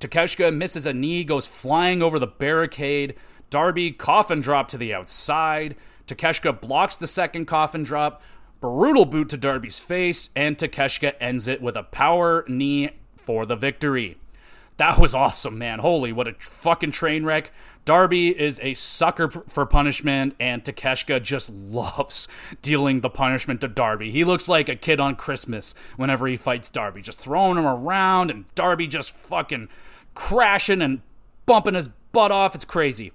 Takeshita 0.00 0.54
misses 0.54 0.86
a 0.86 0.92
knee, 0.92 1.24
goes 1.24 1.46
flying 1.46 2.02
over 2.02 2.18
the 2.18 2.26
barricade. 2.26 3.14
Darby 3.50 3.90
coffin 3.90 4.40
drop 4.40 4.68
to 4.68 4.78
the 4.78 4.94
outside. 4.94 5.76
Takeshita 6.06 6.60
blocks 6.60 6.96
the 6.96 7.06
second 7.06 7.46
coffin 7.46 7.82
drop. 7.82 8.22
Brutal 8.60 9.04
boot 9.04 9.28
to 9.30 9.36
Darby's 9.36 9.78
face, 9.78 10.30
and 10.34 10.56
Takeshita 10.56 11.14
ends 11.20 11.46
it 11.46 11.62
with 11.62 11.76
a 11.76 11.82
power 11.82 12.44
knee 12.48 12.90
for 13.16 13.46
the 13.46 13.56
victory. 13.56 14.16
That 14.78 14.96
was 14.96 15.12
awesome, 15.12 15.58
man. 15.58 15.80
Holy, 15.80 16.12
what 16.12 16.28
a 16.28 16.34
fucking 16.38 16.92
train 16.92 17.24
wreck. 17.24 17.50
Darby 17.84 18.28
is 18.38 18.60
a 18.62 18.74
sucker 18.74 19.28
for 19.28 19.66
punishment, 19.66 20.36
and 20.38 20.62
Takeshita 20.62 21.20
just 21.20 21.50
loves 21.50 22.28
dealing 22.62 23.00
the 23.00 23.10
punishment 23.10 23.60
to 23.62 23.68
Darby. 23.68 24.12
He 24.12 24.24
looks 24.24 24.48
like 24.48 24.68
a 24.68 24.76
kid 24.76 25.00
on 25.00 25.16
Christmas 25.16 25.74
whenever 25.96 26.28
he 26.28 26.36
fights 26.36 26.70
Darby, 26.70 27.02
just 27.02 27.18
throwing 27.18 27.58
him 27.58 27.66
around, 27.66 28.30
and 28.30 28.44
Darby 28.54 28.86
just 28.86 29.10
fucking 29.10 29.68
crashing 30.14 30.80
and 30.80 31.00
bumping 31.44 31.74
his 31.74 31.88
butt 32.12 32.30
off. 32.30 32.54
It's 32.54 32.64
crazy. 32.64 33.12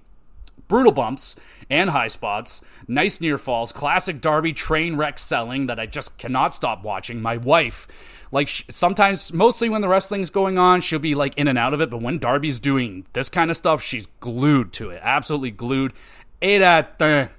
Brutal 0.68 0.92
bumps 0.92 1.38
and 1.70 1.92
high 1.92 2.08
spots, 2.08 2.62
nice 2.88 3.22
near 3.22 3.38
falls, 3.38 3.72
classic 3.72 4.20
Darby 4.20 4.52
train 4.52 4.98
wreck 4.98 5.18
selling 5.18 5.68
that 5.68 5.80
I 5.80 5.86
just 5.86 6.18
cannot 6.18 6.56
stop 6.56 6.84
watching. 6.84 7.22
My 7.22 7.38
wife 7.38 7.88
like 8.34 8.50
sometimes, 8.68 9.32
mostly 9.32 9.70
when 9.70 9.82
the 9.82 9.88
wrestling's 9.88 10.32
going 10.32 10.58
on, 10.58 10.82
she'll 10.82 10.98
be 10.98 11.14
like 11.14 11.38
in 11.38 11.48
and 11.48 11.58
out 11.58 11.72
of 11.74 11.82
it. 11.82 11.92
But 11.92 12.02
when 12.02 12.18
Darby's 12.18 12.60
doing 12.60 13.06
this 13.14 13.30
kind 13.30 13.52
of 13.52 13.56
stuff, 13.56 13.82
she's 13.82 14.08
glued 14.20 14.74
to 14.74 14.90
it. 14.90 15.00
Absolutely 15.04 15.52
glued. 15.52 15.94
Eight 16.42 16.62
at 16.62 16.98
the 16.98 17.30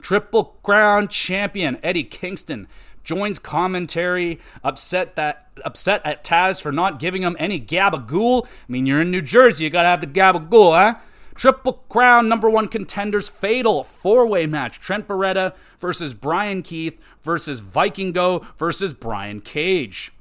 Triple 0.00 0.56
Crown 0.62 1.08
champion 1.08 1.78
Eddie 1.82 2.04
Kingston 2.04 2.68
joins 3.02 3.40
commentary, 3.40 4.38
upset 4.62 5.16
that 5.16 5.48
upset 5.64 6.00
at 6.06 6.22
Taz 6.22 6.62
for 6.62 6.70
not 6.70 7.00
giving 7.00 7.22
him 7.22 7.36
any 7.40 7.60
gabagool. 7.60 8.46
I 8.46 8.48
mean, 8.68 8.86
you're 8.86 9.00
in 9.00 9.10
New 9.10 9.20
Jersey, 9.20 9.64
you 9.64 9.70
gotta 9.70 9.88
have 9.88 10.00
the 10.00 10.06
gabagool, 10.06 10.78
huh? 10.78 10.98
Triple 11.34 11.84
Crown 11.88 12.28
number 12.28 12.48
one 12.48 12.68
contenders 12.68 13.28
fatal 13.28 13.84
four 13.84 14.26
way 14.26 14.46
match. 14.46 14.80
Trent 14.80 15.08
Beretta 15.08 15.54
versus 15.80 16.14
Bryan 16.14 16.62
Keith 16.62 17.00
versus 17.22 17.60
Vikingo 17.60 18.44
versus 18.56 18.92
Brian 18.92 19.40
Cage. 19.40 20.12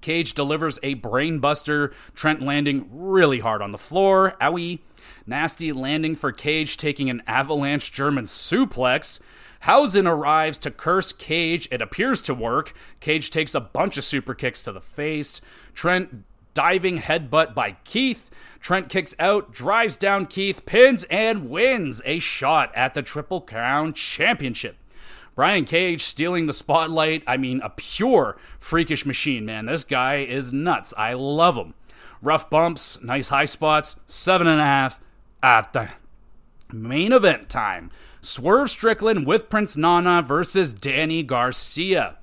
Cage 0.00 0.34
delivers 0.34 0.78
a 0.82 0.96
brainbuster, 0.96 1.92
Trent 2.14 2.42
landing 2.42 2.88
really 2.92 3.38
hard 3.38 3.62
on 3.62 3.70
the 3.70 3.78
floor. 3.78 4.36
Owie. 4.40 4.80
Nasty 5.26 5.72
landing 5.72 6.16
for 6.16 6.32
Cage, 6.32 6.76
taking 6.76 7.08
an 7.08 7.22
avalanche 7.26 7.92
German 7.92 8.24
suplex. 8.24 9.20
Hausen 9.62 10.08
arrives 10.08 10.58
to 10.58 10.72
curse 10.72 11.12
Cage. 11.12 11.68
It 11.70 11.80
appears 11.80 12.20
to 12.22 12.34
work. 12.34 12.74
Cage 12.98 13.30
takes 13.30 13.54
a 13.54 13.60
bunch 13.60 13.96
of 13.96 14.02
super 14.02 14.34
kicks 14.34 14.60
to 14.62 14.72
the 14.72 14.80
face. 14.80 15.40
Trent 15.74 16.24
diving 16.54 16.98
headbutt 16.98 17.54
by 17.54 17.76
Keith. 17.84 18.30
Trent 18.60 18.88
kicks 18.88 19.14
out, 19.18 19.52
drives 19.52 19.96
down 19.96 20.26
Keith, 20.26 20.64
pins, 20.66 21.04
and 21.04 21.50
wins 21.50 22.00
a 22.04 22.18
shot 22.18 22.72
at 22.74 22.94
the 22.94 23.02
Triple 23.02 23.40
Crown 23.40 23.92
Championship. 23.92 24.76
Brian 25.34 25.64
Cage 25.64 26.02
stealing 26.02 26.46
the 26.46 26.52
spotlight. 26.52 27.22
I 27.26 27.36
mean, 27.36 27.60
a 27.62 27.70
pure 27.70 28.36
freakish 28.58 29.06
machine, 29.06 29.46
man. 29.46 29.66
This 29.66 29.84
guy 29.84 30.16
is 30.16 30.52
nuts. 30.52 30.92
I 30.96 31.14
love 31.14 31.56
him. 31.56 31.74
Rough 32.20 32.50
bumps, 32.50 33.02
nice 33.02 33.30
high 33.30 33.46
spots, 33.46 33.96
seven 34.06 34.46
and 34.46 34.60
a 34.60 34.64
half 34.64 35.00
at 35.42 35.72
the 35.72 35.88
main 36.72 37.12
event 37.12 37.48
time. 37.48 37.90
Swerve 38.20 38.70
Strickland 38.70 39.26
with 39.26 39.50
Prince 39.50 39.76
Nana 39.76 40.22
versus 40.22 40.72
Danny 40.72 41.24
Garcia. 41.24 42.18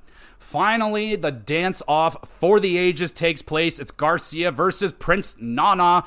Finally, 0.50 1.16
the 1.16 1.32
dance 1.32 1.84
off 1.88 2.28
for 2.28 2.60
the 2.60 2.76
ages 2.76 3.12
takes 3.12 3.44
place. 3.44 3.78
It's 3.78 3.92
Garcia 3.92 4.52
versus 4.52 4.92
Prince 4.92 5.36
Nana, 5.40 6.04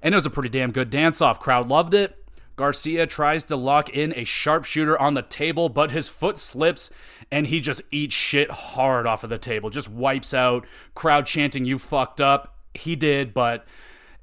and 0.00 0.14
it 0.14 0.16
was 0.16 0.24
a 0.24 0.30
pretty 0.30 0.48
damn 0.48 0.70
good 0.70 0.88
dance 0.88 1.20
off. 1.20 1.38
Crowd 1.38 1.68
loved 1.68 1.92
it. 1.92 2.16
Garcia 2.56 3.06
tries 3.06 3.44
to 3.44 3.54
lock 3.54 3.90
in 3.90 4.14
a 4.16 4.24
sharpshooter 4.24 4.98
on 4.98 5.12
the 5.12 5.20
table, 5.20 5.68
but 5.68 5.90
his 5.90 6.08
foot 6.08 6.38
slips 6.38 6.88
and 7.30 7.48
he 7.48 7.60
just 7.60 7.82
eats 7.90 8.14
shit 8.14 8.50
hard 8.50 9.06
off 9.06 9.24
of 9.24 9.28
the 9.30 9.36
table. 9.36 9.68
Just 9.68 9.90
wipes 9.90 10.32
out. 10.32 10.66
Crowd 10.94 11.26
chanting, 11.26 11.66
You 11.66 11.78
fucked 11.78 12.22
up. 12.22 12.56
He 12.72 12.96
did, 12.96 13.34
but 13.34 13.66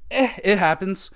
eh, 0.10 0.34
it 0.44 0.58
happens. 0.58 1.12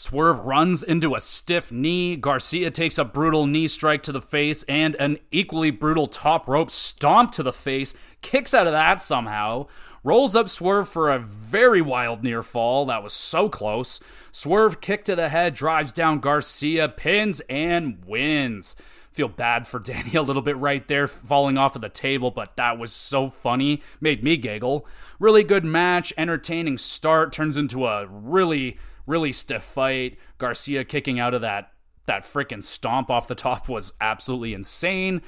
Swerve 0.00 0.46
runs 0.46 0.84
into 0.84 1.16
a 1.16 1.20
stiff 1.20 1.72
knee. 1.72 2.14
Garcia 2.14 2.70
takes 2.70 2.98
a 2.98 3.04
brutal 3.04 3.48
knee 3.48 3.66
strike 3.66 4.00
to 4.04 4.12
the 4.12 4.20
face 4.20 4.62
and 4.68 4.94
an 4.94 5.18
equally 5.32 5.72
brutal 5.72 6.06
top 6.06 6.46
rope 6.46 6.70
stomp 6.70 7.32
to 7.32 7.42
the 7.42 7.52
face, 7.52 7.94
kicks 8.22 8.54
out 8.54 8.68
of 8.68 8.72
that 8.72 9.00
somehow, 9.00 9.66
rolls 10.04 10.36
up 10.36 10.48
Swerve 10.48 10.88
for 10.88 11.10
a 11.10 11.18
very 11.18 11.80
wild 11.80 12.22
near 12.22 12.44
fall. 12.44 12.86
That 12.86 13.02
was 13.02 13.12
so 13.12 13.48
close. 13.48 13.98
Swerve 14.30 14.80
kick 14.80 15.04
to 15.06 15.16
the 15.16 15.30
head, 15.30 15.54
drives 15.54 15.92
down 15.92 16.20
Garcia, 16.20 16.88
pins, 16.88 17.40
and 17.50 17.98
wins. 18.06 18.76
Feel 19.10 19.26
bad 19.26 19.66
for 19.66 19.80
Danny 19.80 20.14
a 20.14 20.22
little 20.22 20.42
bit 20.42 20.56
right 20.58 20.86
there, 20.86 21.08
falling 21.08 21.58
off 21.58 21.74
of 21.74 21.82
the 21.82 21.88
table, 21.88 22.30
but 22.30 22.54
that 22.54 22.78
was 22.78 22.92
so 22.92 23.30
funny. 23.30 23.82
Made 24.00 24.22
me 24.22 24.36
giggle. 24.36 24.86
Really 25.18 25.42
good 25.42 25.64
match, 25.64 26.12
entertaining 26.16 26.78
start, 26.78 27.32
turns 27.32 27.56
into 27.56 27.84
a 27.84 28.06
really 28.06 28.78
really 29.08 29.32
stiff 29.32 29.62
fight. 29.62 30.18
Garcia 30.38 30.84
kicking 30.84 31.18
out 31.18 31.34
of 31.34 31.40
that 31.40 31.72
that 32.06 32.24
freaking 32.24 32.62
stomp 32.62 33.10
off 33.10 33.28
the 33.28 33.34
top 33.34 33.68
was 33.68 33.92
absolutely 34.00 34.54
insane. 34.54 35.20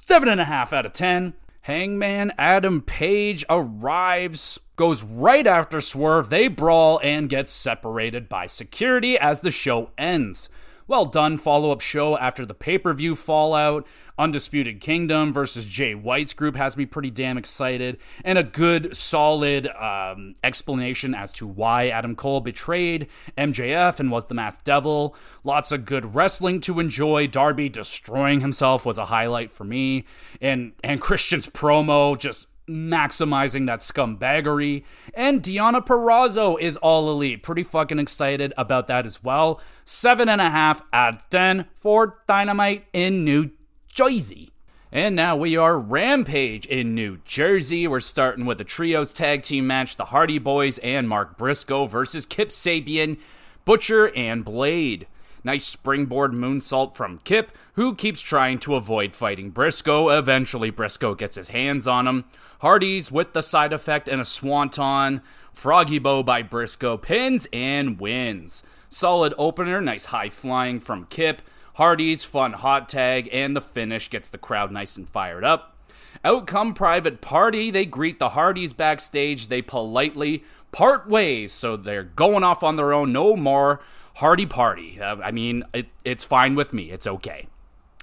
Seven 0.00 0.28
and 0.28 0.40
a 0.40 0.44
half 0.44 0.72
out 0.72 0.86
of 0.86 0.92
ten. 0.92 1.34
Hangman 1.62 2.32
Adam 2.38 2.80
Page 2.80 3.44
arrives, 3.50 4.58
goes 4.76 5.02
right 5.02 5.46
after 5.46 5.80
Swerve. 5.80 6.30
They 6.30 6.46
brawl 6.46 7.00
and 7.02 7.28
get 7.28 7.48
separated 7.48 8.28
by 8.28 8.46
security 8.46 9.18
as 9.18 9.40
the 9.40 9.50
show 9.50 9.90
ends 9.98 10.48
well 10.88 11.04
done 11.04 11.38
follow 11.38 11.70
up 11.70 11.80
show 11.80 12.16
after 12.18 12.44
the 12.46 12.54
pay 12.54 12.78
per 12.78 12.92
view 12.92 13.14
fallout. 13.14 13.86
Undisputed 14.18 14.80
Kingdom 14.80 15.32
versus 15.32 15.66
Jay 15.66 15.94
White's 15.94 16.32
group 16.32 16.56
has 16.56 16.76
me 16.76 16.86
pretty 16.86 17.10
damn 17.10 17.36
excited, 17.36 17.98
and 18.24 18.38
a 18.38 18.42
good, 18.42 18.96
solid 18.96 19.66
um, 19.68 20.34
explanation 20.42 21.14
as 21.14 21.32
to 21.34 21.46
why 21.46 21.88
Adam 21.88 22.16
Cole 22.16 22.40
betrayed 22.40 23.08
MJF 23.36 24.00
and 24.00 24.10
was 24.10 24.26
the 24.26 24.34
masked 24.34 24.64
devil. 24.64 25.14
Lots 25.44 25.70
of 25.70 25.84
good 25.84 26.14
wrestling 26.14 26.60
to 26.62 26.80
enjoy. 26.80 27.26
Darby 27.26 27.68
destroying 27.68 28.40
himself 28.40 28.86
was 28.86 28.96
a 28.96 29.06
highlight 29.06 29.50
for 29.50 29.64
me, 29.64 30.04
and 30.40 30.72
and 30.82 31.00
Christian's 31.00 31.46
promo 31.46 32.18
just 32.18 32.48
maximizing 32.68 33.66
that 33.66 33.80
scumbaggery. 33.80 34.84
And 35.14 35.42
Deonna 35.42 35.84
Purrazzo 35.84 36.58
is 36.60 36.76
all 36.78 37.10
elite. 37.10 37.42
Pretty 37.42 37.62
fucking 37.62 37.98
excited 37.98 38.52
about 38.56 38.88
that 38.88 39.06
as 39.06 39.22
well. 39.22 39.60
Seven 39.84 40.28
and 40.28 40.40
a 40.40 40.50
half 40.50 40.82
out 40.92 41.14
of 41.14 41.30
ten 41.30 41.66
for 41.76 42.18
Dynamite 42.26 42.86
in 42.92 43.24
New 43.24 43.50
Jersey. 43.88 44.50
And 44.92 45.16
now 45.16 45.36
we 45.36 45.56
are 45.56 45.78
Rampage 45.78 46.64
in 46.66 46.94
New 46.94 47.18
Jersey. 47.24 47.86
We're 47.86 48.00
starting 48.00 48.46
with 48.46 48.60
a 48.60 48.64
trios 48.64 49.12
tag 49.12 49.42
team 49.42 49.66
match 49.66 49.96
the 49.96 50.06
Hardy 50.06 50.38
Boys 50.38 50.78
and 50.78 51.08
Mark 51.08 51.36
Briscoe 51.36 51.86
versus 51.86 52.24
Kip 52.24 52.50
Sabian, 52.50 53.18
Butcher, 53.64 54.14
and 54.14 54.44
Blade. 54.44 55.06
Nice 55.46 55.64
springboard 55.64 56.32
moonsault 56.32 56.96
from 56.96 57.20
Kip, 57.22 57.52
who 57.74 57.94
keeps 57.94 58.20
trying 58.20 58.58
to 58.58 58.74
avoid 58.74 59.14
fighting 59.14 59.50
Briscoe. 59.50 60.08
Eventually, 60.08 60.70
Briscoe 60.70 61.14
gets 61.14 61.36
his 61.36 61.50
hands 61.50 61.86
on 61.86 62.08
him. 62.08 62.24
Hardy's 62.62 63.12
with 63.12 63.32
the 63.32 63.44
side 63.44 63.72
effect 63.72 64.08
and 64.08 64.20
a 64.20 64.24
swanton. 64.24 65.22
Froggy 65.52 66.00
Bow 66.00 66.24
by 66.24 66.42
Briscoe 66.42 66.96
pins 66.96 67.46
and 67.52 68.00
wins. 68.00 68.64
Solid 68.88 69.34
opener, 69.38 69.80
nice 69.80 70.06
high 70.06 70.30
flying 70.30 70.80
from 70.80 71.06
Kip. 71.06 71.42
Hardy's 71.74 72.24
fun 72.24 72.54
hot 72.54 72.88
tag, 72.88 73.28
and 73.32 73.54
the 73.54 73.60
finish 73.60 74.10
gets 74.10 74.28
the 74.28 74.38
crowd 74.38 74.72
nice 74.72 74.96
and 74.96 75.08
fired 75.08 75.44
up. 75.44 75.78
Out 76.24 76.48
come 76.48 76.74
Private 76.74 77.20
Party. 77.20 77.70
They 77.70 77.84
greet 77.84 78.18
the 78.18 78.30
Hardys 78.30 78.72
backstage. 78.72 79.46
They 79.46 79.62
politely 79.62 80.42
part 80.72 81.08
ways, 81.08 81.52
so 81.52 81.76
they're 81.76 82.02
going 82.02 82.42
off 82.42 82.64
on 82.64 82.74
their 82.74 82.92
own. 82.92 83.12
No 83.12 83.36
more 83.36 83.80
Hardy 84.16 84.46
Party. 84.46 84.98
Uh, 84.98 85.16
I 85.16 85.30
mean, 85.30 85.62
it, 85.74 85.88
it's 86.02 86.24
fine 86.24 86.54
with 86.54 86.72
me. 86.72 86.90
It's 86.90 87.06
okay. 87.06 87.48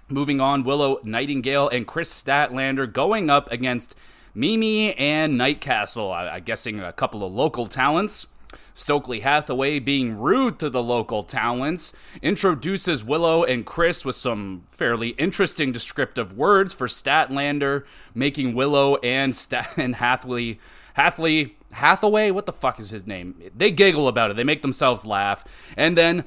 Moving 0.09 0.39
on, 0.39 0.63
Willow 0.63 0.99
Nightingale 1.03 1.69
and 1.69 1.87
Kris 1.87 2.11
Statlander 2.11 2.91
going 2.91 3.31
up 3.31 3.51
against 3.51 3.95
Mimi 4.35 4.93
and 4.93 5.39
Nightcastle. 5.39 6.13
I, 6.13 6.35
I'm 6.35 6.43
guessing 6.43 6.79
a 6.79 6.93
couple 6.93 7.25
of 7.25 7.33
local 7.33 7.65
talents. 7.65 8.27
Stokely 8.75 9.21
Hathaway, 9.21 9.79
being 9.79 10.19
rude 10.19 10.59
to 10.59 10.69
the 10.69 10.83
local 10.83 11.23
talents, 11.23 11.93
introduces 12.21 13.03
Willow 13.03 13.43
and 13.43 13.65
Kris 13.65 14.05
with 14.05 14.15
some 14.15 14.65
fairly 14.69 15.09
interesting 15.09 15.71
descriptive 15.71 16.37
words 16.37 16.73
for 16.73 16.85
Statlander, 16.85 17.85
making 18.13 18.53
Willow 18.53 18.97
and 18.97 19.33
Stat 19.33 19.73
and 19.77 19.95
Hathaway 19.95 20.59
Hathaway 20.93 21.55
Hathaway, 21.73 22.31
what 22.31 22.45
the 22.45 22.53
fuck 22.53 22.79
is 22.79 22.89
his 22.89 23.05
name? 23.05 23.35
They 23.55 23.71
giggle 23.71 24.07
about 24.07 24.31
it. 24.31 24.37
They 24.37 24.43
make 24.43 24.61
themselves 24.61 25.05
laugh. 25.05 25.43
And 25.75 25.97
then 25.97 26.23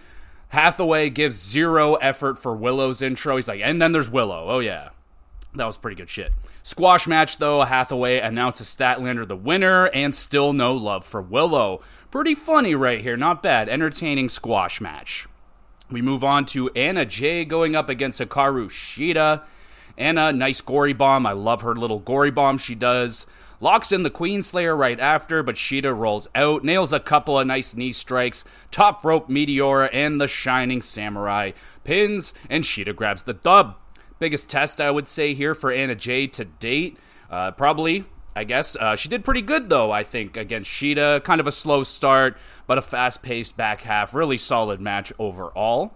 Hathaway 0.49 1.11
gives 1.11 1.37
zero 1.37 1.95
effort 1.97 2.39
for 2.39 2.55
Willow's 2.55 3.03
intro. 3.03 3.37
He's 3.37 3.49
like, 3.49 3.61
and 3.63 3.81
then 3.81 3.93
there's 3.93 4.11
Willow. 4.11 4.47
Oh, 4.49 4.59
yeah. 4.59 4.91
That 5.55 5.67
was 5.67 5.79
pretty 5.79 5.97
good 5.97 6.11
shit. 6.11 6.33
Squash 6.63 7.07
match, 7.07 7.39
though. 7.39 7.63
Hathaway 7.63 8.19
announces 8.19 8.69
Statlander 8.69 9.27
the 9.27 9.37
winner, 9.37 9.87
and 9.87 10.15
still 10.15 10.53
no 10.53 10.75
love 10.75 11.05
for 11.05 11.23
Willow. 11.23 11.81
Pretty 12.11 12.35
funny 12.35 12.75
right 12.75 13.01
here. 13.01 13.17
Not 13.17 13.43
bad. 13.43 13.69
Entertaining 13.69 14.29
squash 14.29 14.81
match. 14.81 15.27
We 15.91 16.03
move 16.03 16.25
on 16.25 16.45
to 16.47 16.69
Anna 16.71 17.07
Jay 17.07 17.45
going 17.45 17.77
up 17.77 17.89
against 17.89 18.21
Hikaru 18.21 18.69
Shida. 18.69 19.45
Anna, 19.97 20.33
nice 20.33 20.61
gory 20.61 20.93
bomb. 20.93 21.25
I 21.27 21.33
love 21.33 21.63
her 21.63 21.75
little 21.75 22.01
gory 22.01 22.31
bomb 22.31 22.59
she 22.59 22.75
does. 22.75 23.27
Locks 23.61 23.91
in 23.91 24.03
the 24.03 24.11
Queen 24.11 24.43
Slayer 24.43 24.77
right 24.77 25.01
after, 25.01 25.43
but 25.43 25.55
Shida 25.55 25.97
rolls 25.97 26.29
out, 26.35 26.63
nails 26.63 26.93
a 26.93 27.01
couple 27.01 27.39
of 27.39 27.47
nice 27.47 27.75
knee 27.75 27.93
strikes, 27.93 28.45
top 28.71 29.05
rope 29.05 29.29
Meteora, 29.29 29.89
and 29.93 30.21
the 30.21 30.29
Shining 30.29 30.83
Samurai 30.83 31.53
pins, 31.85 32.35
and 32.51 32.65
Shida 32.65 32.95
grabs 32.95 33.23
the 33.23 33.33
dub. 33.33 33.77
Biggest 34.19 34.51
test, 34.51 34.81
I 34.81 34.91
would 34.91 35.09
say, 35.09 35.35
here 35.35 35.55
for 35.55 35.73
Anna 35.73 35.95
Jay 35.95 36.27
to 36.29 36.45
date. 36.45 36.99
Uh, 37.31 37.51
probably, 37.53 38.05
I 38.35 38.45
guess. 38.45 38.77
Uh, 38.77 38.97
she 38.97 39.09
did 39.09 39.25
pretty 39.25 39.43
good, 39.43 39.69
though, 39.69 39.91
I 39.91 40.05
think, 40.05 40.37
against 40.37 40.71
Shida. 40.71 41.25
Kind 41.25 41.41
of 41.41 41.47
a 41.47 41.53
slow 41.53 41.83
start, 41.83 42.37
but 42.67 42.79
a 42.79 42.83
fast 42.83 43.23
paced 43.23 43.57
back 43.57 43.83
half. 43.83 44.15
Really 44.15 44.39
solid 44.39 44.81
match 44.81 45.13
overall. 45.19 45.95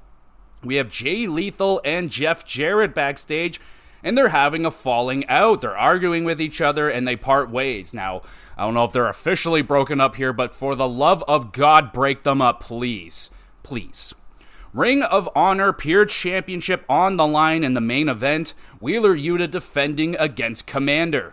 We 0.62 0.76
have 0.76 0.90
Jay 0.90 1.26
Lethal 1.26 1.80
and 1.84 2.10
Jeff 2.10 2.44
Jarrett 2.44 2.94
backstage 2.94 3.60
and 4.02 4.16
they're 4.16 4.28
having 4.28 4.64
a 4.64 4.70
falling 4.70 5.26
out. 5.28 5.60
They're 5.60 5.76
arguing 5.76 6.24
with 6.24 6.40
each 6.40 6.60
other 6.60 6.88
and 6.88 7.06
they 7.06 7.16
part 7.16 7.50
ways. 7.50 7.92
Now, 7.94 8.22
I 8.56 8.64
don't 8.64 8.74
know 8.74 8.84
if 8.84 8.92
they're 8.92 9.08
officially 9.08 9.62
broken 9.62 10.00
up 10.00 10.16
here, 10.16 10.32
but 10.32 10.54
for 10.54 10.74
the 10.74 10.88
love 10.88 11.24
of 11.26 11.52
God, 11.52 11.92
break 11.92 12.22
them 12.22 12.42
up, 12.42 12.60
please. 12.60 13.30
Please. 13.62 14.14
Ring 14.72 15.02
of 15.02 15.28
Honor 15.34 15.72
Pure 15.72 16.06
Championship 16.06 16.84
on 16.88 17.16
the 17.16 17.26
line 17.26 17.64
in 17.64 17.74
the 17.74 17.80
main 17.80 18.08
event. 18.08 18.54
Wheeler 18.78 19.16
Yuta 19.16 19.50
defending 19.50 20.14
against 20.16 20.66
Komander. 20.66 21.32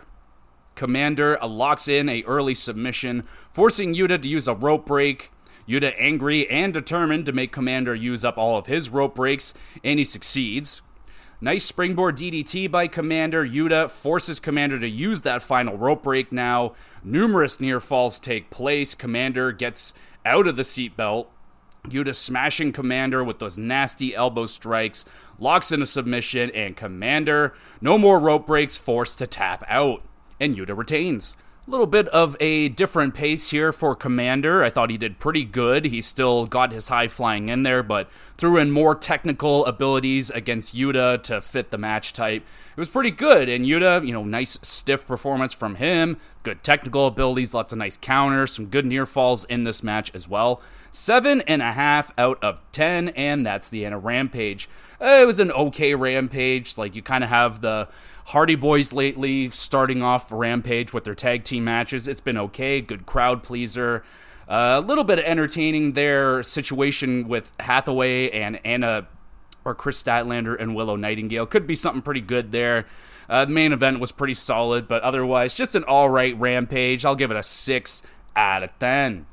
Komander 0.74 1.38
locks 1.48 1.86
in 1.86 2.08
a 2.08 2.22
early 2.24 2.54
submission, 2.54 3.26
forcing 3.52 3.94
Yuta 3.94 4.20
to 4.20 4.28
use 4.28 4.48
a 4.48 4.54
rope 4.54 4.86
break. 4.86 5.30
Yuta 5.68 5.94
angry 5.98 6.48
and 6.48 6.72
determined 6.72 7.26
to 7.26 7.32
make 7.32 7.52
Komander 7.52 7.98
use 7.98 8.24
up 8.24 8.38
all 8.38 8.56
of 8.56 8.66
his 8.66 8.88
rope 8.88 9.14
breaks, 9.14 9.54
and 9.84 9.98
he 9.98 10.04
succeeds. 10.04 10.82
Nice 11.40 11.64
springboard 11.64 12.16
DDT 12.16 12.68
by 12.68 12.88
Komander. 12.88 13.48
Yuta 13.48 13.88
forces 13.88 14.40
Komander 14.40 14.80
to 14.80 14.88
use 14.88 15.22
that 15.22 15.40
final 15.40 15.76
rope 15.76 16.02
break 16.02 16.32
now. 16.32 16.74
Numerous 17.04 17.60
near 17.60 17.78
falls 17.78 18.18
take 18.18 18.50
place. 18.50 18.96
Komander 18.96 19.56
gets 19.56 19.94
out 20.26 20.48
of 20.48 20.56
the 20.56 20.62
seatbelt. 20.62 21.28
Yuta 21.86 22.12
smashing 22.12 22.72
Komander 22.72 23.24
with 23.24 23.38
those 23.38 23.56
nasty 23.56 24.16
elbow 24.16 24.46
strikes, 24.46 25.04
locks 25.38 25.70
in 25.70 25.80
a 25.80 25.86
submission, 25.86 26.50
and 26.50 26.76
Komander, 26.76 27.52
no 27.80 27.96
more 27.96 28.18
rope 28.18 28.48
breaks, 28.48 28.76
forced 28.76 29.18
to 29.18 29.26
tap 29.28 29.62
out. 29.68 30.02
And 30.40 30.56
Yuta 30.56 30.76
retains 30.76 31.36
little 31.68 31.86
bit 31.86 32.08
of 32.08 32.36
a 32.40 32.70
different 32.70 33.14
pace 33.14 33.50
here 33.50 33.72
for 33.72 33.94
Komander. 33.94 34.64
I 34.64 34.70
thought 34.70 34.90
he 34.90 34.96
did 34.96 35.18
pretty 35.18 35.44
good. 35.44 35.84
He 35.86 36.00
still 36.00 36.46
got 36.46 36.72
his 36.72 36.88
high 36.88 37.08
flying 37.08 37.48
in 37.48 37.62
there, 37.62 37.82
but 37.82 38.08
threw 38.38 38.56
in 38.56 38.70
more 38.70 38.94
technical 38.94 39.66
abilities 39.66 40.30
against 40.30 40.74
Yuta 40.74 41.22
to 41.24 41.40
fit 41.40 41.70
the 41.70 41.78
match 41.78 42.12
type. 42.12 42.42
It 42.42 42.80
was 42.80 42.88
pretty 42.88 43.10
good. 43.10 43.48
And 43.48 43.66
Yuta, 43.66 44.06
you 44.06 44.12
know, 44.12 44.24
nice 44.24 44.58
stiff 44.62 45.06
performance 45.06 45.52
from 45.52 45.74
him. 45.74 46.16
Good 46.42 46.62
technical 46.62 47.06
abilities, 47.06 47.52
lots 47.52 47.72
of 47.72 47.78
nice 47.78 47.98
counters, 47.98 48.52
some 48.52 48.66
good 48.66 48.86
near 48.86 49.04
falls 49.04 49.44
in 49.44 49.64
this 49.64 49.82
match 49.82 50.10
as 50.14 50.26
well. 50.26 50.62
Seven 50.90 51.42
and 51.42 51.60
a 51.60 51.72
half 51.72 52.12
out 52.16 52.42
of 52.42 52.60
ten, 52.72 53.10
and 53.10 53.44
that's 53.44 53.68
the 53.68 53.84
end 53.84 53.94
of 53.94 54.04
Rampage. 54.04 54.70
Uh, 55.00 55.18
it 55.20 55.26
was 55.26 55.38
an 55.38 55.52
okay 55.52 55.94
Rampage. 55.94 56.78
Like 56.78 56.96
you 56.96 57.02
kind 57.02 57.22
of 57.22 57.28
have 57.28 57.60
the 57.60 57.88
Hardy 58.28 58.56
Boys 58.56 58.92
lately 58.92 59.48
starting 59.48 60.02
off 60.02 60.30
Rampage 60.30 60.92
with 60.92 61.04
their 61.04 61.14
tag 61.14 61.44
team 61.44 61.64
matches. 61.64 62.06
It's 62.06 62.20
been 62.20 62.36
okay, 62.36 62.82
good 62.82 63.06
crowd 63.06 63.42
pleaser. 63.42 64.04
Uh, 64.46 64.78
a 64.78 64.86
little 64.86 65.02
bit 65.02 65.18
of 65.18 65.24
entertaining 65.24 65.94
their 65.94 66.42
situation 66.42 67.26
with 67.26 67.50
Hathaway 67.58 68.28
and 68.30 68.60
Anna 68.66 69.08
or 69.64 69.74
Kris 69.74 70.02
Statlander 70.02 70.60
and 70.60 70.76
Willow 70.76 70.94
Nightingale. 70.94 71.46
Could 71.46 71.66
be 71.66 71.74
something 71.74 72.02
pretty 72.02 72.20
good 72.20 72.52
there. 72.52 72.84
Uh, 73.30 73.46
the 73.46 73.50
main 73.50 73.72
event 73.72 73.98
was 73.98 74.12
pretty 74.12 74.34
solid, 74.34 74.88
but 74.88 75.00
otherwise, 75.00 75.54
just 75.54 75.74
an 75.74 75.84
all 75.84 76.10
right 76.10 76.38
Rampage. 76.38 77.06
I'll 77.06 77.16
give 77.16 77.30
it 77.30 77.36
a 77.38 77.42
6 77.42 78.02
out 78.36 78.62
of 78.62 78.78
10. 78.78 79.24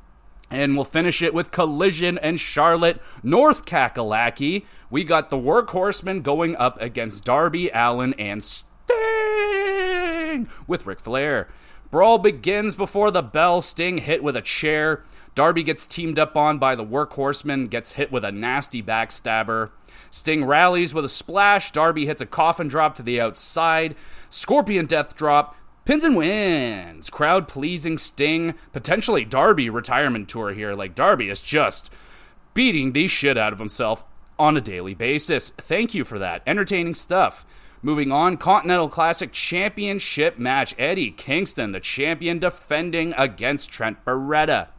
And 0.50 0.74
we'll 0.74 0.84
finish 0.84 1.20
it 1.20 1.34
with 1.34 1.50
Collision 1.50 2.16
and 2.16 2.40
Charlotte 2.40 3.02
North 3.22 3.66
Kakalaki. 3.66 4.64
We 4.88 5.04
got 5.04 5.28
the 5.28 5.36
Workhorsemen 5.36 6.22
going 6.22 6.56
up 6.56 6.80
against 6.80 7.24
Darby 7.24 7.68
Allin 7.74 8.14
and 8.14 8.42
Sting 8.88 10.48
with 10.66 10.86
Ric 10.86 11.00
Flair. 11.00 11.48
Brawl 11.90 12.18
begins 12.18 12.74
before 12.74 13.10
the 13.10 13.22
bell. 13.22 13.62
Sting 13.62 13.98
hit 13.98 14.22
with 14.22 14.36
a 14.36 14.42
chair. 14.42 15.04
Darby 15.34 15.62
gets 15.62 15.86
teamed 15.86 16.18
up 16.18 16.36
on 16.36 16.58
by 16.58 16.74
the 16.74 16.84
workhorseman, 16.84 17.68
gets 17.68 17.92
hit 17.92 18.10
with 18.10 18.24
a 18.24 18.32
nasty 18.32 18.82
backstabber. 18.82 19.70
Sting 20.10 20.44
rallies 20.44 20.94
with 20.94 21.04
a 21.04 21.10
splash. 21.10 21.72
Darby 21.72 22.06
hits 22.06 22.22
a 22.22 22.26
coffin 22.26 22.68
drop 22.68 22.94
to 22.96 23.02
the 23.02 23.20
outside. 23.20 23.94
Scorpion 24.30 24.86
death 24.86 25.14
drop. 25.14 25.56
Pins 25.84 26.04
and 26.04 26.16
wins. 26.16 27.10
Crowd 27.10 27.48
pleasing 27.48 27.98
Sting. 27.98 28.54
Potentially 28.72 29.24
Darby 29.24 29.68
retirement 29.70 30.28
tour 30.28 30.52
here. 30.52 30.74
Like 30.74 30.94
Darby 30.94 31.28
is 31.28 31.40
just 31.40 31.90
beating 32.54 32.92
the 32.92 33.06
shit 33.06 33.36
out 33.36 33.52
of 33.52 33.58
himself 33.58 34.04
on 34.38 34.56
a 34.56 34.60
daily 34.60 34.94
basis. 34.94 35.50
Thank 35.58 35.94
you 35.94 36.04
for 36.04 36.18
that. 36.18 36.42
Entertaining 36.46 36.94
stuff. 36.94 37.44
Moving 37.86 38.10
on, 38.10 38.36
Continental 38.36 38.88
Classic 38.88 39.30
Championship 39.30 40.40
match. 40.40 40.74
Eddie 40.76 41.12
Kingston, 41.12 41.70
the 41.70 41.78
champion, 41.78 42.40
defending 42.40 43.14
against 43.16 43.70
Trent 43.70 44.04
Beretta. 44.04 44.70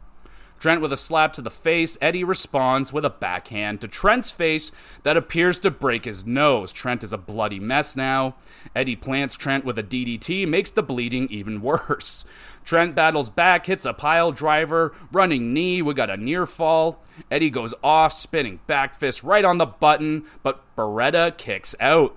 Trent 0.60 0.82
with 0.82 0.92
a 0.92 0.98
slap 0.98 1.32
to 1.32 1.40
the 1.40 1.48
face. 1.48 1.96
Eddie 2.02 2.22
responds 2.22 2.92
with 2.92 3.06
a 3.06 3.10
backhand 3.10 3.80
to 3.80 3.88
Trent's 3.88 4.30
face 4.30 4.72
that 5.04 5.16
appears 5.16 5.58
to 5.60 5.70
break 5.70 6.04
his 6.04 6.26
nose. 6.26 6.70
Trent 6.70 7.02
is 7.02 7.14
a 7.14 7.16
bloody 7.16 7.58
mess 7.58 7.96
now. 7.96 8.34
Eddie 8.76 8.94
plants 8.94 9.36
Trent 9.36 9.64
with 9.64 9.78
a 9.78 9.82
DDT, 9.82 10.46
makes 10.46 10.70
the 10.70 10.82
bleeding 10.82 11.28
even 11.30 11.62
worse. 11.62 12.26
Trent 12.62 12.94
battles 12.94 13.30
back, 13.30 13.64
hits 13.64 13.86
a 13.86 13.94
pile 13.94 14.32
driver, 14.32 14.94
running 15.12 15.54
knee. 15.54 15.80
We 15.80 15.94
got 15.94 16.10
a 16.10 16.18
near 16.18 16.44
fall. 16.44 17.02
Eddie 17.30 17.48
goes 17.48 17.72
off, 17.82 18.12
spinning 18.12 18.60
back 18.66 19.00
fist 19.00 19.22
right 19.22 19.46
on 19.46 19.56
the 19.56 19.64
button, 19.64 20.26
but 20.42 20.60
Beretta 20.76 21.34
kicks 21.38 21.74
out. 21.80 22.14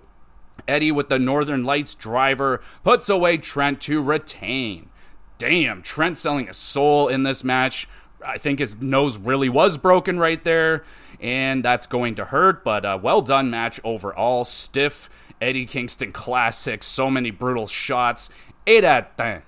Eddie 0.67 0.91
with 0.91 1.09
the 1.09 1.19
Northern 1.19 1.63
Lights 1.63 1.95
driver 1.95 2.61
puts 2.83 3.09
away 3.09 3.37
Trent 3.37 3.81
to 3.81 4.01
retain. 4.01 4.89
Damn, 5.37 5.81
Trent 5.81 6.17
selling 6.17 6.47
a 6.47 6.53
soul 6.53 7.07
in 7.07 7.23
this 7.23 7.43
match. 7.43 7.87
I 8.25 8.37
think 8.37 8.59
his 8.59 8.75
nose 8.75 9.17
really 9.17 9.49
was 9.49 9.77
broken 9.77 10.19
right 10.19 10.43
there, 10.43 10.83
and 11.19 11.65
that's 11.65 11.87
going 11.87 12.15
to 12.15 12.25
hurt. 12.25 12.63
But 12.63 12.85
a 12.85 12.97
well 12.97 13.21
done 13.21 13.49
match 13.49 13.79
overall. 13.83 14.45
Stiff 14.45 15.09
Eddie 15.41 15.65
Kingston 15.65 16.11
classic. 16.11 16.83
So 16.83 17.09
many 17.09 17.31
brutal 17.31 17.67
shots. 17.67 18.29
8 18.67 18.83
out 18.83 19.03
of 19.03 19.17
10. 19.17 19.41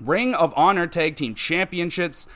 Ring 0.00 0.34
of 0.34 0.54
Honor 0.56 0.86
Tag 0.86 1.16
Team 1.16 1.34
Championships. 1.34 2.26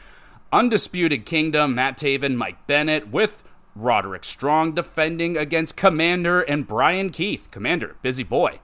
Undisputed 0.53 1.27
Kingdom, 1.27 1.75
Matt 1.75 1.99
Taven, 1.99 2.37
Mike 2.37 2.67
Bennett, 2.67 3.09
with 3.09 3.43
Roderick 3.77 4.25
Strong 4.25 4.73
defending 4.73 5.37
against 5.37 5.77
Komander 5.77 6.45
and 6.49 6.67
Bryan 6.67 7.11
Keith. 7.11 7.49
Komander, 7.51 7.95
busy 8.03 8.23
boy. 8.23 8.61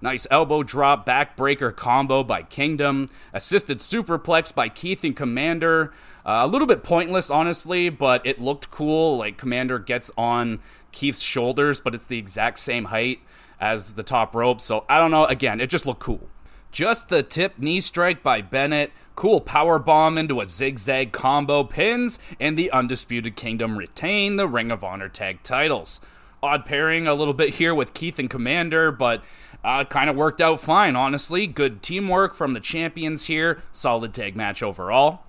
Nice 0.00 0.26
elbow 0.30 0.62
drop, 0.62 1.06
backbreaker 1.06 1.74
combo 1.74 2.22
by 2.22 2.42
Kingdom. 2.42 3.10
Assisted 3.32 3.78
superplex 3.78 4.54
by 4.54 4.68
Keith 4.68 5.04
and 5.04 5.16
Komander. 5.16 5.90
Uh, 6.24 6.40
a 6.42 6.46
little 6.46 6.66
bit 6.66 6.82
pointless, 6.82 7.30
honestly, 7.30 7.88
but 7.88 8.26
it 8.26 8.40
looked 8.40 8.70
cool. 8.70 9.18
Like 9.18 9.38
Komander 9.38 9.84
gets 9.84 10.10
on 10.16 10.60
Keith's 10.92 11.22
shoulders, 11.22 11.80
but 11.80 11.94
it's 11.94 12.06
the 12.06 12.18
exact 12.18 12.58
same 12.58 12.86
height 12.86 13.20
as 13.60 13.94
the 13.94 14.02
top 14.02 14.34
rope. 14.34 14.60
So 14.60 14.84
I 14.88 14.98
don't 14.98 15.10
know. 15.10 15.24
Again, 15.26 15.60
it 15.60 15.70
just 15.70 15.86
looked 15.86 16.00
cool. 16.00 16.28
Just 16.76 17.08
the 17.08 17.22
tip 17.22 17.58
knee 17.58 17.80
strike 17.80 18.22
by 18.22 18.42
Bennett. 18.42 18.92
Cool 19.14 19.40
power 19.40 19.78
bomb 19.78 20.18
into 20.18 20.42
a 20.42 20.46
zigzag 20.46 21.10
combo 21.10 21.64
pins, 21.64 22.18
and 22.38 22.54
the 22.54 22.70
Undisputed 22.70 23.34
Kingdom 23.34 23.78
retain 23.78 24.36
the 24.36 24.46
Ring 24.46 24.70
of 24.70 24.84
Honor 24.84 25.08
tag 25.08 25.42
titles. 25.42 26.02
Odd 26.42 26.66
pairing 26.66 27.06
a 27.06 27.14
little 27.14 27.32
bit 27.32 27.54
here 27.54 27.74
with 27.74 27.94
Keith 27.94 28.18
and 28.18 28.28
Komander, 28.28 28.92
but 28.92 29.24
uh, 29.64 29.84
kind 29.84 30.10
of 30.10 30.16
worked 30.16 30.42
out 30.42 30.60
fine, 30.60 30.96
honestly. 30.96 31.46
Good 31.46 31.82
teamwork 31.82 32.34
from 32.34 32.52
the 32.52 32.60
champions 32.60 33.24
here. 33.24 33.62
Solid 33.72 34.12
tag 34.12 34.36
match 34.36 34.62
overall. 34.62 35.20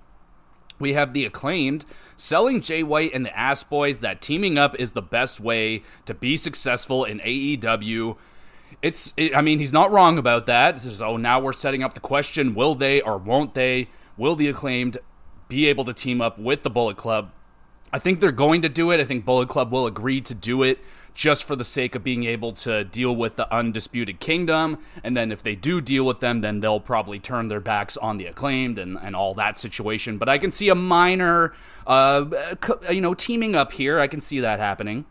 We 0.78 0.92
have 0.92 1.14
the 1.14 1.24
acclaimed 1.24 1.86
selling 2.14 2.60
Jay 2.60 2.82
White 2.82 3.14
and 3.14 3.24
the 3.24 3.34
Ass 3.34 3.62
Boys 3.62 4.00
that 4.00 4.20
teaming 4.20 4.58
up 4.58 4.78
is 4.78 4.92
the 4.92 5.00
best 5.00 5.40
way 5.40 5.82
to 6.04 6.12
be 6.12 6.36
successful 6.36 7.06
in 7.06 7.20
AEW. 7.20 8.18
It's, 8.80 9.12
it, 9.16 9.36
I 9.36 9.40
mean, 9.40 9.58
he's 9.58 9.72
not 9.72 9.90
wrong 9.90 10.18
about 10.18 10.46
that. 10.46 10.80
So 10.80 11.16
now 11.16 11.40
we're 11.40 11.52
setting 11.52 11.82
up 11.82 11.94
the 11.94 12.00
question 12.00 12.54
will 12.54 12.74
they 12.74 13.00
or 13.00 13.18
won't 13.18 13.54
they? 13.54 13.88
Will 14.16 14.36
the 14.36 14.48
acclaimed 14.48 14.98
be 15.48 15.66
able 15.66 15.84
to 15.84 15.92
team 15.92 16.20
up 16.20 16.38
with 16.38 16.62
the 16.62 16.70
Bullet 16.70 16.96
Club? 16.96 17.30
I 17.92 17.98
think 17.98 18.20
they're 18.20 18.32
going 18.32 18.62
to 18.62 18.68
do 18.68 18.90
it. 18.90 19.00
I 19.00 19.04
think 19.04 19.24
Bullet 19.24 19.48
Club 19.48 19.72
will 19.72 19.86
agree 19.86 20.20
to 20.22 20.34
do 20.34 20.62
it 20.62 20.78
just 21.14 21.42
for 21.42 21.56
the 21.56 21.64
sake 21.64 21.94
of 21.94 22.04
being 22.04 22.24
able 22.24 22.52
to 22.52 22.84
deal 22.84 23.16
with 23.16 23.36
the 23.36 23.52
Undisputed 23.52 24.20
Kingdom. 24.20 24.78
And 25.02 25.16
then 25.16 25.32
if 25.32 25.42
they 25.42 25.56
do 25.56 25.80
deal 25.80 26.04
with 26.04 26.20
them, 26.20 26.42
then 26.42 26.60
they'll 26.60 26.80
probably 26.80 27.18
turn 27.18 27.48
their 27.48 27.60
backs 27.60 27.96
on 27.96 28.18
the 28.18 28.26
acclaimed 28.26 28.78
and, 28.78 28.98
and 29.00 29.16
all 29.16 29.34
that 29.34 29.58
situation. 29.58 30.18
But 30.18 30.28
I 30.28 30.38
can 30.38 30.52
see 30.52 30.68
a 30.68 30.74
minor, 30.74 31.54
uh, 31.86 32.26
you 32.90 33.00
know, 33.00 33.14
teaming 33.14 33.54
up 33.54 33.72
here. 33.72 33.98
I 33.98 34.06
can 34.06 34.20
see 34.20 34.38
that 34.40 34.60
happening. 34.60 35.06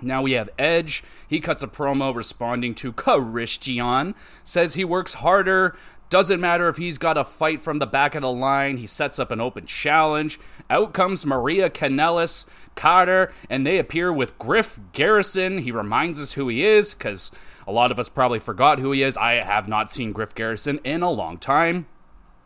Now 0.00 0.22
we 0.22 0.32
have 0.32 0.50
Edge. 0.58 1.02
He 1.26 1.40
cuts 1.40 1.62
a 1.62 1.68
promo 1.68 2.14
responding 2.14 2.74
to 2.76 2.92
Christian. 2.92 4.14
Says 4.44 4.74
he 4.74 4.84
works 4.84 5.14
harder 5.14 5.76
doesn't 6.10 6.40
matter 6.40 6.68
if 6.68 6.78
he's 6.78 6.96
got 6.96 7.18
a 7.18 7.24
fight 7.24 7.60
from 7.60 7.78
the 7.78 7.86
back 7.86 8.14
of 8.14 8.22
the 8.22 8.32
line, 8.32 8.78
he 8.78 8.86
sets 8.86 9.18
up 9.18 9.30
an 9.30 9.40
open 9.40 9.66
challenge. 9.66 10.40
Out 10.70 10.94
comes 10.94 11.26
Maria 11.26 11.68
Kanellis, 11.68 12.46
Carter, 12.74 13.32
and 13.50 13.66
they 13.66 13.78
appear 13.78 14.12
with 14.12 14.38
Griff 14.38 14.80
Garrison. 14.92 15.58
He 15.58 15.72
reminds 15.72 16.18
us 16.18 16.32
who 16.32 16.48
he 16.48 16.64
is, 16.64 16.94
because 16.94 17.30
a 17.66 17.72
lot 17.72 17.90
of 17.90 17.98
us 17.98 18.08
probably 18.08 18.38
forgot 18.38 18.78
who 18.78 18.92
he 18.92 19.02
is. 19.02 19.16
I 19.18 19.32
have 19.34 19.68
not 19.68 19.90
seen 19.90 20.12
Griff 20.12 20.34
Garrison 20.34 20.80
in 20.82 21.02
a 21.02 21.10
long 21.10 21.36
time. 21.36 21.86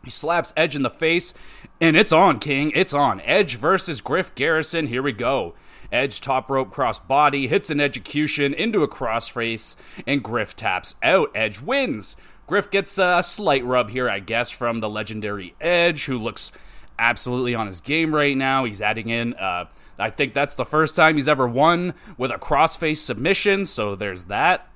He 0.03 0.11
slaps 0.11 0.53
Edge 0.57 0.75
in 0.75 0.81
the 0.81 0.89
face, 0.89 1.33
and 1.79 1.95
it's 1.95 2.11
on, 2.11 2.39
King. 2.39 2.73
It's 2.75 2.93
on. 2.93 3.21
Edge 3.21 3.55
versus 3.55 4.01
Griff 4.01 4.35
Garrison. 4.35 4.87
Here 4.87 5.01
we 5.01 5.13
go. 5.13 5.55
Edge 5.93 6.19
top 6.19 6.49
rope 6.49 6.71
cross 6.71 6.97
body, 6.97 7.47
hits 7.47 7.69
an 7.69 7.79
execution 7.79 8.53
into 8.53 8.83
a 8.83 8.87
crossface, 8.87 9.75
and 10.07 10.23
Griff 10.23 10.55
taps 10.55 10.95
out. 11.03 11.29
Edge 11.35 11.61
wins. 11.61 12.17
Griff 12.47 12.69
gets 12.69 12.97
a 12.97 13.21
slight 13.23 13.63
rub 13.63 13.91
here, 13.91 14.09
I 14.09 14.19
guess, 14.19 14.49
from 14.49 14.79
the 14.79 14.89
legendary 14.89 15.55
Edge, 15.61 16.05
who 16.05 16.17
looks 16.17 16.51
absolutely 16.99 17.55
on 17.55 17.67
his 17.67 17.79
game 17.79 18.13
right 18.13 18.35
now. 18.35 18.65
He's 18.65 18.81
adding 18.81 19.09
in, 19.09 19.35
uh, 19.35 19.65
I 19.99 20.09
think 20.09 20.33
that's 20.33 20.55
the 20.55 20.65
first 20.65 20.95
time 20.95 21.15
he's 21.15 21.27
ever 21.27 21.47
won 21.47 21.93
with 22.17 22.31
a 22.31 22.37
crossface 22.37 22.97
submission, 22.97 23.65
so 23.65 23.95
there's 23.95 24.25
that. 24.25 24.67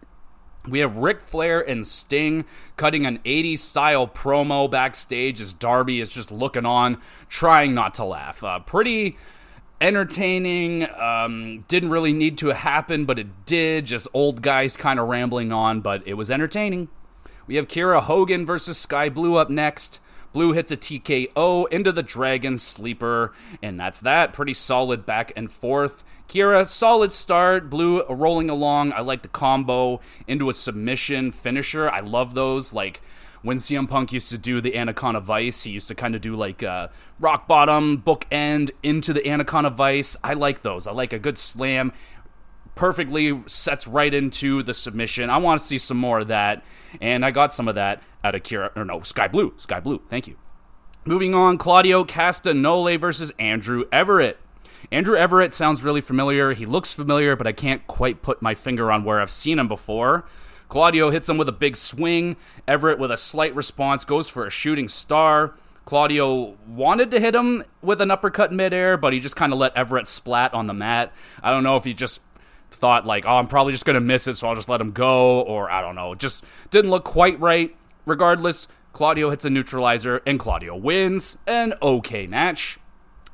We 0.68 0.80
have 0.80 0.98
Ric 0.98 1.22
Flair 1.22 1.62
and 1.62 1.88
Sting 1.88 2.46
cutting 2.76 3.06
an 3.06 3.20
80s 3.20 3.60
style 3.60 4.08
promo 4.08 4.70
backstage 4.70 5.40
as 5.40 5.54
Darby 5.54 6.02
is 6.02 6.10
just 6.10 6.32
looking 6.32 6.66
on, 6.66 7.02
trying 7.30 7.74
not 7.74 7.94
to 7.96 8.04
laugh. 8.04 8.44
Uh, 8.44 8.60
pretty 8.60 9.18
entertaining. 9.80 10.88
Um, 11.00 11.66
didn't 11.68 11.90
really 11.90 12.14
need 12.14 12.38
to 12.40 12.48
happen, 12.48 13.06
but 13.06 13.20
it 13.20 13.46
did. 13.46 13.86
Just 13.86 14.08
old 14.14 14.42
guys 14.42 14.78
kind 14.78 15.00
of 15.00 15.08
rambling 15.08 15.52
on, 15.52 15.82
but 15.82 16.04
it 16.06 16.16
was 16.16 16.32
entertaining. 16.32 16.90
We 17.46 17.56
have 17.56 17.68
Kiera 17.68 18.02
Hogan 18.02 18.46
versus 18.46 18.78
Skye 18.78 19.10
Blue 19.10 19.36
up 19.36 19.50
next. 19.50 20.00
Blue 20.34 20.52
hits 20.52 20.72
a 20.72 20.78
TKO 20.78 21.68
into 21.70 21.92
the 21.92 22.04
Dragon 22.04 22.58
Sleeper, 22.58 23.34
and 23.62 23.80
that's 23.80 24.02
that. 24.02 24.34
Pretty 24.34 24.54
solid 24.54 25.06
back 25.06 25.32
and 25.36 25.52
forth. 25.52 26.04
Kira, 26.28 26.68
solid 26.68 27.14
start. 27.14 27.70
Blue 27.70 28.04
rolling 28.08 28.50
along. 28.50 28.92
I 28.92 29.00
like 29.00 29.22
the 29.22 29.30
combo 29.30 30.02
into 30.28 30.50
a 30.50 30.54
submission 30.54 31.32
finisher. 31.32 31.90
I 31.90 32.02
love 32.02 32.34
those. 32.34 32.74
Like 32.74 33.02
when 33.48 33.58
CM 33.58 33.90
Punk 33.90 34.12
used 34.12 34.30
to 34.30 34.38
do 34.38 34.60
the 34.60 34.78
Anaconda 34.78 35.22
Vice, 35.22 35.64
he 35.64 35.72
used 35.72 35.88
to 35.88 35.96
kind 35.96 36.16
of 36.16 36.22
do 36.22 36.36
like 36.36 36.62
a 36.64 36.92
rock 37.18 37.48
bottom 37.48 38.04
bookend 38.06 38.72
into 38.84 39.14
the 39.14 39.26
Anaconda 39.26 39.70
Vice. 39.70 40.18
I 40.22 40.34
like 40.34 40.64
those. 40.64 40.86
I 40.86 40.92
like 40.92 41.14
a 41.14 41.20
good 41.20 41.38
slam 41.38 41.94
perfectly 42.76 43.42
sets 43.48 43.88
right 43.88 44.14
into 44.14 44.64
the 44.64 44.74
submission. 44.74 45.30
I 45.30 45.38
want 45.38 45.62
to 45.62 45.66
see 45.66 45.78
some 45.78 45.96
more 45.96 46.20
of 46.20 46.28
that, 46.28 46.66
and 47.00 47.24
I 47.24 47.32
got 47.32 47.54
some 47.54 47.70
of 47.70 47.76
that 47.76 48.04
out 48.22 48.36
of 48.36 48.44
Kiera, 48.44 48.76
or 48.76 48.84
no, 48.84 49.02
Skye 49.02 49.30
Blue, 49.30 49.54
Skye 49.56 49.80
Blue. 49.80 50.02
Thank 50.10 50.28
you. 50.28 50.36
Moving 51.06 51.34
on, 51.34 51.58
Claudio 51.58 52.04
Castagnoli 52.04 53.00
versus 53.00 53.32
Andrew 53.40 53.86
Everett. 53.94 54.38
Andrew 54.92 55.16
Everett 55.16 55.54
sounds 55.54 55.84
really 55.84 56.02
familiar. 56.02 56.52
He 56.52 56.66
looks 56.66 56.94
familiar, 56.94 57.38
but 57.38 57.48
I 57.48 57.54
can't 57.54 57.88
quite 57.88 58.22
put 58.22 58.42
my 58.42 58.56
finger 58.56 58.92
on 58.92 59.06
where 59.06 59.22
I've 59.22 59.32
seen 59.32 59.58
him 59.58 59.70
before. 59.70 60.26
Claudio 60.70 61.10
hits 61.10 61.30
him 61.30 61.38
with 61.38 61.50
a 61.50 61.54
big 61.54 61.76
swing. 61.76 62.36
Everett, 62.68 63.00
with 63.00 63.12
a 63.12 63.18
slight 63.18 63.56
response, 63.56 64.06
goes 64.06 64.30
for 64.30 64.46
a 64.46 64.50
shooting 64.52 64.88
star. 64.88 65.56
Claudio 65.86 66.58
wanted 66.68 67.12
to 67.12 67.20
hit 67.20 67.34
him 67.34 67.64
with 67.82 68.02
an 68.02 68.12
uppercut 68.12 68.52
midair, 68.52 68.98
but 68.98 69.14
he 69.14 69.22
just 69.22 69.38
kind 69.38 69.54
of 69.54 69.60
let 69.60 69.76
Everett 69.76 70.10
splat 70.10 70.54
on 70.54 70.68
the 70.68 70.74
mat. 70.74 71.14
I 71.42 71.52
don't 71.52 71.64
know 71.64 71.78
if 71.78 71.86
he 71.86 71.94
just 71.94 72.22
thought 72.70 73.06
like, 73.06 73.26
oh, 73.26 73.38
I'm 73.38 73.48
probably 73.48 73.72
just 73.72 73.86
gonna 73.86 74.02
miss 74.02 74.28
it, 74.28 74.36
so 74.36 74.50
I'll 74.50 74.56
just 74.56 74.68
let 74.68 74.82
him 74.82 74.92
go, 74.92 75.42
or 75.42 75.72
I 75.72 75.82
don't 75.82 75.96
know. 75.96 76.14
Just 76.14 76.44
didn't 76.70 76.92
look 76.92 77.06
quite 77.06 77.40
right. 77.40 77.74
Regardless, 78.06 78.68
Claudio 78.92 79.30
hits 79.30 79.46
a 79.46 79.50
neutralizer 79.50 80.22
and 80.26 80.40
Claudio 80.40 80.76
wins. 80.76 81.38
An 81.48 81.74
okay 81.82 82.28
match. 82.28 82.80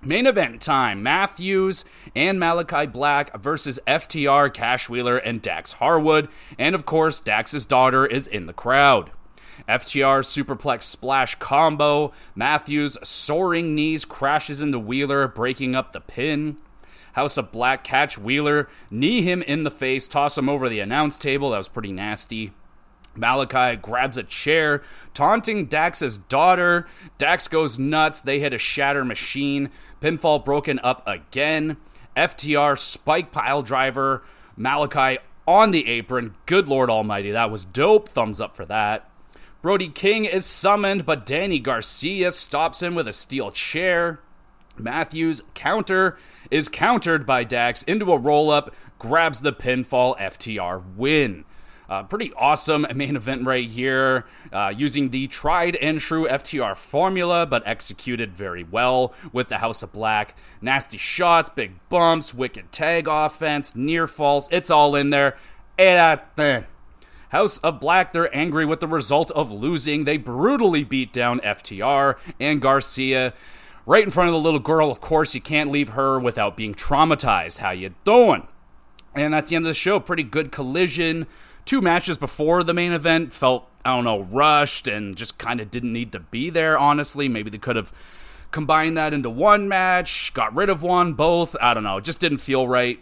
Main 0.06 0.28
event 0.28 0.62
time 0.62 1.02
Matthews 1.02 1.86
and 2.14 2.38
Malakai 2.38 2.92
Black 2.92 3.40
versus 3.40 3.80
FTR, 3.88 4.54
Cash 4.54 4.90
Wheeler, 4.90 5.18
and 5.18 5.42
Dax 5.42 5.74
Harwood. 5.74 6.28
And 6.60 6.76
of 6.76 6.86
course, 6.86 7.22
Dax's 7.22 7.66
daughter 7.66 8.06
is 8.06 8.28
in 8.28 8.46
the 8.46 8.54
crowd. 8.54 9.12
FTR 9.70 10.20
superplex 10.20 10.84
splash 10.84 11.36
combo. 11.36 12.12
Matthews 12.36 12.98
soaring 13.02 13.76
knees 13.76 14.04
crashes 14.04 14.62
into 14.62 14.78
Wheeler, 14.78 15.28
breaking 15.30 15.74
up 15.74 15.94
the 15.94 16.02
pin. 16.02 16.58
House 17.14 17.38
of 17.38 17.52
Black 17.54 17.84
catch 17.86 18.18
Wheeler, 18.18 18.68
knee 18.92 19.22
him 19.22 19.42
in 19.44 19.64
the 19.64 19.72
face, 19.72 20.08
toss 20.08 20.38
him 20.38 20.50
over 20.50 20.68
the 20.68 20.82
announce 20.82 21.18
table. 21.18 21.52
That 21.52 21.60
was 21.60 21.70
pretty 21.70 21.94
nasty. 21.94 22.52
Malakai 23.16 23.82
grabs 23.82 24.18
a 24.18 24.24
chair, 24.24 24.82
taunting 25.14 25.66
Dax's 25.66 26.18
daughter. 26.18 26.88
Dax 27.18 27.48
goes 27.48 27.78
nuts. 27.78 28.22
They 28.22 28.40
hit 28.40 28.54
a 28.54 28.58
shatter 28.58 29.06
machine. 29.06 29.70
Pinfall 30.02 30.44
broken 30.44 30.80
up 30.80 31.04
again. 31.08 31.78
FTR 32.18 32.78
spike 32.78 33.32
pile 33.32 33.62
driver. 33.62 34.24
Malachi 34.58 35.20
on 35.48 35.72
the 35.72 35.88
apron. 35.88 36.36
Good 36.46 36.68
Lord 36.68 36.90
Almighty, 36.90 37.32
that 37.32 37.52
was 37.52 37.66
dope. 37.66 38.10
Thumbs 38.10 38.42
up 38.42 38.56
for 38.56 38.66
that. 38.66 39.10
Brody 39.62 39.90
King 39.90 40.26
is 40.26 40.46
summoned, 40.46 41.06
but 41.06 41.26
Danny 41.26 41.60
Garcia 41.60 42.32
stops 42.32 42.82
him 42.82 42.96
with 42.96 43.08
a 43.08 43.14
steel 43.14 43.50
chair. 43.52 44.20
Matthews 44.78 45.44
counter 45.54 46.18
is 46.52 46.68
countered 46.68 47.26
by 47.26 47.44
Dax 47.44 47.84
into 47.84 48.12
a 48.12 48.18
roll 48.18 48.50
up, 48.50 48.74
grabs 49.00 49.42
the 49.42 49.54
pinfall. 49.54 50.18
FTR 50.18 50.96
win. 50.96 51.46
Uh, 51.94 52.02
pretty 52.02 52.34
awesome 52.34 52.88
main 52.96 53.16
event 53.16 53.46
right 53.46 53.70
here, 53.70 54.26
uh, 54.52 54.74
using 54.76 55.12
the 55.12 55.28
tried 55.28 55.76
and 55.76 56.00
true 56.00 56.28
FTR 56.28 56.76
formula, 56.76 57.46
but 57.46 57.62
executed 57.68 58.34
very 58.34 58.64
well 58.64 59.14
with 59.32 59.48
the 59.48 59.60
House 59.60 59.84
of 59.84 59.94
Black. 59.94 60.36
Nasty 60.60 60.98
shots, 60.98 61.50
big 61.50 61.74
bumps, 61.90 62.34
wicked 62.34 62.72
tag 62.72 63.08
offense, 63.08 63.76
near 63.76 64.08
falls. 64.08 64.50
It's 64.52 64.72
all 64.72 64.96
in 64.96 65.12
there. 65.12 65.38
House 67.30 67.60
of 67.60 67.80
Black, 67.80 68.12
they're 68.12 68.36
angry 68.36 68.66
with 68.66 68.80
the 68.80 68.88
result 68.88 69.30
of 69.30 69.52
losing. 69.52 70.06
They 70.06 70.18
brutally 70.18 70.84
beat 70.84 71.14
down 71.14 71.42
FTR 71.42 72.16
and 72.40 72.60
Garcia 72.60 73.36
right 73.86 74.04
in 74.04 74.10
front 74.10 74.30
of 74.30 74.34
the 74.34 74.40
little 74.40 74.60
girl. 74.60 74.90
Of 74.90 75.00
course, 75.00 75.36
you 75.36 75.42
can't 75.42 75.70
leave 75.70 75.90
her 75.90 76.20
without 76.20 76.58
being 76.58 76.74
traumatized. 76.74 77.60
How 77.60 77.70
you 77.70 77.94
doing? 78.04 78.48
And 79.14 79.36
that's 79.36 79.52
the 79.52 79.58
end 79.58 79.66
of 79.66 79.70
the 79.70 79.76
show. 79.76 80.00
Pretty 80.00 80.24
good 80.24 80.52
collision 80.52 81.28
two 81.66 81.82
matches 81.82 82.18
before 82.18 82.64
the 82.64 82.74
main 82.74 82.92
event 82.92 83.34
felt, 83.34 83.70
I 83.86 83.96
don't 83.96 84.04
know, 84.04 84.22
rushed 84.22 84.88
and 84.88 85.16
just 85.16 85.38
kind 85.38 85.60
of 85.60 85.72
didn't 85.72 85.94
need 85.94 86.12
to 86.12 86.20
be 86.20 86.50
there, 86.50 86.78
honestly. 86.78 87.28
Maybe 87.28 87.50
they 87.50 87.58
could 87.58 87.76
have 87.76 87.92
combined 88.52 88.98
that 88.98 89.14
into 89.14 89.30
one 89.30 89.68
match, 89.68 90.34
got 90.34 90.56
rid 90.56 90.70
of 90.70 90.84
one, 90.84 91.14
both. 91.14 91.56
I 91.62 91.74
don't 91.74 91.84
know. 91.84 92.00
Just 92.00 92.20
didn't 92.20 92.38
feel 92.38 92.68
right. 92.68 93.00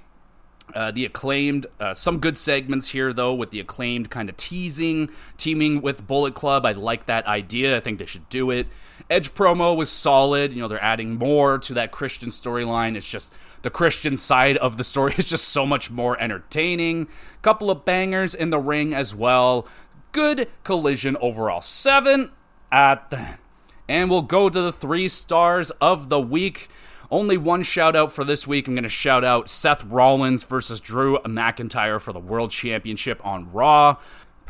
Uh, 0.74 0.90
the 0.90 1.06
acclaimed, 1.06 1.66
uh, 1.82 1.94
some 1.94 2.20
good 2.20 2.38
segments 2.38 2.88
here 2.90 3.12
though, 3.12 3.34
with 3.34 3.52
the 3.52 3.60
acclaimed 3.60 4.10
kind 4.10 4.30
of 4.30 4.38
teasing, 4.38 5.10
teaming 5.36 5.82
with 5.82 6.08
Bullet 6.08 6.34
Club. 6.34 6.66
I 6.66 6.72
like 6.72 7.08
that 7.08 7.28
idea. 7.28 7.76
I 7.76 7.82
think 7.82 8.00
they 8.00 8.06
should 8.06 8.30
do 8.30 8.52
it. 8.52 8.68
Edge 9.10 9.34
promo 9.34 9.76
was 9.76 9.90
solid. 9.90 10.54
You 10.54 10.62
know, 10.62 10.70
they're 10.70 10.82
adding 10.82 11.16
more 11.16 11.58
to 11.60 11.74
that 11.74 11.92
Christian 11.92 12.30
storyline. 12.30 12.96
It's 12.96 13.10
just 13.10 13.34
the 13.62 13.70
Christian 13.70 14.18
side 14.18 14.58
of 14.58 14.78
the 14.78 14.84
story 14.84 15.14
is 15.18 15.26
just 15.26 15.50
so 15.50 15.66
much 15.66 15.92
more 15.92 16.20
entertaining. 16.22 17.08
Couple 17.42 17.72
of 17.72 17.86
bangers 17.86 18.36
in 18.36 18.50
the 18.50 18.60
ring 18.60 18.94
as 18.94 19.14
well. 19.16 19.68
Good 20.12 20.50
collision 20.64 21.18
overall. 21.22 21.62
Seven 21.62 22.32
at 22.72 23.10
the. 23.10 23.38
And 23.88 24.10
we'll 24.10 24.22
go 24.22 24.50
to 24.50 24.62
the 24.62 24.72
three 24.72 25.08
stars 25.08 25.70
of 25.82 26.10
the 26.10 26.20
week. 26.20 26.70
Only 27.10 27.36
one 27.36 27.64
shout 27.64 27.94
out 27.94 28.14
for 28.14 28.24
this 28.24 28.48
week. 28.48 28.68
I'm 28.68 28.76
going 28.76 28.84
to 28.84 28.90
shout 28.90 29.26
out 29.26 29.50
Seth 29.50 29.84
Rollins 29.84 30.46
versus 30.46 30.80
Drew 30.80 31.18
McIntyre 31.20 32.00
for 32.00 32.14
the 32.14 32.20
World 32.20 32.52
Championship 32.52 33.20
on 33.26 33.52
Raw 33.52 33.98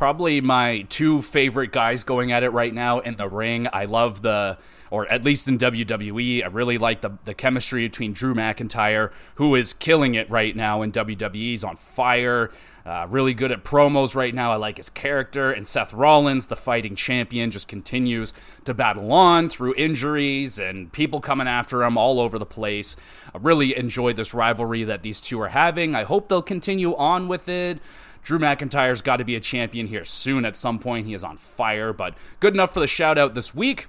probably 0.01 0.41
my 0.41 0.81
two 0.89 1.21
favorite 1.21 1.71
guys 1.71 2.03
going 2.03 2.31
at 2.31 2.41
it 2.41 2.49
right 2.49 2.73
now 2.73 2.97
in 3.01 3.15
the 3.17 3.29
ring. 3.29 3.67
I 3.71 3.85
love 3.85 4.23
the, 4.23 4.57
or 4.91 5.07
at 5.09 5.23
least 5.23 5.47
in 5.47 5.57
WWE, 5.57 6.43
I 6.43 6.47
really 6.47 6.77
like 6.77 6.99
the, 6.99 7.11
the 7.23 7.33
chemistry 7.33 7.87
between 7.87 8.11
Drew 8.11 8.35
McIntyre, 8.35 9.11
who 9.35 9.55
is 9.55 9.73
killing 9.73 10.15
it 10.15 10.29
right 10.29 10.53
now 10.53 10.81
in 10.81 10.91
WWE. 10.91 11.33
He's 11.33 11.63
on 11.63 11.77
fire, 11.77 12.51
uh, 12.85 13.07
really 13.09 13.33
good 13.33 13.53
at 13.53 13.63
promos 13.63 14.15
right 14.15 14.35
now. 14.35 14.51
I 14.51 14.57
like 14.57 14.75
his 14.75 14.89
character. 14.89 15.49
And 15.49 15.65
Seth 15.65 15.93
Rollins, 15.93 16.47
the 16.47 16.57
fighting 16.57 16.97
champion, 16.97 17.51
just 17.51 17.69
continues 17.69 18.33
to 18.65 18.73
battle 18.73 19.13
on 19.13 19.47
through 19.47 19.75
injuries 19.75 20.59
and 20.59 20.91
people 20.91 21.21
coming 21.21 21.47
after 21.47 21.83
him 21.83 21.97
all 21.97 22.19
over 22.19 22.37
the 22.37 22.45
place. 22.45 22.97
I 23.33 23.37
really 23.37 23.77
enjoy 23.77 24.11
this 24.11 24.33
rivalry 24.33 24.83
that 24.83 25.03
these 25.03 25.21
two 25.21 25.39
are 25.39 25.49
having. 25.49 25.95
I 25.95 26.03
hope 26.03 26.27
they'll 26.27 26.41
continue 26.41 26.97
on 26.97 27.29
with 27.29 27.47
it. 27.47 27.79
Drew 28.23 28.39
McIntyre's 28.39 29.01
got 29.01 29.17
to 29.17 29.23
be 29.23 29.37
a 29.37 29.39
champion 29.39 29.87
here 29.87 30.03
soon 30.03 30.43
at 30.43 30.57
some 30.57 30.79
point. 30.79 31.07
He 31.07 31.13
is 31.13 31.23
on 31.23 31.37
fire, 31.37 31.93
but 31.93 32.15
good 32.41 32.53
enough 32.53 32.73
for 32.73 32.81
the 32.81 32.87
shout 32.87 33.17
out 33.17 33.35
this 33.35 33.55
week. 33.55 33.87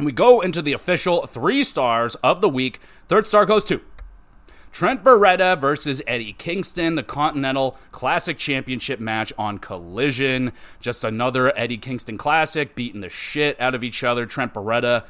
And 0.00 0.06
we 0.06 0.12
go 0.12 0.40
into 0.40 0.62
the 0.62 0.72
official 0.72 1.26
three 1.26 1.62
stars 1.62 2.14
of 2.22 2.40
the 2.40 2.48
week. 2.48 2.80
Third 3.08 3.26
star 3.26 3.44
goes 3.44 3.64
to 3.64 3.82
Trent 4.72 5.04
Beretta 5.04 5.60
versus 5.60 6.00
Eddie 6.06 6.32
Kingston, 6.32 6.94
the 6.94 7.02
Continental 7.02 7.76
Classic 7.92 8.38
Championship 8.38 8.98
match 8.98 9.30
on 9.36 9.58
Collision. 9.58 10.52
Just 10.80 11.04
another 11.04 11.54
Eddie 11.54 11.76
Kingston 11.76 12.16
Classic, 12.16 12.74
beating 12.74 13.02
the 13.02 13.10
shit 13.10 13.60
out 13.60 13.74
of 13.74 13.84
each 13.84 14.02
other. 14.02 14.24
Trent 14.24 14.54
Beretta, 14.54 15.04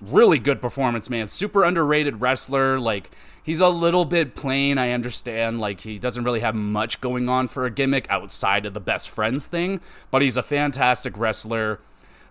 really 0.00 0.40
good 0.40 0.60
performance, 0.60 1.08
man. 1.08 1.28
Super 1.28 1.62
underrated 1.62 2.20
wrestler. 2.20 2.80
Like, 2.80 3.12
he's 3.44 3.60
a 3.60 3.68
little 3.68 4.04
bit 4.04 4.34
plain. 4.34 4.76
I 4.76 4.90
understand. 4.90 5.60
Like 5.60 5.82
he 5.82 6.00
doesn't 6.00 6.24
really 6.24 6.40
have 6.40 6.56
much 6.56 7.00
going 7.00 7.28
on 7.28 7.46
for 7.46 7.64
a 7.64 7.70
gimmick 7.70 8.10
outside 8.10 8.66
of 8.66 8.74
the 8.74 8.80
best 8.80 9.08
friends 9.08 9.46
thing, 9.46 9.80
but 10.10 10.20
he's 10.20 10.36
a 10.36 10.42
fantastic 10.42 11.16
wrestler. 11.16 11.78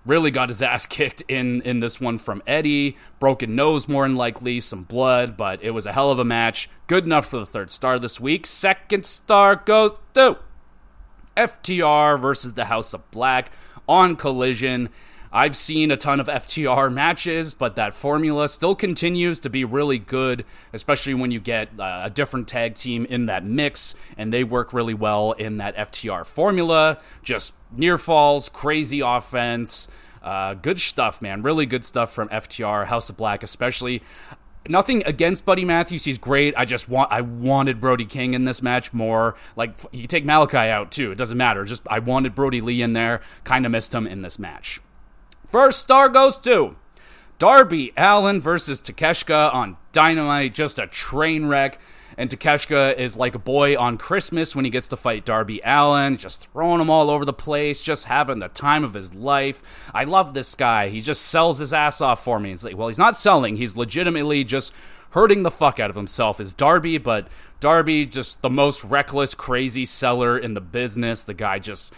Really 0.05 0.31
got 0.31 0.49
his 0.49 0.61
ass 0.61 0.85
kicked 0.87 1.23
in 1.27 1.61
in 1.61 1.79
this 1.79 1.99
one 1.99 2.17
from 2.17 2.43
Eddie. 2.45 2.97
Broken 3.19 3.55
nose, 3.55 3.87
more 3.87 4.07
than 4.07 4.15
likely, 4.15 4.59
some 4.59 4.83
blood, 4.83 5.35
but 5.35 5.63
it 5.63 5.71
was 5.71 5.85
a 5.85 5.93
hell 5.93 6.11
of 6.11 6.19
a 6.19 6.25
match. 6.25 6.69
Good 6.87 7.05
enough 7.05 7.27
for 7.27 7.37
the 7.37 7.45
third 7.45 7.71
star 7.71 7.97
this 7.99 8.19
week. 8.19 8.45
Second 8.45 9.05
star 9.05 9.55
goes 9.55 9.93
to 10.13 10.37
FTR 11.35 12.19
versus 12.19 12.53
the 12.53 12.65
House 12.65 12.93
of 12.93 13.09
Black 13.11 13.51
on 13.87 14.15
Collision. 14.15 14.89
I've 15.35 15.57
seen 15.57 15.91
a 15.91 15.97
ton 15.97 16.21
of 16.21 16.27
FTR 16.27 16.93
matches, 16.93 17.53
but 17.53 17.75
that 17.75 17.93
formula 17.93 18.47
still 18.47 18.73
continues 18.73 19.37
to 19.41 19.49
be 19.49 19.65
really 19.65 19.99
good, 19.99 20.45
especially 20.71 21.13
when 21.13 21.29
you 21.29 21.41
get 21.41 21.77
uh, 21.77 22.03
a 22.05 22.09
different 22.09 22.47
tag 22.47 22.75
team 22.75 23.05
in 23.07 23.25
that 23.25 23.43
mix, 23.43 23.95
and 24.17 24.31
they 24.31 24.45
work 24.45 24.71
really 24.71 24.93
well 24.93 25.33
in 25.33 25.57
that 25.57 25.75
FTR 25.75 26.25
formula. 26.25 26.99
Just 27.21 27.53
near 27.75 27.97
falls, 27.97 28.47
crazy 28.47 29.01
offense. 29.01 29.89
Uh, 30.23 30.53
good 30.53 30.79
stuff, 30.79 31.21
man. 31.21 31.41
Really 31.41 31.65
good 31.65 31.83
stuff 31.83 32.13
from 32.13 32.29
FTR, 32.29 32.85
House 32.85 33.09
of 33.09 33.17
Black, 33.17 33.43
especially. 33.43 34.01
Nothing 34.69 35.03
against 35.05 35.43
Buddy 35.43 35.65
Matthews, 35.65 36.05
he's 36.05 36.17
great. 36.17 36.53
I 36.57 36.63
just 36.63 36.87
want 36.87 37.11
I 37.11 37.19
wanted 37.19 37.81
Brody 37.81 38.05
King 38.05 38.35
in 38.35 38.45
this 38.45 38.61
match 38.61 38.93
more. 38.93 39.35
Like 39.57 39.77
you 39.91 40.07
take 40.07 40.23
Malakai 40.23 40.71
out 40.71 40.91
too, 40.91 41.11
it 41.11 41.17
doesn't 41.17 41.37
matter. 41.37 41.65
Just 41.65 41.83
I 41.89 41.99
wanted 41.99 42.35
Brody 42.35 42.61
Lee 42.61 42.81
in 42.81 42.93
there. 42.93 43.19
Kind 43.43 43.65
of 43.65 43.73
missed 43.73 43.93
him 43.93 44.07
in 44.07 44.21
this 44.21 44.39
match. 44.39 44.79
First 45.55 45.79
star 45.79 46.09
goes 46.09 46.37
to 46.39 46.75
Darby 47.39 47.93
Allin 47.95 48.41
versus 48.41 48.81
Takeshita 48.81 49.53
on 49.53 49.77
Dynamite. 49.93 50.53
Just 50.53 50.77
a 50.77 50.85
train 50.85 51.45
wreck. 51.45 51.79
And 52.17 52.29
Takeshita 52.29 52.97
is 52.97 53.15
like 53.15 53.35
a 53.35 53.39
boy 53.39 53.77
on 53.77 53.97
Christmas 53.97 54.53
when 54.53 54.65
he 54.65 54.69
gets 54.69 54.89
to 54.89 54.97
fight 54.97 55.23
Darby 55.23 55.61
Allin, 55.63 56.17
just 56.17 56.49
throwing 56.51 56.81
him 56.81 56.89
all 56.89 57.09
over 57.09 57.23
the 57.23 57.31
place, 57.31 57.79
just 57.79 58.03
having 58.03 58.39
the 58.39 58.49
time 58.49 58.83
of 58.83 58.95
his 58.95 59.15
life. 59.15 59.63
I 59.93 60.03
love 60.03 60.33
this 60.33 60.55
guy. 60.55 60.89
He 60.89 60.99
just 60.99 61.21
sells 61.21 61.59
his 61.59 61.71
ass 61.71 62.01
off 62.01 62.21
for 62.21 62.37
me. 62.37 62.51
It's 62.51 62.65
like, 62.65 62.75
well, 62.75 62.89
he's 62.89 62.97
not 62.97 63.15
selling, 63.15 63.55
he's 63.55 63.77
legitimately 63.77 64.43
just 64.43 64.73
hurting 65.11 65.43
the 65.43 65.51
fuck 65.51 65.79
out 65.79 65.89
of 65.89 65.95
himself 65.95 66.41
is 66.41 66.53
Darby, 66.53 66.97
but 66.97 67.29
Darby 67.61 68.05
just 68.05 68.41
the 68.41 68.49
most 68.49 68.83
reckless, 68.83 69.33
crazy 69.33 69.85
seller 69.85 70.37
in 70.37 70.53
the 70.53 70.59
business. 70.59 71.23
The 71.23 71.33
guy 71.33 71.59
just 71.59 71.93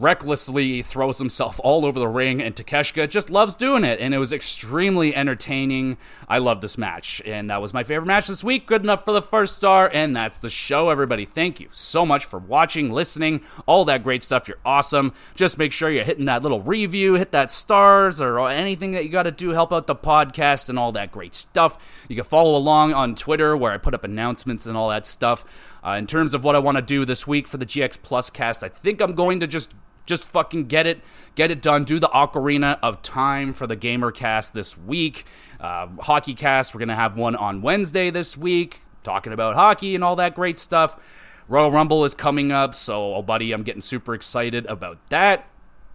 recklessly 0.00 0.82
throws 0.82 1.18
himself 1.18 1.60
all 1.62 1.84
over 1.84 2.00
the 2.00 2.08
ring, 2.08 2.40
and 2.40 2.56
Takeshita 2.56 3.08
just 3.08 3.30
loves 3.30 3.54
doing 3.54 3.84
it. 3.84 4.00
And 4.00 4.14
it 4.14 4.18
was 4.18 4.32
extremely 4.32 5.14
entertaining. 5.14 5.98
I 6.28 6.38
love 6.38 6.60
this 6.60 6.78
match, 6.78 7.20
and 7.26 7.50
that 7.50 7.60
was 7.60 7.74
my 7.74 7.84
favorite 7.84 8.06
match 8.06 8.28
this 8.28 8.42
week. 8.42 8.66
Good 8.66 8.82
enough 8.82 9.04
for 9.04 9.12
the 9.12 9.22
first 9.22 9.56
star, 9.56 9.90
and 9.92 10.16
that's 10.16 10.38
the 10.38 10.50
show, 10.50 10.90
everybody. 10.90 11.24
Thank 11.24 11.60
you 11.60 11.68
so 11.70 12.06
much 12.06 12.24
for 12.24 12.38
watching, 12.38 12.90
listening, 12.90 13.42
all 13.66 13.84
that 13.84 14.02
great 14.02 14.22
stuff. 14.22 14.48
You're 14.48 14.56
awesome. 14.64 15.12
Just 15.34 15.58
make 15.58 15.72
sure 15.72 15.90
you're 15.90 16.04
hitting 16.04 16.24
that 16.24 16.42
little 16.42 16.62
review, 16.62 17.14
hit 17.14 17.32
that 17.32 17.50
stars, 17.50 18.20
or 18.20 18.48
anything 18.48 18.92
that 18.92 19.04
you 19.04 19.10
got 19.10 19.24
to 19.24 19.30
do, 19.30 19.50
help 19.50 19.72
out 19.72 19.86
the 19.86 19.94
podcast, 19.94 20.68
and 20.68 20.78
all 20.78 20.92
that 20.92 21.12
great 21.12 21.34
stuff. 21.34 21.78
You 22.08 22.16
can 22.16 22.24
follow 22.24 22.56
along 22.56 22.94
on 22.94 23.14
Twitter, 23.14 23.56
where 23.56 23.72
I 23.72 23.76
put 23.76 23.94
up 23.94 24.04
announcements 24.04 24.66
and 24.66 24.76
all 24.76 24.88
that 24.88 25.06
stuff. 25.06 25.44
Uh, 25.84 25.92
in 25.92 26.06
terms 26.06 26.34
of 26.34 26.44
what 26.44 26.54
I 26.54 26.58
want 26.58 26.76
to 26.76 26.82
do 26.82 27.04
this 27.04 27.26
week 27.26 27.46
for 27.46 27.56
the 27.56 27.66
GX 27.66 28.02
Plus 28.02 28.30
cast, 28.30 28.62
I 28.62 28.68
think 28.68 29.00
I'm 29.00 29.14
going 29.14 29.40
to 29.40 29.46
just 29.46 29.72
just 30.06 30.24
fucking 30.24 30.66
get 30.66 30.86
it, 30.86 31.00
get 31.34 31.50
it 31.50 31.62
done. 31.62 31.84
Do 31.84 31.98
the 31.98 32.08
Ocarina 32.08 32.78
of 32.82 33.02
Time 33.02 33.52
for 33.52 33.66
the 33.66 33.76
GamerCast 33.76 34.52
this 34.52 34.76
week. 34.76 35.24
Uh, 35.60 35.88
hockey 36.00 36.34
Cast, 36.34 36.74
we're 36.74 36.80
gonna 36.80 36.96
have 36.96 37.16
one 37.16 37.36
on 37.36 37.62
Wednesday 37.62 38.10
this 38.10 38.36
week, 38.36 38.80
talking 39.02 39.32
about 39.32 39.54
hockey 39.54 39.94
and 39.94 40.02
all 40.02 40.16
that 40.16 40.34
great 40.34 40.58
stuff. 40.58 40.98
Royal 41.48 41.70
Rumble 41.70 42.04
is 42.04 42.14
coming 42.14 42.52
up, 42.52 42.74
so 42.74 43.14
oh 43.16 43.22
buddy, 43.22 43.52
I'm 43.52 43.62
getting 43.62 43.82
super 43.82 44.14
excited 44.14 44.66
about 44.66 44.98
that. 45.08 45.46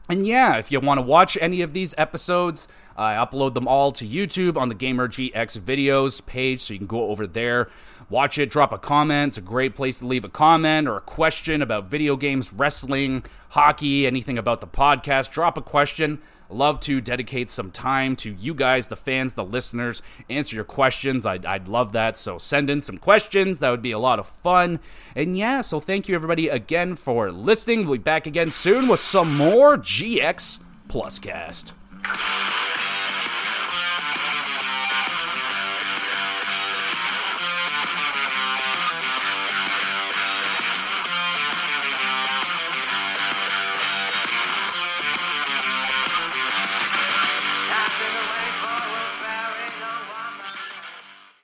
And 0.07 0.27
yeah, 0.27 0.57
if 0.57 0.71
you 0.71 0.79
want 0.79 0.99
to 0.99 1.01
watch 1.01 1.37
any 1.41 1.61
of 1.61 1.73
these 1.73 1.95
episodes, 1.97 2.67
I 2.95 3.15
upload 3.15 3.55
them 3.55 3.67
all 3.67 3.91
to 3.93 4.05
YouTube 4.05 4.55
on 4.55 4.69
the 4.69 4.75
Gamer 4.75 5.07
GX 5.07 5.59
videos 5.59 6.23
page, 6.25 6.61
so 6.61 6.73
you 6.73 6.79
can 6.79 6.87
go 6.87 7.09
over 7.09 7.25
there, 7.25 7.69
watch 8.09 8.37
it, 8.37 8.49
drop 8.49 8.71
a 8.71 8.77
comment. 8.77 9.31
It's 9.31 9.37
a 9.37 9.41
great 9.41 9.75
place 9.75 9.99
to 9.99 10.07
leave 10.07 10.25
a 10.25 10.29
comment 10.29 10.87
or 10.87 10.97
a 10.97 11.01
question 11.01 11.61
about 11.61 11.85
video 11.89 12.15
games, 12.15 12.53
wrestling, 12.53 13.25
hockey, 13.49 14.05
anything 14.05 14.37
about 14.37 14.61
the 14.61 14.67
podcast. 14.67 15.31
Drop 15.31 15.57
a 15.57 15.61
question. 15.61 16.21
Love 16.49 16.79
to 16.79 17.01
dedicate 17.01 17.49
some 17.49 17.71
time 17.71 18.15
to 18.15 18.31
you 18.31 18.53
guys, 18.53 18.87
the 18.87 18.95
fans, 18.95 19.33
the 19.33 19.43
listeners, 19.43 20.01
answer 20.29 20.55
your 20.55 20.65
questions. 20.65 21.25
I'd, 21.25 21.45
I'd 21.45 21.67
love 21.67 21.91
that. 21.93 22.17
So 22.17 22.37
send 22.37 22.69
in 22.69 22.81
some 22.81 22.97
questions. 22.97 23.59
That 23.59 23.71
would 23.71 23.81
be 23.81 23.91
a 23.91 23.99
lot 23.99 24.19
of 24.19 24.27
fun. 24.27 24.79
And 25.15 25.37
yeah, 25.37 25.61
so 25.61 25.79
thank 25.79 26.07
you 26.07 26.15
everybody 26.15 26.47
again 26.47 26.95
for 26.95 27.31
listening. 27.31 27.87
We'll 27.87 27.97
be 27.97 28.03
back 28.03 28.27
again 28.27 28.51
soon 28.51 28.87
with 28.87 28.99
some 28.99 29.35
more 29.35 29.77
GX 29.77 30.59
Plus 30.87 31.17
Cast. 31.17 31.73